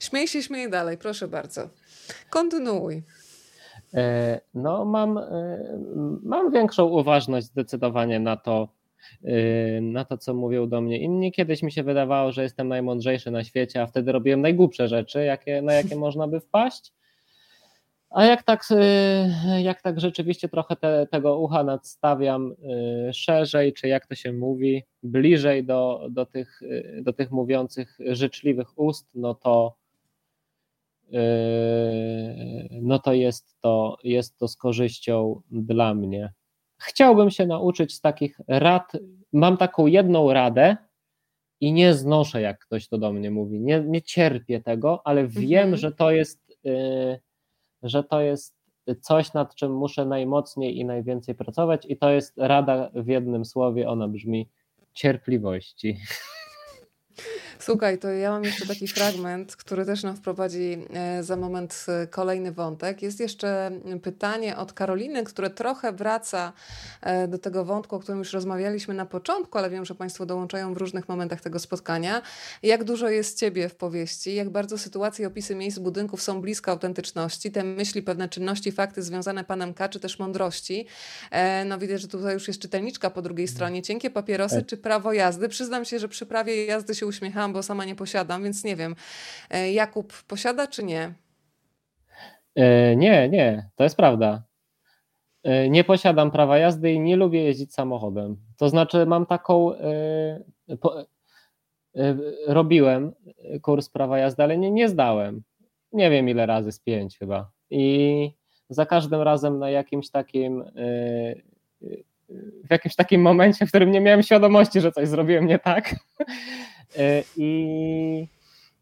[0.00, 1.68] śmiej się, śmiej dalej, proszę bardzo.
[2.30, 3.02] Kontynuuj.
[3.94, 5.24] E, no, mam, e,
[6.22, 8.68] mam większą uważność zdecydowanie na to,
[9.24, 11.32] e, na to, co mówią do mnie inni.
[11.32, 15.62] Kiedyś mi się wydawało, że jestem najmądrzejszy na świecie, a wtedy robiłem najgłupsze rzeczy, jakie,
[15.62, 16.92] na jakie można by wpaść.
[18.10, 18.64] A jak tak,
[19.62, 22.54] jak tak rzeczywiście trochę te, tego ucha nadstawiam
[23.12, 26.60] szerzej, czy jak to się mówi, bliżej do, do, tych,
[27.02, 29.74] do tych mówiących życzliwych ust, no to,
[32.70, 36.32] no to jest to, jest to z korzyścią dla mnie.
[36.78, 38.92] Chciałbym się nauczyć z takich rad.
[39.32, 40.76] Mam taką jedną radę
[41.60, 43.60] i nie znoszę, jak ktoś to do mnie mówi.
[43.60, 45.76] Nie, nie cierpię tego, ale wiem, mhm.
[45.76, 47.20] że to jest, yy,
[47.82, 48.58] że to jest
[49.00, 53.88] coś, nad czym muszę najmocniej i najwięcej pracować, i to jest rada w jednym słowie.
[53.88, 54.48] Ona brzmi
[54.92, 55.96] cierpliwości.
[57.60, 62.06] Słuchaj, to ja mam jeszcze taki fragment, który też nam wprowadzi e, za moment e,
[62.06, 63.02] kolejny wątek.
[63.02, 63.70] Jest jeszcze
[64.02, 66.52] pytanie od Karoliny, które trochę wraca
[67.02, 70.74] e, do tego wątku, o którym już rozmawialiśmy na początku, ale wiem, że Państwo dołączają
[70.74, 72.22] w różnych momentach tego spotkania.
[72.62, 74.34] Jak dużo jest Ciebie w powieści?
[74.34, 77.50] Jak bardzo sytuacje, opisy miejsc, budynków są blisko autentyczności?
[77.52, 80.86] Te myśli, pewne czynności, fakty związane Panem K, czy też mądrości?
[81.66, 83.82] No widać, że tutaj już jest czytelniczka po drugiej stronie.
[83.82, 85.48] Cienkie papierosy czy prawo jazdy?
[85.48, 88.96] Przyznam się, że przy prawie jazdy się uśmiechałam, bo sama nie posiadam, więc nie wiem.
[89.50, 91.14] E, Jakub posiada czy nie?
[92.54, 94.42] E, nie, nie, to jest prawda.
[95.42, 98.36] E, nie posiadam prawa jazdy i nie lubię jeździć samochodem.
[98.56, 99.72] To znaczy, mam taką.
[102.46, 103.12] robiłem
[103.62, 105.42] kurs prawa jazdy, ale nie, nie zdałem.
[105.92, 107.50] Nie wiem ile razy, z pięć chyba.
[107.70, 108.30] I
[108.68, 110.64] za każdym razem na jakimś takim
[112.64, 115.94] w jakimś takim momencie, w którym nie miałem świadomości, że coś zrobiłem nie tak,
[117.36, 118.28] I,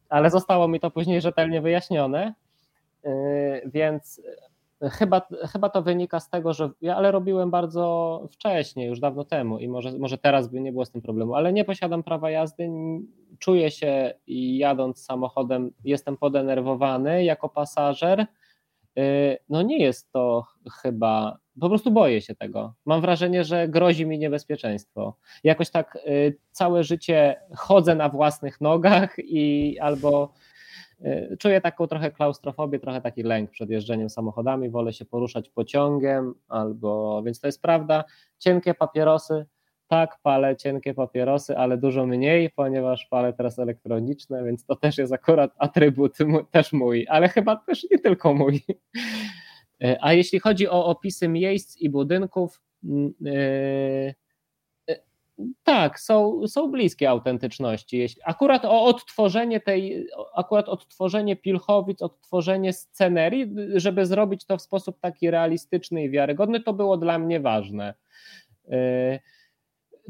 [0.08, 2.34] ale zostało mi to później rzetelnie wyjaśnione,
[3.04, 3.10] e,
[3.68, 4.20] więc
[4.82, 5.22] chyba,
[5.52, 9.68] chyba to wynika z tego, że ja ale robiłem bardzo wcześnie, już dawno temu i
[9.68, 12.70] może, może teraz by nie było z tym problemu, ale nie posiadam prawa jazdy,
[13.38, 18.26] czuję się jadąc samochodem jestem podenerwowany jako pasażer, e,
[19.48, 20.46] no nie jest to
[20.82, 22.74] chyba po prostu boję się tego.
[22.84, 25.16] Mam wrażenie, że grozi mi niebezpieczeństwo.
[25.44, 30.32] Jakoś tak y, całe życie chodzę na własnych nogach i albo
[31.00, 36.34] y, czuję taką trochę klaustrofobię, trochę taki lęk przed jeżdżeniem samochodami, wolę się poruszać pociągiem,
[36.48, 38.04] albo, więc to jest prawda,
[38.38, 39.46] cienkie papierosy,
[39.88, 45.12] tak, palę cienkie papierosy, ale dużo mniej, ponieważ palę teraz elektroniczne, więc to też jest
[45.12, 46.18] akurat atrybut
[46.50, 48.64] też mój, ale chyba też nie tylko mój.
[49.82, 54.14] E, a jeśli chodzi o opisy miejsc i budynków, mm, e,
[54.90, 55.00] e,
[55.62, 58.06] tak, są, są bliskie autentyczności.
[58.24, 65.30] Akurat o odtworzenie tej, akurat odtworzenie Pilchowic, odtworzenie scenerii, żeby zrobić to w sposób taki
[65.30, 67.94] realistyczny i wiarygodny, to było dla mnie ważne.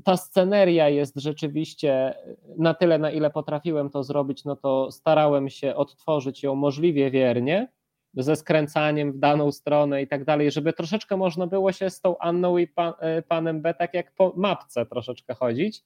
[0.04, 2.14] Ta sceneria jest rzeczywiście
[2.58, 7.68] na tyle, na ile potrafiłem to zrobić, no to starałem się odtworzyć ją możliwie wiernie
[8.16, 12.18] ze skręcaniem w daną stronę i tak dalej, żeby troszeczkę można było się z tą
[12.18, 15.84] Anną i pan, e, panem B tak jak po mapce troszeczkę chodzić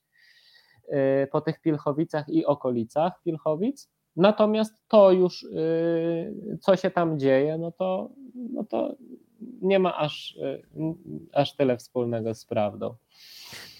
[0.88, 3.90] e, po tych Pilchowicach i okolicach Pilchowic.
[4.16, 5.48] Natomiast to już, e,
[6.60, 8.94] co się tam dzieje, no to, no to
[9.62, 10.38] nie ma aż,
[11.32, 12.94] aż tyle wspólnego z prawdą.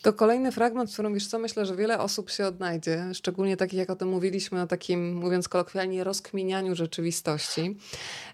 [0.02, 3.78] To kolejny fragment, w którym wiesz co, myślę, że wiele osób się odnajdzie, szczególnie takich
[3.78, 7.77] jak o tym mówiliśmy, o takim, mówiąc kolokwialnie, rozkminianiu rzeczywistości.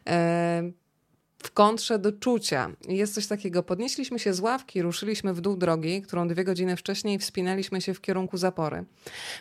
[0.06, 0.62] E
[1.46, 2.70] w kontrze do czucia.
[2.88, 3.62] Jest coś takiego.
[3.62, 8.00] Podnieśliśmy się z ławki, ruszyliśmy w dół drogi, którą dwie godziny wcześniej wspinaliśmy się w
[8.00, 8.84] kierunku zapory.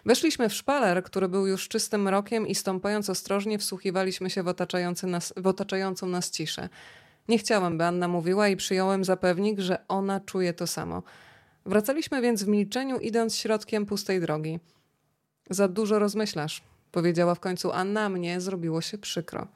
[0.05, 5.07] Weszliśmy w szpaler, który był już czystym mrokiem i stąpając ostrożnie wsłuchiwaliśmy się w, otaczający
[5.07, 6.69] nas, w otaczającą nas ciszę.
[7.27, 11.03] Nie chciałem, by Anna mówiła i przyjąłem za pewnik, że ona czuje to samo.
[11.65, 14.59] Wracaliśmy więc w milczeniu, idąc środkiem pustej drogi.
[15.49, 19.47] Za dużo rozmyślasz, powiedziała w końcu a mnie zrobiło się przykro.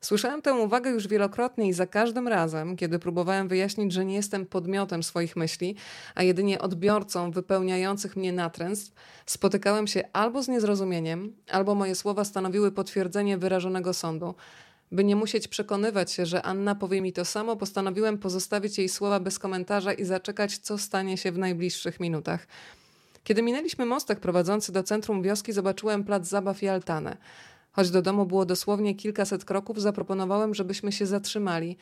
[0.00, 4.46] Słyszałem tę uwagę już wielokrotnie i za każdym razem, kiedy próbowałem wyjaśnić, że nie jestem
[4.46, 5.76] podmiotem swoich myśli,
[6.14, 8.92] a jedynie odbiorcą wypełniających mnie natręstw,
[9.26, 14.34] spotykałem się albo z niezrozumieniem, albo moje słowa stanowiły potwierdzenie wyrażonego sądu.
[14.92, 19.20] By nie musieć przekonywać się, że Anna powie mi to samo, postanowiłem pozostawić jej słowa
[19.20, 22.46] bez komentarza i zaczekać, co stanie się w najbliższych minutach.
[23.24, 27.16] Kiedy minęliśmy mostek prowadzący do centrum wioski, zobaczyłem plac zabaw i altanę.
[27.72, 31.76] Choć do domu było dosłownie kilkaset kroków, zaproponowałem, żebyśmy się zatrzymali.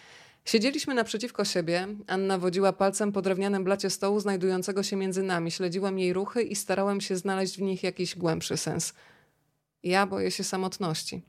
[0.44, 1.88] Siedzieliśmy naprzeciwko siebie.
[2.06, 5.50] Anna wodziła palcem po drewnianym blacie stołu znajdującego się między nami.
[5.50, 8.94] Śledziłem jej ruchy i starałem się znaleźć w nich jakiś głębszy sens.
[9.82, 11.22] Ja boję się samotności.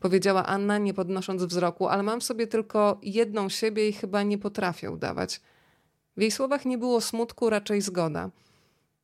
[0.00, 4.90] Powiedziała Anna, nie podnosząc wzroku, ale mam sobie tylko jedną siebie i chyba nie potrafię
[4.90, 5.40] udawać.
[6.16, 8.30] W jej słowach nie było smutku, raczej zgoda.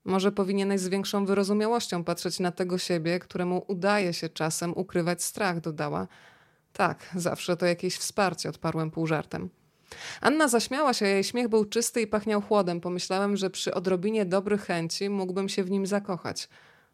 [0.04, 5.60] Może powinieneś z większą wyrozumiałością patrzeć na tego siebie, któremu udaje się czasem ukrywać strach,
[5.60, 6.06] dodała.
[6.72, 9.48] Tak, zawsze to jakieś wsparcie, odparłem pół żartem.
[10.20, 12.80] Anna zaśmiała się, a jej śmiech był czysty i pachniał chłodem.
[12.80, 16.48] Pomyślałem, że przy odrobinie dobrych chęci mógłbym się w nim zakochać.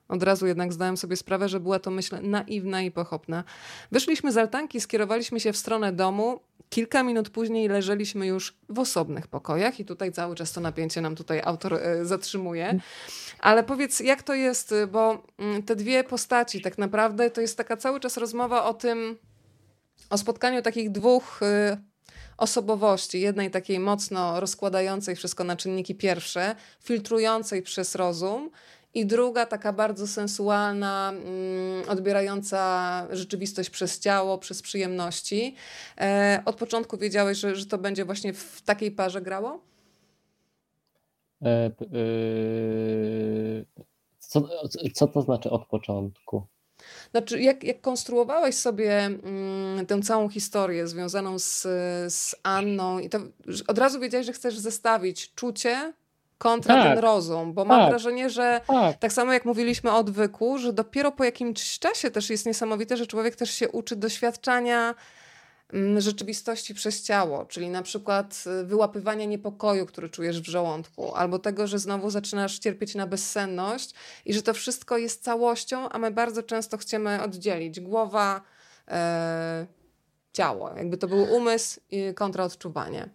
[0.08, 3.44] Od razu jednak zdałem sobie sprawę, że była to myśl naiwna i pochopna.
[3.92, 6.40] Wyszliśmy z altanki, skierowaliśmy się w stronę domu.
[6.70, 11.16] Kilka minut później leżeliśmy już w osobnych pokojach i tutaj cały czas to napięcie nam
[11.16, 12.80] tutaj autor y, zatrzymuje.
[13.38, 15.24] Ale powiedz, jak to jest, bo
[15.58, 19.16] y, te dwie postaci tak naprawdę to jest taka cały czas rozmowa o tym,
[20.10, 21.76] o spotkaniu takich dwóch y,
[22.36, 28.50] osobowości, jednej takiej mocno rozkładającej wszystko na czynniki pierwsze, filtrującej przez rozum
[28.96, 35.54] i druga taka bardzo sensualna, mm, odbierająca rzeczywistość przez ciało, przez przyjemności.
[36.00, 39.60] E, od początku wiedziałeś, że, że to będzie właśnie w takiej parze grało?
[41.42, 41.72] E, e,
[44.18, 44.48] co,
[44.94, 46.46] co to znaczy od początku?
[47.10, 51.62] Znaczy, jak, jak konstruowałeś sobie mm, tę całą historię związaną z,
[52.14, 53.18] z Anną, i to
[53.68, 55.92] od razu wiedziałeś, że chcesz zestawić czucie
[56.38, 56.84] kontra tak.
[56.84, 57.90] ten rozum, bo mam tak.
[57.90, 58.98] wrażenie, że tak.
[58.98, 59.12] tak.
[59.12, 63.36] samo jak mówiliśmy o odwyku, że dopiero po jakimś czasie też jest niesamowite, że człowiek
[63.36, 64.94] też się uczy doświadczania
[65.72, 71.38] mm, rzeczywistości przez ciało, czyli na przykład y, wyłapywania niepokoju, który czujesz w żołądku, albo
[71.38, 73.94] tego, że znowu zaczynasz cierpieć na bezsenność
[74.24, 78.40] i że to wszystko jest całością, a my bardzo często chcemy oddzielić głowa,
[78.88, 79.66] e,
[80.32, 81.80] ciało, jakby to był umysł
[82.14, 83.08] kontra odczuwanie.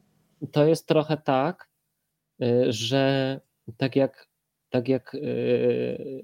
[0.52, 1.71] To jest trochę tak,
[2.70, 3.40] że
[3.78, 4.28] tak jak,
[4.70, 6.24] tak jak y,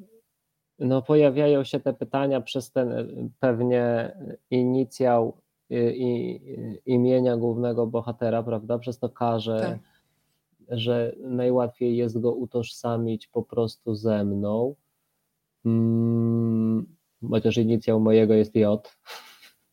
[0.80, 4.16] no pojawiają się te pytania przez ten y, pewnie
[4.52, 5.38] inicjał
[5.70, 6.40] i,
[6.86, 8.80] imienia głównego bohatera, prawda?
[8.80, 10.80] Przez to każe, tak.
[10.80, 14.76] że najłatwiej jest go utożsamić po prostu ze mną.
[15.64, 16.96] Hmm,
[17.30, 18.98] chociaż inicjał mojego jest J.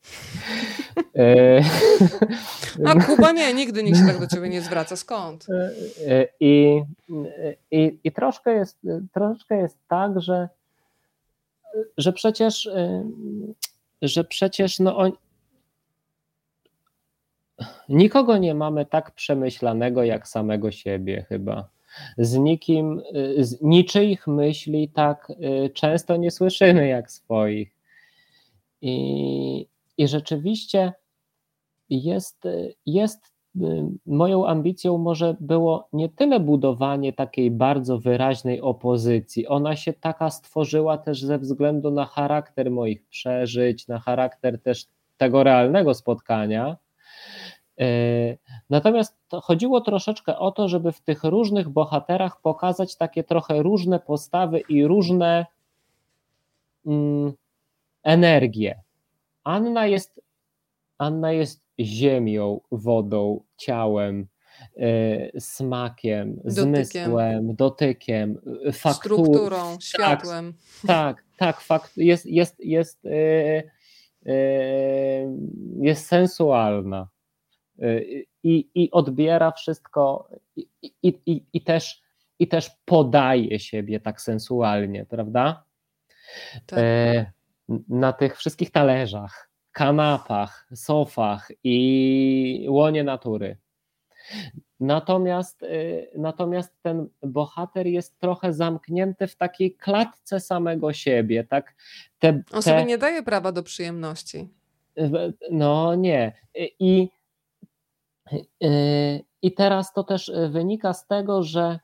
[1.16, 1.60] E,
[2.86, 4.96] A Kuba nie, nigdy nikt się tak do ciebie nie zwraca.
[4.96, 5.46] Skąd?
[5.50, 5.70] E,
[6.12, 6.82] e, I,
[7.70, 8.78] i, i troszkę, jest,
[9.12, 10.48] troszkę jest tak, że,
[11.98, 12.68] że przecież
[14.02, 15.12] że przecież no on,
[17.88, 21.68] nikogo nie mamy tak przemyślanego jak samego siebie chyba.
[22.18, 23.02] Z nikim,
[23.38, 25.32] z niczyich myśli tak
[25.74, 27.74] często nie słyszymy jak swoich.
[28.82, 29.66] I,
[29.98, 30.92] i rzeczywiście
[31.88, 32.42] jest,
[32.86, 33.34] jest
[34.06, 39.46] moją ambicją może było nie tyle budowanie takiej bardzo wyraźnej opozycji.
[39.46, 45.44] Ona się taka stworzyła też ze względu na charakter moich przeżyć, na charakter też tego
[45.44, 46.76] realnego spotkania.
[47.80, 47.86] E,
[48.70, 54.60] natomiast chodziło troszeczkę o to, żeby w tych różnych bohaterach pokazać takie trochę różne postawy
[54.68, 55.46] i różne
[56.86, 57.32] mm,
[58.02, 58.83] energie.
[59.44, 60.20] Anna jest,
[60.98, 64.26] Anna jest ziemią, wodą, ciałem,
[64.76, 66.84] e, smakiem, dotykiem.
[66.84, 68.40] zmysłem, dotykiem,
[68.72, 70.54] fakturą, strukturą, tak, światłem.
[70.86, 73.62] Tak, tak, fakt, jest, jest, jest, e,
[74.26, 74.34] e,
[75.80, 77.08] jest sensualna
[78.42, 82.04] i, i odbiera wszystko i, i, i, i też
[82.38, 85.64] i też podaje siebie tak sensualnie, prawda?
[86.66, 86.78] Tak.
[87.88, 93.56] Na tych wszystkich talerzach, kanapach, sofach i łonie natury.
[94.80, 101.44] Natomiast, y, natomiast ten bohater jest trochę zamknięty w takiej klatce samego siebie.
[101.44, 101.74] Tak?
[102.18, 104.48] Te, On sobie nie daje prawa do przyjemności.
[105.50, 106.32] No nie.
[106.78, 107.08] I,
[108.32, 111.78] y, I teraz to też wynika z tego, że,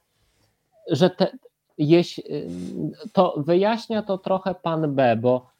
[0.90, 1.38] że te,
[1.78, 2.24] jeśli,
[3.12, 5.50] to wyjaśnia to trochę pan B, bo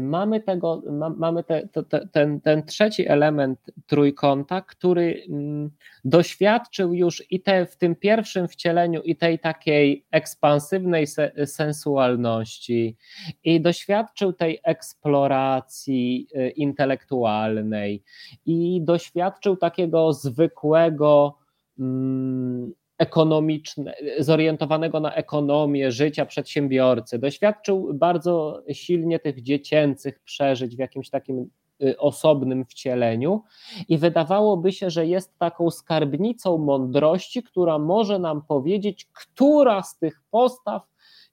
[0.00, 0.82] mamy tego,
[1.16, 5.70] mamy te, te, ten, ten trzeci element trójkąta, który mm,
[6.04, 11.06] doświadczył już i te w tym pierwszym wcieleniu, i tej takiej ekspansywnej
[11.46, 12.96] sensualności,
[13.44, 18.02] i doświadczył tej eksploracji y, intelektualnej,
[18.46, 21.38] i doświadczył takiego zwykłego
[21.78, 27.18] mm, ekonomiczne, zorientowanego na ekonomię życia przedsiębiorcy.
[27.18, 31.50] Doświadczył bardzo silnie tych dziecięcych przeżyć w jakimś takim
[31.82, 33.42] y, osobnym wcieleniu
[33.88, 40.22] i wydawałoby się, że jest taką skarbnicą mądrości, która może nam powiedzieć, która z tych
[40.30, 40.82] postaw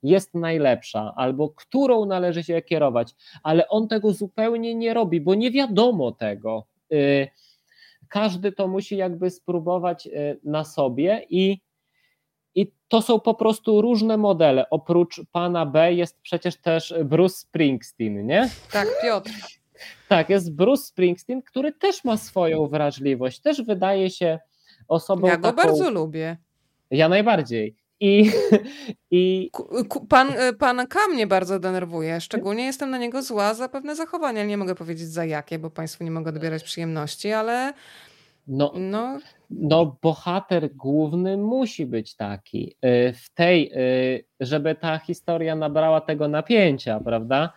[0.02, 5.50] jest najlepsza, albo którą należy się kierować, ale on tego zupełnie nie robi, bo nie
[5.50, 6.66] wiadomo tego.
[8.14, 10.10] Każdy to musi jakby spróbować e,
[10.44, 11.60] na sobie i,
[12.54, 14.70] i to są po prostu różne modele.
[14.70, 18.50] Oprócz pana B jest przecież też Bruce Springsteen, nie?
[18.72, 19.30] Tak, Piotr.
[20.08, 24.38] Tak, jest Bruce Springsteen, który też ma swoją wrażliwość, też wydaje się
[24.88, 25.26] osobą.
[25.26, 25.68] Ja go taką...
[25.68, 26.36] bardzo lubię.
[26.90, 27.76] Ja najbardziej.
[28.04, 28.32] I,
[29.10, 29.50] i...
[30.08, 32.20] Pan, e, pan K mnie bardzo denerwuje.
[32.20, 34.44] Szczególnie jestem na niego zła za pewne zachowania.
[34.44, 37.72] Nie mogę powiedzieć za jakie, bo Państwu nie mogę odbierać przyjemności, ale.
[38.46, 39.18] No, no.
[39.50, 42.76] no, bohater główny musi być taki.
[42.80, 43.78] E, w tej, e,
[44.40, 47.52] żeby ta historia nabrała tego napięcia, prawda?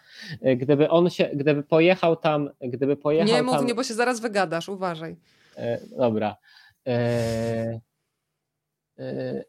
[0.58, 3.36] Gdyby on się, gdyby pojechał tam, gdyby pojechał.
[3.36, 3.66] Nie mów, tam...
[3.66, 5.16] nie, bo się zaraz wygadasz, uważaj.
[5.98, 6.36] Dobra.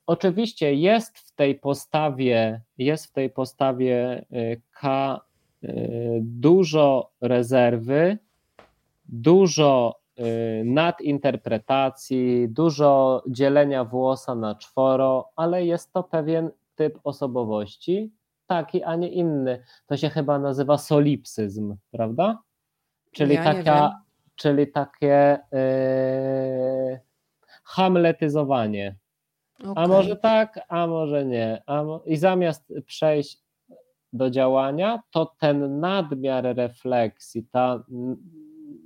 [0.06, 5.20] Oczywiście jest w tej postawie, jest w tej postawie y, K
[5.64, 8.18] y, dużo rezerwy,
[9.08, 9.98] dużo
[10.64, 18.12] nadinterpretacji, dużo dzielenia włosa na czworo, ale jest to pewien typ osobowości,
[18.46, 19.62] taki, a nie inny.
[19.86, 22.38] To się chyba nazywa solipsyzm, prawda?
[23.12, 24.02] Czyli, ja taka,
[24.34, 27.00] czyli takie yy,
[27.64, 28.96] hamletyzowanie
[29.60, 29.84] Okay.
[29.84, 31.62] A może tak, a może nie.
[31.66, 33.38] A mo I zamiast przejść
[34.12, 37.84] do działania, to ten nadmiar refleksji, ta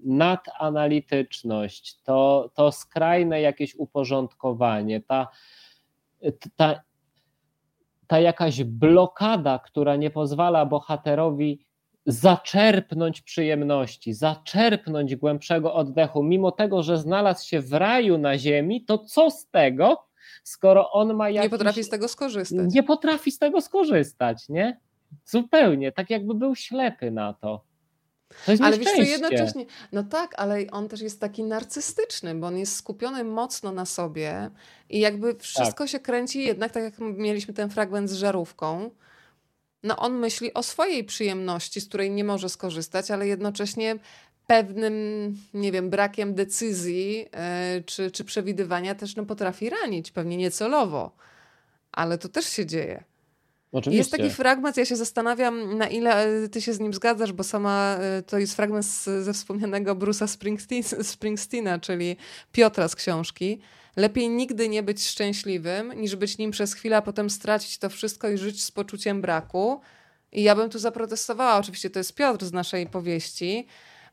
[0.04, 5.28] nadanalityczność, to, to skrajne jakieś uporządkowanie, ta,
[6.56, 6.80] ta,
[8.06, 11.66] ta jakaś blokada, która nie pozwala bohaterowi
[12.06, 18.98] zaczerpnąć przyjemności, zaczerpnąć głębszego oddechu, mimo tego, że znalazł się w raju na ziemi, to
[18.98, 20.11] co z tego,
[20.44, 21.52] skoro on ma jakiś...
[21.52, 22.74] Nie potrafi z tego skorzystać.
[22.74, 24.80] Nie potrafi z tego skorzystać, nie?
[25.24, 27.64] Zupełnie, tak jakby był ślepy na to.
[28.62, 32.76] Ale wiesz co, jednocześnie, no tak, ale on też jest taki narcystyczny, bo on jest
[32.76, 34.50] skupiony mocno na sobie
[34.88, 35.88] i jakby wszystko tak.
[35.88, 38.90] się kręci jednak, tak jak mieliśmy ten fragment z żarówką,
[39.82, 43.98] no on myśli o swojej przyjemności, z której nie może skorzystać, ale jednocześnie
[44.46, 44.94] pewnym,
[45.54, 51.16] nie wiem, brakiem decyzji yy, czy, czy przewidywania też no, potrafi ranić, pewnie niecelowo,
[51.92, 53.04] ale to też się dzieje.
[53.72, 53.98] Oczywiście.
[53.98, 57.44] Jest taki fragment, ja się zastanawiam, na ile e, ty się z nim zgadzasz, bo
[57.44, 60.82] sama e, to jest fragment z, ze wspomnianego Bruce'a Springsteen,
[61.12, 62.16] Springsteena, czyli
[62.52, 63.60] Piotra z książki.
[63.96, 68.28] Lepiej nigdy nie być szczęśliwym, niż być nim przez chwilę, a potem stracić to wszystko
[68.28, 69.80] i żyć z poczuciem braku.
[70.32, 71.56] I ja bym tu zaprotestowała.
[71.56, 73.66] Oczywiście to jest Piotr z naszej powieści,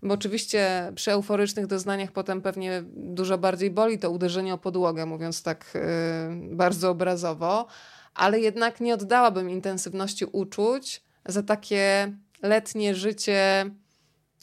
[0.04, 5.44] bo oczywiście przy euforycznych doznaniach potem pewnie dużo bardziej boli to uderzenie o podłogę, mówiąc
[5.44, 7.68] tak yy, bardzo obrazowo,
[8.14, 13.66] ale jednak nie oddałabym intensywności uczuć za takie letnie życie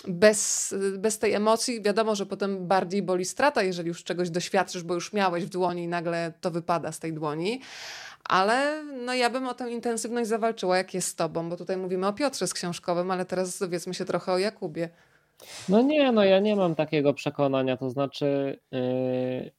[0.09, 1.83] bez, bez tej emocji.
[1.83, 5.83] Wiadomo, że potem bardziej boli strata, jeżeli już czegoś doświadczysz, bo już miałeś w dłoni
[5.83, 7.61] i nagle to wypada z tej dłoni.
[8.25, 12.07] Ale no ja bym o tę intensywność zawalczyła, jak jest z tobą, bo tutaj mówimy
[12.07, 14.89] o Piotrze z książkowym, ale teraz dowiedzmy się trochę o Jakubie.
[15.69, 19.51] No nie, no ja nie mam takiego przekonania, to znaczy yy,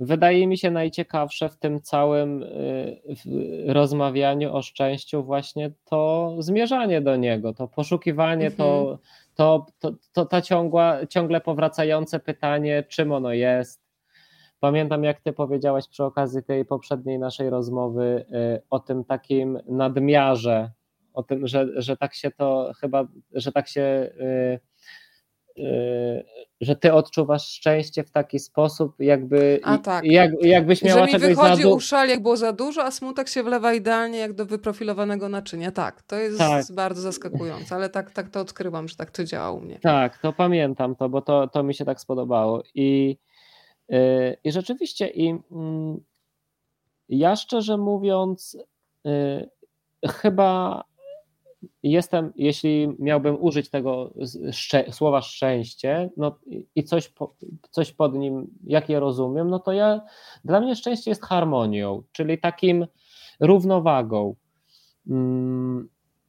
[0.00, 7.16] wydaje mi się najciekawsze w tym całym yy, rozmawianiu o szczęściu właśnie to zmierzanie do
[7.16, 8.56] niego, to poszukiwanie, mhm.
[8.56, 8.98] to,
[9.34, 13.84] to, to, to ta ciągła, ciągle powracające pytanie, czym ono jest,
[14.64, 18.26] Pamiętam, jak ty powiedziałaś przy okazji tej poprzedniej naszej rozmowy
[18.56, 20.70] y, o tym takim nadmiarze,
[21.14, 23.82] o tym, że, że tak się to chyba, że tak się
[24.20, 24.58] y,
[25.58, 26.24] Y,
[26.60, 30.04] że ty odczuwasz szczęście w taki sposób, jakby a tak.
[30.04, 33.42] jak, jakbyś miała że mi czegoś wychodzi za jak było za dużo, a smutek się
[33.42, 35.70] wlewa idealnie jak do wyprofilowanego naczynia.
[35.70, 36.64] Tak, to jest tak.
[36.72, 39.78] bardzo zaskakujące, ale tak, tak to odkryłam, że tak to działa u mnie.
[39.78, 43.18] Tak, to pamiętam to, bo to, to mi się tak spodobało i,
[43.88, 45.38] yy, i rzeczywiście i yy,
[47.08, 48.58] ja szczerze mówiąc
[49.04, 49.50] yy,
[50.08, 50.84] chyba
[51.82, 54.10] jestem, jeśli miałbym użyć tego
[54.90, 56.38] słowa szczęście, no
[56.74, 57.34] i coś, po,
[57.70, 60.00] coś pod nim, jak je rozumiem, no to ja,
[60.44, 62.86] dla mnie szczęście jest harmonią, czyli takim
[63.40, 64.34] równowagą.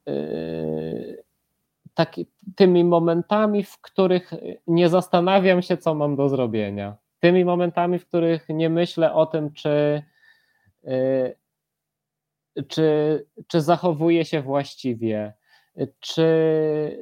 [0.06, 1.24] Yy,
[1.94, 4.34] taki, tymi momentami, w których
[4.68, 6.96] nie zastanawiam się, co mam do zrobienia.
[7.20, 10.04] Tymi momentami, w których nie myślę o tym, czy,
[10.84, 11.36] yy,
[12.68, 15.34] czy, czy zachowuje się właściwie,
[16.00, 16.28] czy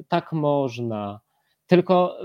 [0.07, 1.19] tak można.
[1.67, 2.17] Tylko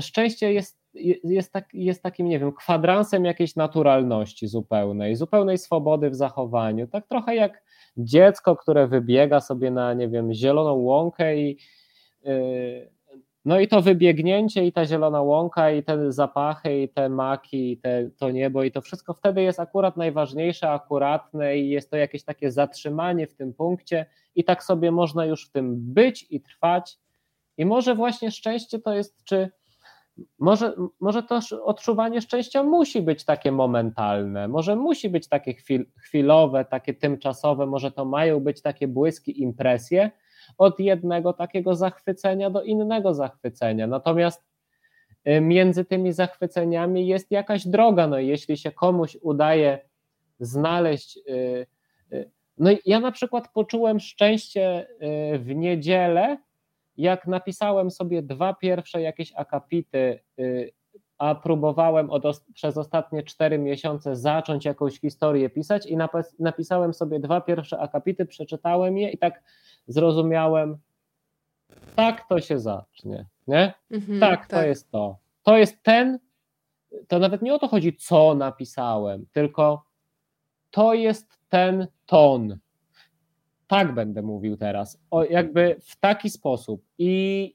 [0.00, 0.78] szczęście jest,
[1.24, 6.86] jest, tak, jest takim, nie wiem, kwadransem jakiejś naturalności zupełnej, zupełnej swobody w zachowaniu.
[6.86, 7.62] Tak trochę jak
[7.96, 11.58] dziecko, które wybiega sobie na, nie wiem, zieloną łąkę i.
[12.22, 12.97] Yy,
[13.44, 17.78] no i to wybiegnięcie i ta zielona łąka i te zapachy i te maki i
[17.78, 22.24] te, to niebo i to wszystko wtedy jest akurat najważniejsze, akuratne i jest to jakieś
[22.24, 26.98] takie zatrzymanie w tym punkcie i tak sobie można już w tym być i trwać.
[27.56, 29.50] I może właśnie szczęście to jest, czy
[30.38, 36.64] może, może to odczuwanie szczęścia musi być takie momentalne, może musi być takie chwil, chwilowe,
[36.64, 40.10] takie tymczasowe, może to mają być takie błyski, impresje,
[40.58, 43.86] od jednego takiego zachwycenia do innego zachwycenia.
[43.86, 44.44] Natomiast
[45.28, 48.06] y, między tymi zachwyceniami jest jakaś droga.
[48.06, 49.88] No, jeśli się komuś udaje
[50.40, 51.16] znaleźć.
[51.16, 51.66] Y,
[52.12, 54.86] y, no, ja na przykład poczułem szczęście
[55.38, 56.38] w niedzielę,
[56.96, 60.20] jak napisałem sobie dwa pierwsze jakieś akapity,
[61.18, 62.22] a próbowałem od,
[62.54, 65.96] przez ostatnie cztery miesiące zacząć jakąś historię pisać i
[66.38, 69.42] napisałem sobie dwa pierwsze akapity, przeczytałem je i tak
[69.88, 70.78] zrozumiałem,
[71.96, 73.74] tak to się zacznie, nie?
[73.90, 75.16] Mhm, tak, tak, to jest to.
[75.42, 76.18] To jest ten,
[77.08, 79.84] to nawet nie o to chodzi, co napisałem, tylko
[80.70, 82.58] to jest ten ton.
[83.66, 86.82] Tak będę mówił teraz, o, jakby w taki sposób.
[86.98, 87.54] I,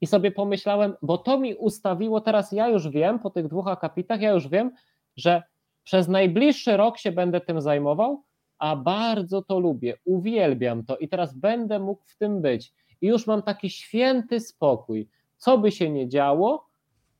[0.00, 4.20] I sobie pomyślałem, bo to mi ustawiło, teraz ja już wiem, po tych dwóch akapitach,
[4.20, 4.72] ja już wiem,
[5.16, 5.42] że
[5.84, 8.22] przez najbliższy rok się będę tym zajmował,
[8.60, 12.72] a bardzo to lubię, uwielbiam to i teraz będę mógł w tym być.
[13.00, 15.08] I już mam taki święty spokój.
[15.36, 16.66] Co by się nie działo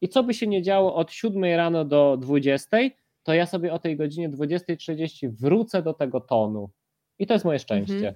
[0.01, 2.77] i co by się nie działo od 7 rano do 20,
[3.23, 6.71] to ja sobie o tej godzinie 20.30 wrócę do tego tonu.
[7.19, 7.95] I to jest moje szczęście.
[7.95, 8.15] Mhm.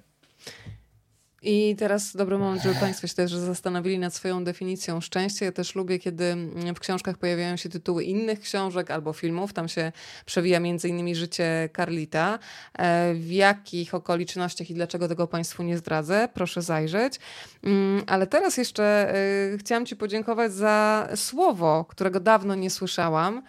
[1.47, 5.45] I teraz dobry moment, żeby Państwo się też zastanowili nad swoją definicją szczęścia.
[5.45, 9.53] Ja też lubię, kiedy mm, w książkach pojawiają się tytuły innych książek albo filmów.
[9.53, 9.91] Tam się
[10.25, 12.39] przewija między innymi życie Carlita.
[12.73, 17.19] E, w jakich okolicznościach i dlaczego tego Państwu nie zdradzę, proszę zajrzeć.
[17.63, 19.13] Mm, ale teraz jeszcze
[19.53, 23.41] e, chciałam Ci podziękować za słowo, którego dawno nie słyszałam.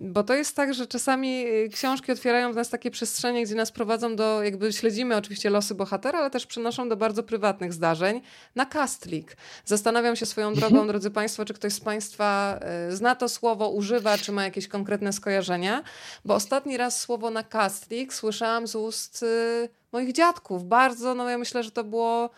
[0.00, 3.72] Bo to jest tak, że czasami y, książki otwierają w nas takie przestrzenie, gdzie nas
[3.72, 8.20] prowadzą do, jakby śledzimy oczywiście losy bohatera, ale też przynoszą do bardzo prywatnych zdarzeń
[8.54, 9.36] na Castlik.
[9.64, 10.88] Zastanawiam się swoją drogą, mhm.
[10.88, 12.60] drodzy Państwo, czy ktoś z Państwa
[12.90, 15.82] y, zna to słowo, używa, czy ma jakieś konkretne skojarzenia,
[16.24, 20.64] bo ostatni raz słowo na Castlik słyszałam z ust y, moich dziadków.
[20.64, 22.30] Bardzo, no ja myślę, że to było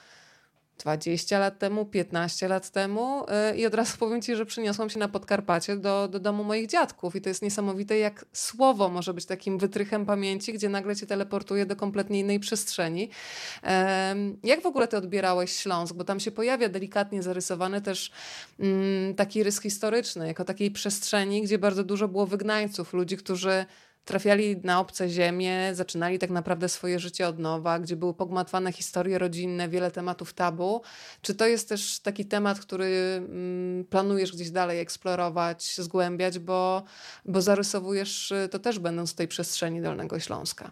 [0.78, 4.98] 20 lat temu, 15 lat temu y, i od razu powiem Ci, że przyniosłam się
[4.98, 9.26] na Podkarpacie do, do domu moich dziadków i to jest niesamowite, jak słowo może być
[9.26, 13.10] takim wytrychem pamięci, gdzie nagle Cię teleportuje do kompletnie innej przestrzeni.
[14.44, 15.94] Jak w ogóle Ty odbierałeś Śląsk?
[15.94, 18.10] Bo tam się pojawia delikatnie zarysowany też
[18.60, 23.66] mm, taki rys historyczny, jako takiej przestrzeni, gdzie bardzo dużo było wygnańców, ludzi, którzy
[24.04, 29.18] trafiali na obce ziemie, zaczynali tak naprawdę swoje życie od nowa, gdzie były pogmatwane historie
[29.18, 30.82] rodzinne, wiele tematów tabu.
[31.20, 32.86] Czy to jest też taki temat, który
[33.16, 36.82] mm, planujesz gdzieś dalej eksplorować, zgłębiać, bo,
[37.24, 40.70] bo zarysowujesz to też będąc w tej przestrzeni Dolnego Śląska?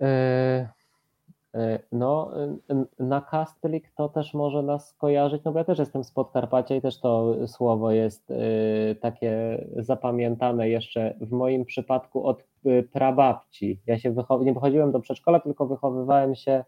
[0.00, 0.83] E,
[1.92, 2.30] no,
[2.98, 6.80] na Kastlik to też może nas kojarzyć, no bo ja też jestem z Podkarpacia i
[6.80, 13.80] też to słowo jest e, takie zapamiętane jeszcze w moim przypadku od e, prababci.
[13.86, 16.64] Ja się nie wychodziłem do przedszkola, tylko wychowywałem się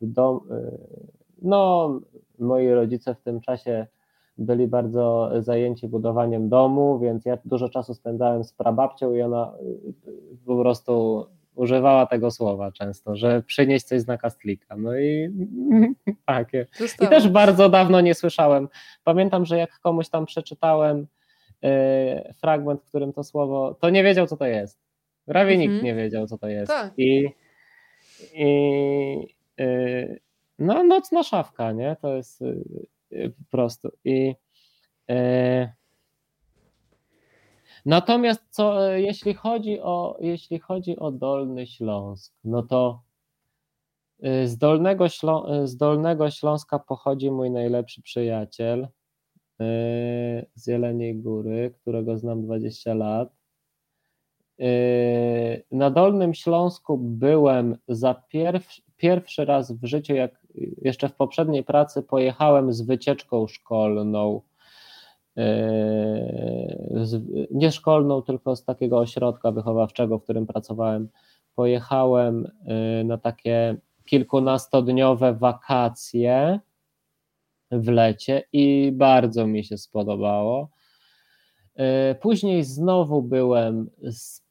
[0.00, 0.40] w domu.
[1.42, 1.90] No,
[2.38, 3.86] moi rodzice w tym czasie
[4.38, 9.52] byli bardzo zajęci budowaniem domu, więc ja dużo czasu spędzałem z prababcią i ona
[10.46, 11.26] po prostu
[11.56, 14.76] używała tego słowa często, że przynieść coś z nakastlika.
[14.76, 15.30] No i
[16.26, 16.66] takie.
[17.02, 18.68] I też bardzo dawno nie słyszałem.
[19.04, 21.06] Pamiętam, że jak komuś tam przeczytałem
[21.64, 24.78] y, fragment, w którym to słowo, to nie wiedział, co to jest.
[25.26, 25.70] Prawie mhm.
[25.70, 26.72] nikt nie wiedział, co to jest.
[26.72, 26.92] Tak.
[26.96, 27.28] I,
[28.34, 28.48] i
[29.60, 30.20] y,
[30.58, 31.96] no, nocna szafka, nie?
[32.02, 33.88] To jest y, po prostu.
[34.04, 34.34] I
[37.86, 43.02] Natomiast co, e, jeśli, chodzi o, jeśli chodzi o Dolny Śląsk, no to
[44.22, 48.88] e, z Dolnego, Ślą e, z Dolnego Śląska pochodzi mój najlepszy przyjaciel
[50.54, 53.28] z Jeleniej Góry, którego znam 20 lat.
[55.70, 60.46] Na Dolnym Śląsku byłem za pierwszy, pierwszy raz w życiu, jak
[60.82, 64.40] jeszcze w poprzedniej pracy pojechałem z wycieczką szkolną
[67.50, 71.08] nie szkolną, tylko z takiego ośrodka wychowawczego, w którym pracowałem,
[71.54, 72.50] pojechałem
[72.98, 76.60] yy, na takie kilkunastodniowe wakacje
[77.70, 80.68] w lecie i bardzo mi się spodobało.
[81.76, 81.84] Yy,
[82.20, 84.46] później znowu byłem z,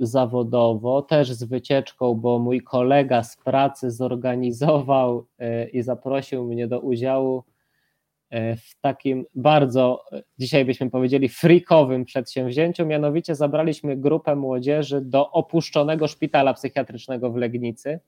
[0.00, 5.26] zawodowo, też z wycieczką, bo mój kolega z pracy zorganizował
[5.72, 7.49] i zaprosił mnie do udziału E,
[8.56, 10.04] w takim bardzo,
[10.38, 12.86] dzisiaj byśmy powiedzieli, frikowym przedsięwzięciu.
[12.86, 18.00] Mianowicie zabraliśmy grupę młodzieży do opuszczonego szpitala psychiatrycznego w Legnicy.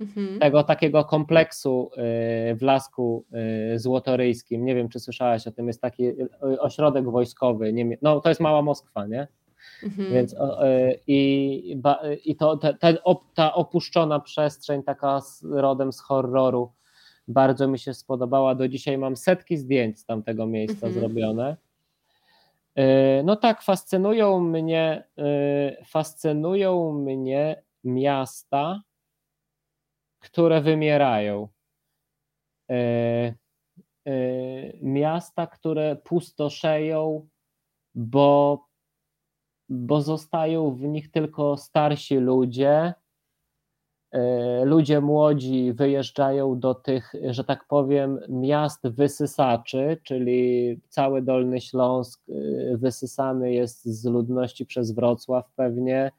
[0.00, 0.38] Mhm.
[0.38, 4.64] Tego takiego kompleksu e, w Lasku e, Złotoryjskim.
[4.64, 7.72] Nie wiem, czy słyszałaś o tym, jest taki ośrodek wojskowy.
[8.02, 9.28] No, to jest mała Moskwa, nie?
[9.82, 10.12] Mhm.
[10.12, 10.36] Więc
[11.06, 11.82] i,
[12.24, 12.96] i to, te,
[13.34, 16.72] ta opuszczona przestrzeń, taka rodem z horroru,
[17.28, 18.54] bardzo mi się spodobała.
[18.54, 20.92] Do dzisiaj mam setki zdjęć z tamtego miejsca mhm.
[20.92, 21.56] zrobione.
[22.74, 28.82] E, no tak, fascynują mnie, e, fascynują mnie miasta,
[30.18, 31.48] które wymierają.
[32.70, 33.34] E,
[34.82, 37.28] miasta, które pustoszeją,
[37.94, 38.66] bo,
[39.68, 42.94] bo zostają w nich tylko starsi ludzie,
[44.64, 52.32] ludzie młodzi wyjeżdżają do tych, że tak powiem, miast wysysaczy, czyli cały Dolny Śląsk e,
[52.76, 56.12] wysysany jest z ludności przez Wrocław pewnie,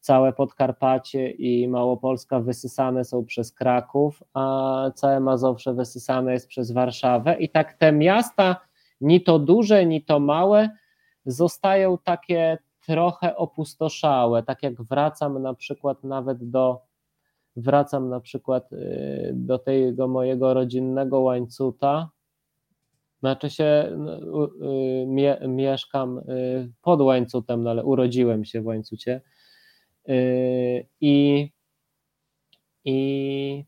[0.00, 7.36] całe Podkarpacie i Małopolska wysysane są przez Kraków, a całe Mazowsze wysysane jest przez Warszawę.
[7.38, 8.56] I tak te miasta,
[9.00, 10.70] ni to duże, ni to małe,
[11.26, 16.87] zostają takie trochę opustoszałe, tak jak wracam na przykład nawet do
[17.58, 22.10] wracam na przykład y, do tego mojego rodzinnego łańcuta,
[23.20, 29.20] znaczy się, no, y, mie, mieszkam y, pod łańcutem, no ale urodziłem się w łańcucie.
[31.00, 31.50] I,
[32.84, 33.64] i,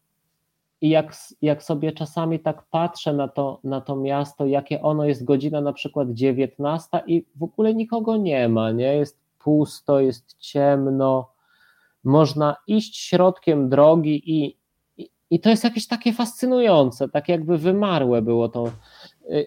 [0.80, 5.24] i jak, jak sobie czasami tak patrzę na to, na to miasto, jakie ono jest
[5.24, 8.96] godzina na przykład 19 i w ogóle nikogo nie ma, nie?
[8.96, 11.32] Jest pusto, jest ciemno,
[12.04, 14.58] można iść środkiem drogi i,
[14.96, 18.72] i, i to jest jakieś takie fascynujące, tak jakby wymarłe było to.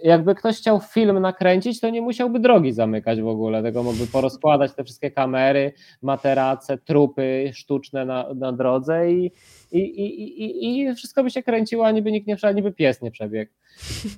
[0.03, 4.73] Jakby ktoś chciał film nakręcić, to nie musiałby drogi zamykać w ogóle, tego mógłby porozkładać
[4.75, 9.31] te wszystkie kamery, materace, trupy sztuczne na, na drodze i,
[9.71, 13.11] i, i, i, wszystko by się kręciło, a niby nikt nie wszedł, niby pies nie
[13.11, 13.51] przebiegł.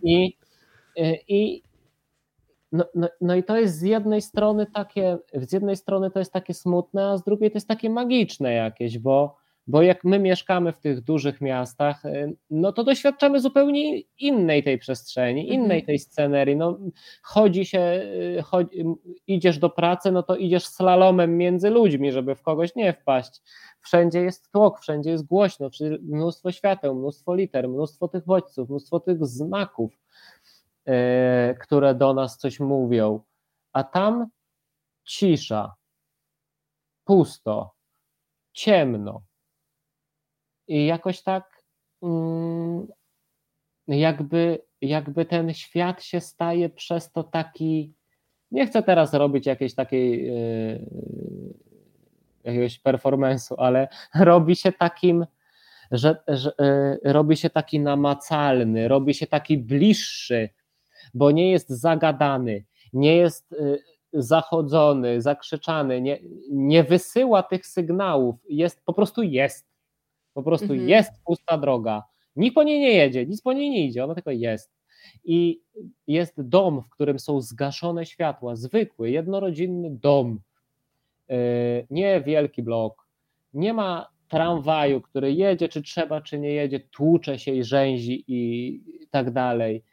[0.03, 0.37] I,
[1.27, 1.63] i,
[2.76, 6.34] no, no, no i to jest z jednej strony takie, z jednej strony to jest
[6.34, 9.35] takie smutne, a z drugiej to jest takie magiczne jakieś, bo,
[9.68, 14.77] bo jak my mieszkamy w tych dużych miastach, y, no to doświadczamy zupełnie innej tej
[14.77, 15.61] przestrzeni, mhm.
[15.61, 16.56] innej tej scenerii.
[16.56, 16.80] No,
[17.22, 17.80] chodzi się,
[18.39, 18.84] y, chodzi,
[19.27, 23.41] idziesz do pracy, no to idziesz slalomem między ludźmi, żeby w kogoś nie wpaść.
[23.81, 25.69] Wszędzie jest tłok, wszędzie jest głośno,
[26.02, 30.05] mnóstwo świateł, mnóstwo liter, mnóstwo tych bodźców, mnóstwo tych znaków
[31.61, 33.23] które do nas coś mówią,
[33.73, 34.27] a tam
[35.03, 35.75] cisza,
[37.05, 37.73] pusto,
[38.53, 39.21] ciemno.
[40.67, 41.63] I jakoś tak
[42.03, 42.87] mm,
[43.87, 47.93] jakby, jakby ten świat się staje przez to taki.
[48.51, 50.85] Nie chcę teraz robić jakiejś takiej yy,
[52.43, 55.25] jakiegoś performance'u, ale robi się takim,
[55.91, 56.51] że, że
[57.03, 60.49] yy, robi się taki namacalny, robi się taki bliższy
[61.14, 62.64] bo nie jest zagadany,
[62.94, 63.80] nie jest y,
[64.14, 66.19] zachodzony, zakrzyczany, nie,
[66.49, 69.65] nie wysyła tych sygnałów, jest po prostu jest.
[70.34, 70.90] Po prostu mhm.
[70.90, 72.03] jest pusta droga.
[72.36, 74.72] Nikt po niej nie jedzie, nic po niej nie idzie, ona tylko jest.
[75.23, 75.61] I
[76.07, 80.40] jest dom, w którym są zgaszone światła, zwykły, jednorodzinny dom,
[81.30, 81.36] e,
[81.90, 83.07] nie wielki blok,
[83.53, 88.80] nie ma tramwaju, który jedzie, czy trzeba, czy nie jedzie, tłucze się i rzęzi i
[89.11, 89.84] tak dalej.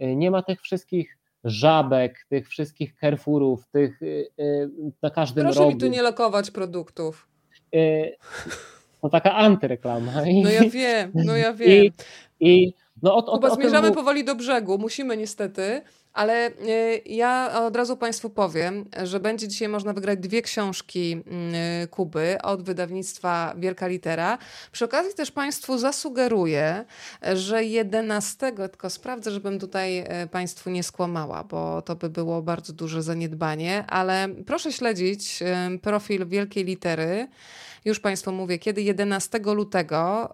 [0.00, 4.00] E, nie ma tych wszystkich żabek, tych wszystkich Carrefourów, tych
[5.02, 5.72] na każdym Proszę rogu.
[5.72, 7.28] mi tu nie lokować produktów.
[9.02, 10.12] To taka antyreklama.
[10.42, 11.68] No ja wiem, no ja wiem.
[11.70, 11.92] I,
[12.40, 13.94] i no o, Kuba, o, o zmierzamy tym...
[13.94, 15.82] powoli do brzegu, musimy niestety,
[16.12, 16.52] ale e,
[17.06, 22.38] ja od razu Państwu powiem, że będzie dzisiaj można wygrać dwie książki mm, e, Kuby
[22.42, 24.38] od wydawnictwa Wielka Litera.
[24.72, 26.84] Przy okazji też Państwu zasugeruję,
[27.34, 32.72] że 11, tylko sprawdzę, żebym tutaj e, Państwu nie skłamała, bo to by było bardzo
[32.72, 35.40] duże zaniedbanie, ale proszę śledzić
[35.82, 37.28] profil Wielkiej Litery.
[37.84, 40.32] Już Państwu mówię, kiedy 11 lutego,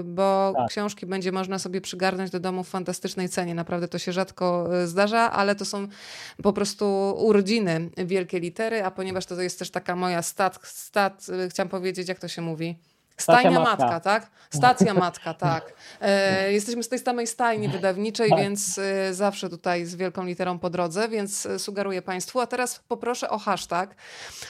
[0.00, 0.68] y, bo tak.
[0.68, 3.54] książki będzie można sobie przygarnąć do domu w fantastycznej cenie.
[3.54, 5.88] Naprawdę to się rzadko y, zdarza, ale to są
[6.42, 11.48] po prostu urodziny wielkie litery, a ponieważ to jest też taka moja stat, stat y,
[11.48, 12.78] chciałam powiedzieć, jak to się mówi?
[13.22, 13.84] Stajnia matka.
[13.84, 14.00] matka.
[14.00, 14.30] tak?
[14.50, 15.72] Stacja matka, tak.
[16.00, 18.38] E, jesteśmy z tej samej stajni wydawniczej, tak.
[18.38, 22.40] więc e, zawsze tutaj z wielką literą po drodze, więc e, sugeruję Państwu.
[22.40, 23.94] A teraz poproszę o hashtag.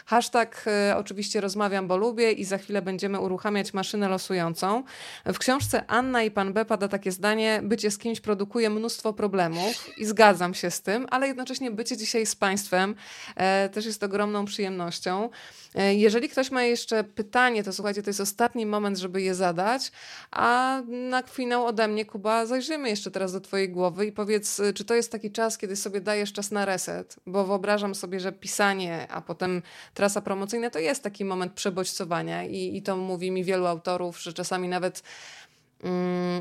[0.07, 4.83] Hashtag e, oczywiście rozmawiam, bo lubię i za chwilę będziemy uruchamiać maszynę losującą.
[5.27, 9.99] W książce Anna i Pan B pada takie zdanie, bycie z kimś produkuje mnóstwo problemów
[9.99, 12.95] i zgadzam się z tym, ale jednocześnie bycie dzisiaj z Państwem
[13.37, 15.31] e, też jest ogromną przyjemnością.
[15.75, 19.93] E, jeżeli ktoś ma jeszcze pytanie, to słuchajcie, to jest ostatni moment, żeby je zadać,
[20.31, 24.85] a na finał ode mnie, Kuba, zajrzyjmy jeszcze teraz do Twojej głowy i powiedz, czy
[24.85, 29.07] to jest taki czas, kiedy sobie dajesz czas na reset, bo wyobrażam sobie, że pisanie,
[29.11, 29.63] a potem
[29.95, 34.33] trasa promocyjna to jest taki moment przebodźcowania i, i to mówi mi wielu autorów, że
[34.33, 35.03] czasami nawet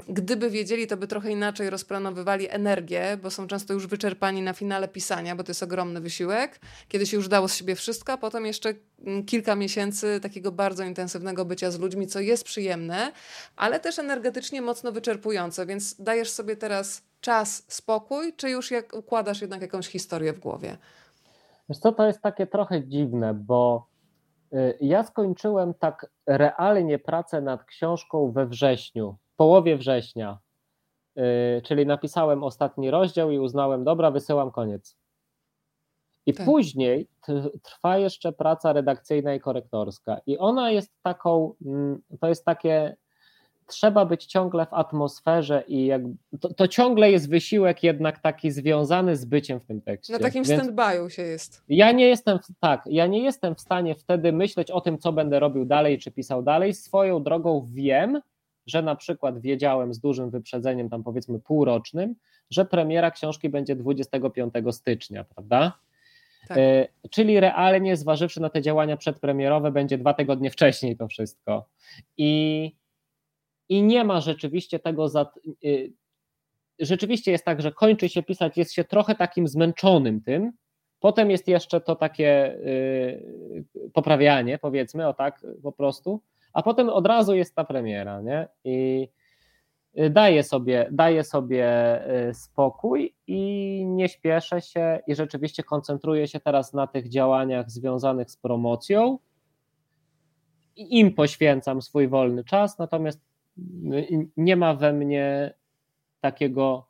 [0.08, 4.88] gdyby wiedzieli, to by trochę inaczej rozplanowywali energię, bo są często już wyczerpani na finale
[4.88, 6.60] pisania, bo to jest ogromny wysiłek.
[6.88, 8.74] Kiedy się już dało z siebie wszystko, a potem jeszcze
[9.06, 13.12] mm, kilka miesięcy takiego bardzo intensywnego bycia z ludźmi, co jest przyjemne,
[13.56, 15.66] ale też energetycznie mocno wyczerpujące.
[15.66, 20.78] Więc dajesz sobie teraz czas, spokój, czy już jak układasz jednak jakąś historię w głowie?
[21.70, 23.88] Wiesz co, to jest takie trochę dziwne, bo
[24.54, 30.40] y, ja skończyłem tak realnie pracę nad książką we wrześniu połowie września,
[31.16, 31.24] yy,
[31.64, 34.98] czyli napisałem ostatni rozdział i uznałem, dobra, wysyłam koniec.
[36.26, 36.46] I tak.
[36.46, 37.08] później
[37.64, 40.22] trwa jeszcze praca redakcyjna i korektorska.
[40.26, 42.96] I ona jest taką, mm, to jest takie,
[43.68, 46.02] trzeba być ciągle w atmosferze i jak,
[46.40, 50.14] to, to ciągle jest wysiłek jednak taki związany z byciem w tym tekście.
[50.14, 51.64] Na takim stand-by'u się jest.
[51.70, 55.40] Ja nie jestem, tak, ja nie jestem w stanie wtedy myśleć o tym, co będę
[55.40, 56.74] robił dalej, czy pisał dalej.
[56.74, 58.22] Swoją drogą wiem,
[58.70, 62.16] że na przykład wiedziałem z dużym wyprzedzeniem, tam powiedzmy półrocznym,
[62.50, 65.80] że premiera książki będzie 25 stycznia, prawda?
[66.48, 66.58] Tak.
[66.58, 71.66] E, czyli realnie, zważywszy na te działania przedpremierowe, będzie dwa tygodnie wcześniej to wszystko.
[72.18, 72.76] I,
[73.70, 75.10] i nie ma rzeczywiście tego.
[75.10, 75.32] Za,
[75.66, 75.94] y,
[76.80, 80.52] rzeczywiście jest tak, że kończy się pisać, jest się trochę takim zmęczonym tym.
[81.00, 86.22] Potem jest jeszcze to takie y, poprawianie, powiedzmy, o tak po prostu
[86.54, 88.48] a potem od razu jest ta premiera, nie?
[88.64, 89.08] I
[90.00, 91.68] y, daję sobie, daję sobie
[92.30, 98.32] y, spokój i nie śpieszę się i rzeczywiście koncentruję się teraz na tych działaniach związanych
[98.32, 99.20] z promocją.
[100.76, 103.22] I im poświęcam swój wolny czas, natomiast
[103.58, 105.54] y, nie ma we mnie
[106.22, 106.89] takiego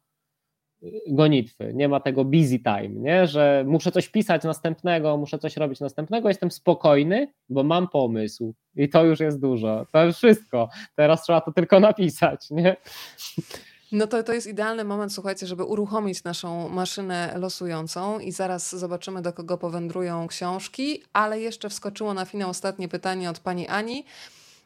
[1.07, 3.27] gonitwy, nie ma tego busy time, nie?
[3.27, 8.89] że muszę coś pisać następnego, muszę coś robić następnego, jestem spokojny, bo mam pomysł i
[8.89, 12.49] to już jest dużo, to już wszystko, teraz trzeba to tylko napisać.
[12.49, 12.75] Nie?
[13.91, 19.21] No to, to jest idealny moment, słuchajcie, żeby uruchomić naszą maszynę losującą i zaraz zobaczymy,
[19.21, 24.05] do kogo powędrują książki, ale jeszcze wskoczyło na finał ostatnie pytanie od pani Ani.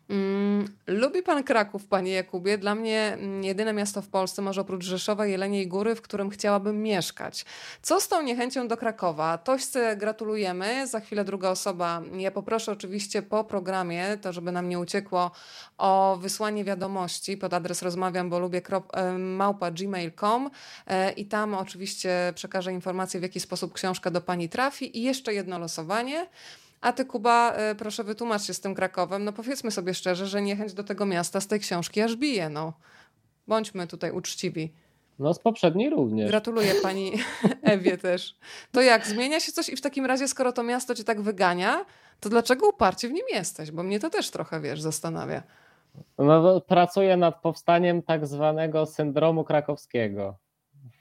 [0.09, 2.57] Mm, lubi pan Kraków, panie Jakubie?
[2.57, 6.83] Dla mnie mm, jedyne miasto w Polsce, może oprócz Rzeszowa, Jeleniej Góry, w którym chciałabym
[6.83, 7.45] mieszkać.
[7.81, 9.37] Co z tą niechęcią do Krakowa?
[9.37, 10.87] Tośce gratulujemy.
[10.87, 12.01] Za chwilę druga osoba.
[12.17, 15.31] Ja poproszę oczywiście po programie, to żeby nam nie uciekło,
[15.77, 18.61] o wysłanie wiadomości pod adres rozmawiam, bo lubię
[18.93, 20.49] e, małpa gmail.com
[20.87, 25.33] e, i tam oczywiście przekażę informację, w jaki sposób książka do pani trafi i jeszcze
[25.33, 26.27] jedno losowanie.
[26.83, 29.23] A ty, Kuba, e, proszę wytłumacz się z tym Krakowem.
[29.23, 32.73] No powiedzmy sobie szczerze, że niechęć do tego miasta z tej książki aż bije, no.
[33.47, 34.73] Bądźmy tutaj uczciwi.
[35.19, 36.29] No z poprzedniej również.
[36.29, 37.11] Gratuluję pani
[37.61, 38.35] Ewie też.
[38.71, 41.85] To jak, zmienia się coś i w takim razie, skoro to miasto cię tak wygania,
[42.19, 43.71] to dlaczego uparcie w nim jesteś?
[43.71, 45.43] Bo mnie to też trochę, wiesz, zastanawia.
[46.17, 50.37] No, pracuję nad powstaniem tak zwanego syndromu krakowskiego.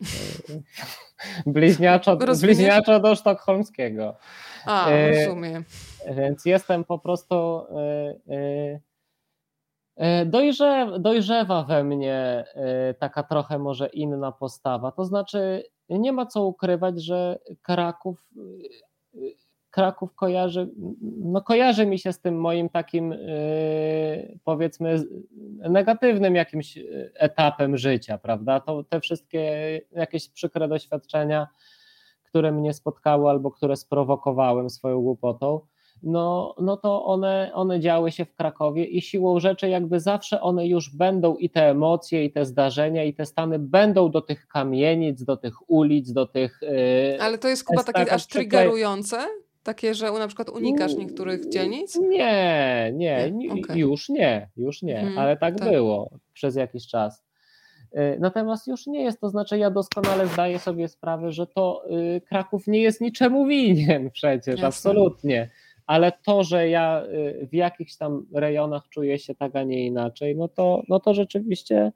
[1.46, 4.16] bliźniaczo, bliźniaczo do sztokholmskiego.
[4.66, 5.64] A, rozumiem.
[6.16, 7.60] Więc jestem po prostu
[10.26, 12.44] Dojrzewa, dojrzewa we mnie
[12.98, 14.92] taka trochę może inna postawa.
[14.92, 18.28] To znaczy, nie ma co ukrywać, że Kraków
[19.70, 20.68] Kraków kojarzy,
[21.18, 23.14] no kojarzy mi się z tym moim takim
[24.44, 25.02] powiedzmy
[25.70, 26.78] negatywnym jakimś
[27.14, 28.60] etapem życia, prawda?
[28.60, 31.48] To te wszystkie jakieś przykre doświadczenia,
[32.32, 35.60] które mnie spotkały albo które sprowokowałem swoją głupotą,
[36.02, 40.66] no, no to one, one działy się w Krakowie i siłą rzeczy jakby zawsze one
[40.66, 45.24] już będą i te emocje, i te zdarzenia, i te stany będą do tych kamienic,
[45.24, 46.60] do tych ulic, do tych...
[46.62, 49.18] Yy, Ale to jest chyba takie aż triggerujące?
[49.62, 51.98] Takie, że na przykład unikasz niektórych dzielnic?
[52.00, 53.78] Nie, nie, nie okay.
[53.78, 57.22] już nie, już nie, hmm, ale tak, tak, było przez jakiś czas.
[57.96, 62.20] Y, natomiast już nie jest, to znaczy ja doskonale zdaję sobie sprawę, że to y,
[62.20, 64.66] Kraków nie jest niczemu winien przecież, Jasne.
[64.66, 65.50] absolutnie.
[65.86, 70.36] Ale to, że ja y, w jakichś tam rejonach czuję się tak, a nie inaczej,
[70.36, 71.92] no to, no to rzeczywiście,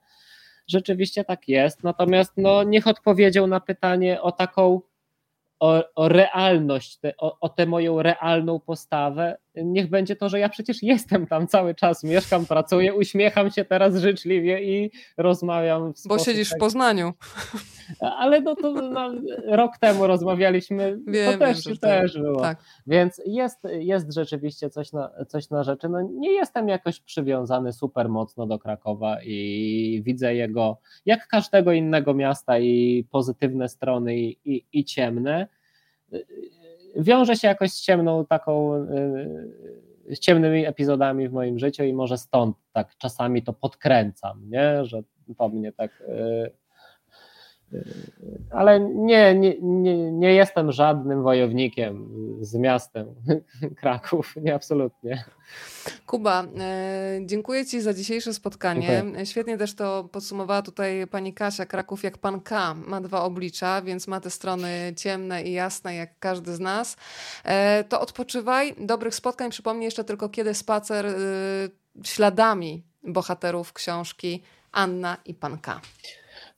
[0.66, 1.84] rzeczywiście tak jest.
[1.84, 4.80] Natomiast no, niech odpowiedział na pytanie o taką
[5.60, 10.48] o, o realność, te, o, o tę moją realną postawę, niech będzie to, że ja
[10.48, 15.94] przecież jestem tam cały czas, mieszkam, pracuję, uśmiecham się teraz życzliwie i rozmawiam.
[15.94, 17.12] W Bo siedzisz w Poznaniu.
[18.00, 19.10] Ale no to no,
[19.46, 22.22] rok temu rozmawialiśmy, wiem, to też, wiem, też tak.
[22.22, 22.40] było.
[22.40, 22.58] Tak.
[22.86, 25.88] Więc jest, jest rzeczywiście coś na, coś na rzeczy.
[25.88, 32.14] No, nie jestem jakoś przywiązany super mocno do Krakowa i widzę jego, jak każdego innego
[32.14, 35.48] miasta i pozytywne strony i, i, i ciemne
[36.96, 42.18] wiąże się jakoś z ciemną taką, y, z ciemnymi epizodami w moim życiu i może
[42.18, 44.84] stąd tak czasami to podkręcam, nie?
[44.84, 45.02] że
[45.38, 46.65] to mnie tak y,
[48.50, 52.08] ale nie, nie, nie, nie jestem żadnym wojownikiem
[52.40, 53.06] z miastem
[53.80, 55.24] Kraków, nie absolutnie.
[56.06, 58.88] Kuba, e, dziękuję Ci za dzisiejsze spotkanie.
[58.88, 59.26] Dziękuję.
[59.26, 61.66] Świetnie też to podsumowała tutaj pani Kasia.
[61.66, 66.18] Kraków jak pan K ma dwa oblicza, więc ma te strony ciemne i jasne jak
[66.18, 66.96] każdy z nas.
[67.44, 69.50] E, to odpoczywaj, dobrych spotkań.
[69.50, 71.12] Przypomnij jeszcze tylko kiedy spacer e,
[72.04, 75.80] śladami bohaterów książki Anna i pan K.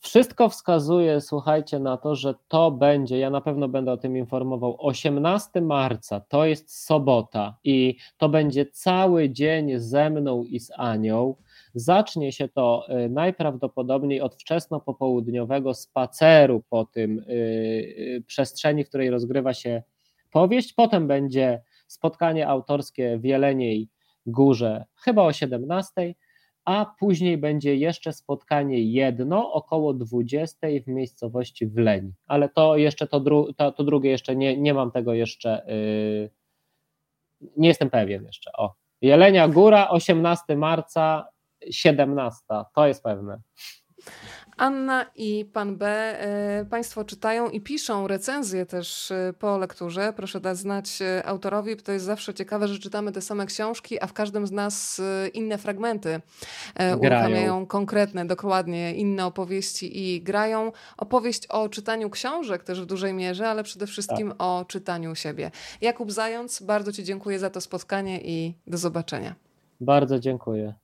[0.00, 4.76] Wszystko wskazuje, słuchajcie, na to, że to będzie, ja na pewno będę o tym informował,
[4.78, 11.34] 18 marca, to jest sobota i to będzie cały dzień ze mną i z Anią.
[11.74, 19.54] Zacznie się to y, najprawdopodobniej od wczesno-popołudniowego spaceru po tym yy, przestrzeni, w której rozgrywa
[19.54, 19.82] się
[20.30, 20.72] powieść.
[20.72, 23.88] Potem będzie spotkanie autorskie w Jeleniej
[24.26, 26.14] Górze, chyba o 17
[26.68, 32.12] a później będzie jeszcze spotkanie jedno około 20 w miejscowości Wleń.
[32.26, 36.30] Ale to jeszcze to, dru, to, to drugie jeszcze nie, nie mam tego jeszcze, yy,
[37.56, 38.50] nie jestem pewien jeszcze.
[38.52, 38.74] O.
[39.00, 41.28] Jelenia Góra, 18 marca,
[41.70, 43.40] 17, to jest pewne.
[44.58, 45.86] Anna i pan B.
[45.86, 50.12] E, państwo czytają i piszą recenzje też e, po lekturze.
[50.16, 54.02] Proszę dać znać e, autorowi, bo to jest zawsze ciekawe, że czytamy te same książki,
[54.02, 55.00] a w każdym z nas
[55.34, 56.20] inne fragmenty
[56.74, 56.98] grają.
[56.98, 60.72] uruchamiają konkretne, dokładnie inne opowieści i grają.
[60.96, 64.36] Opowieść o czytaniu książek też w dużej mierze, ale przede wszystkim tak.
[64.42, 65.50] o czytaniu siebie.
[65.80, 69.34] Jakub Zając, bardzo Ci dziękuję za to spotkanie i do zobaczenia.
[69.80, 70.74] Bardzo dziękuję.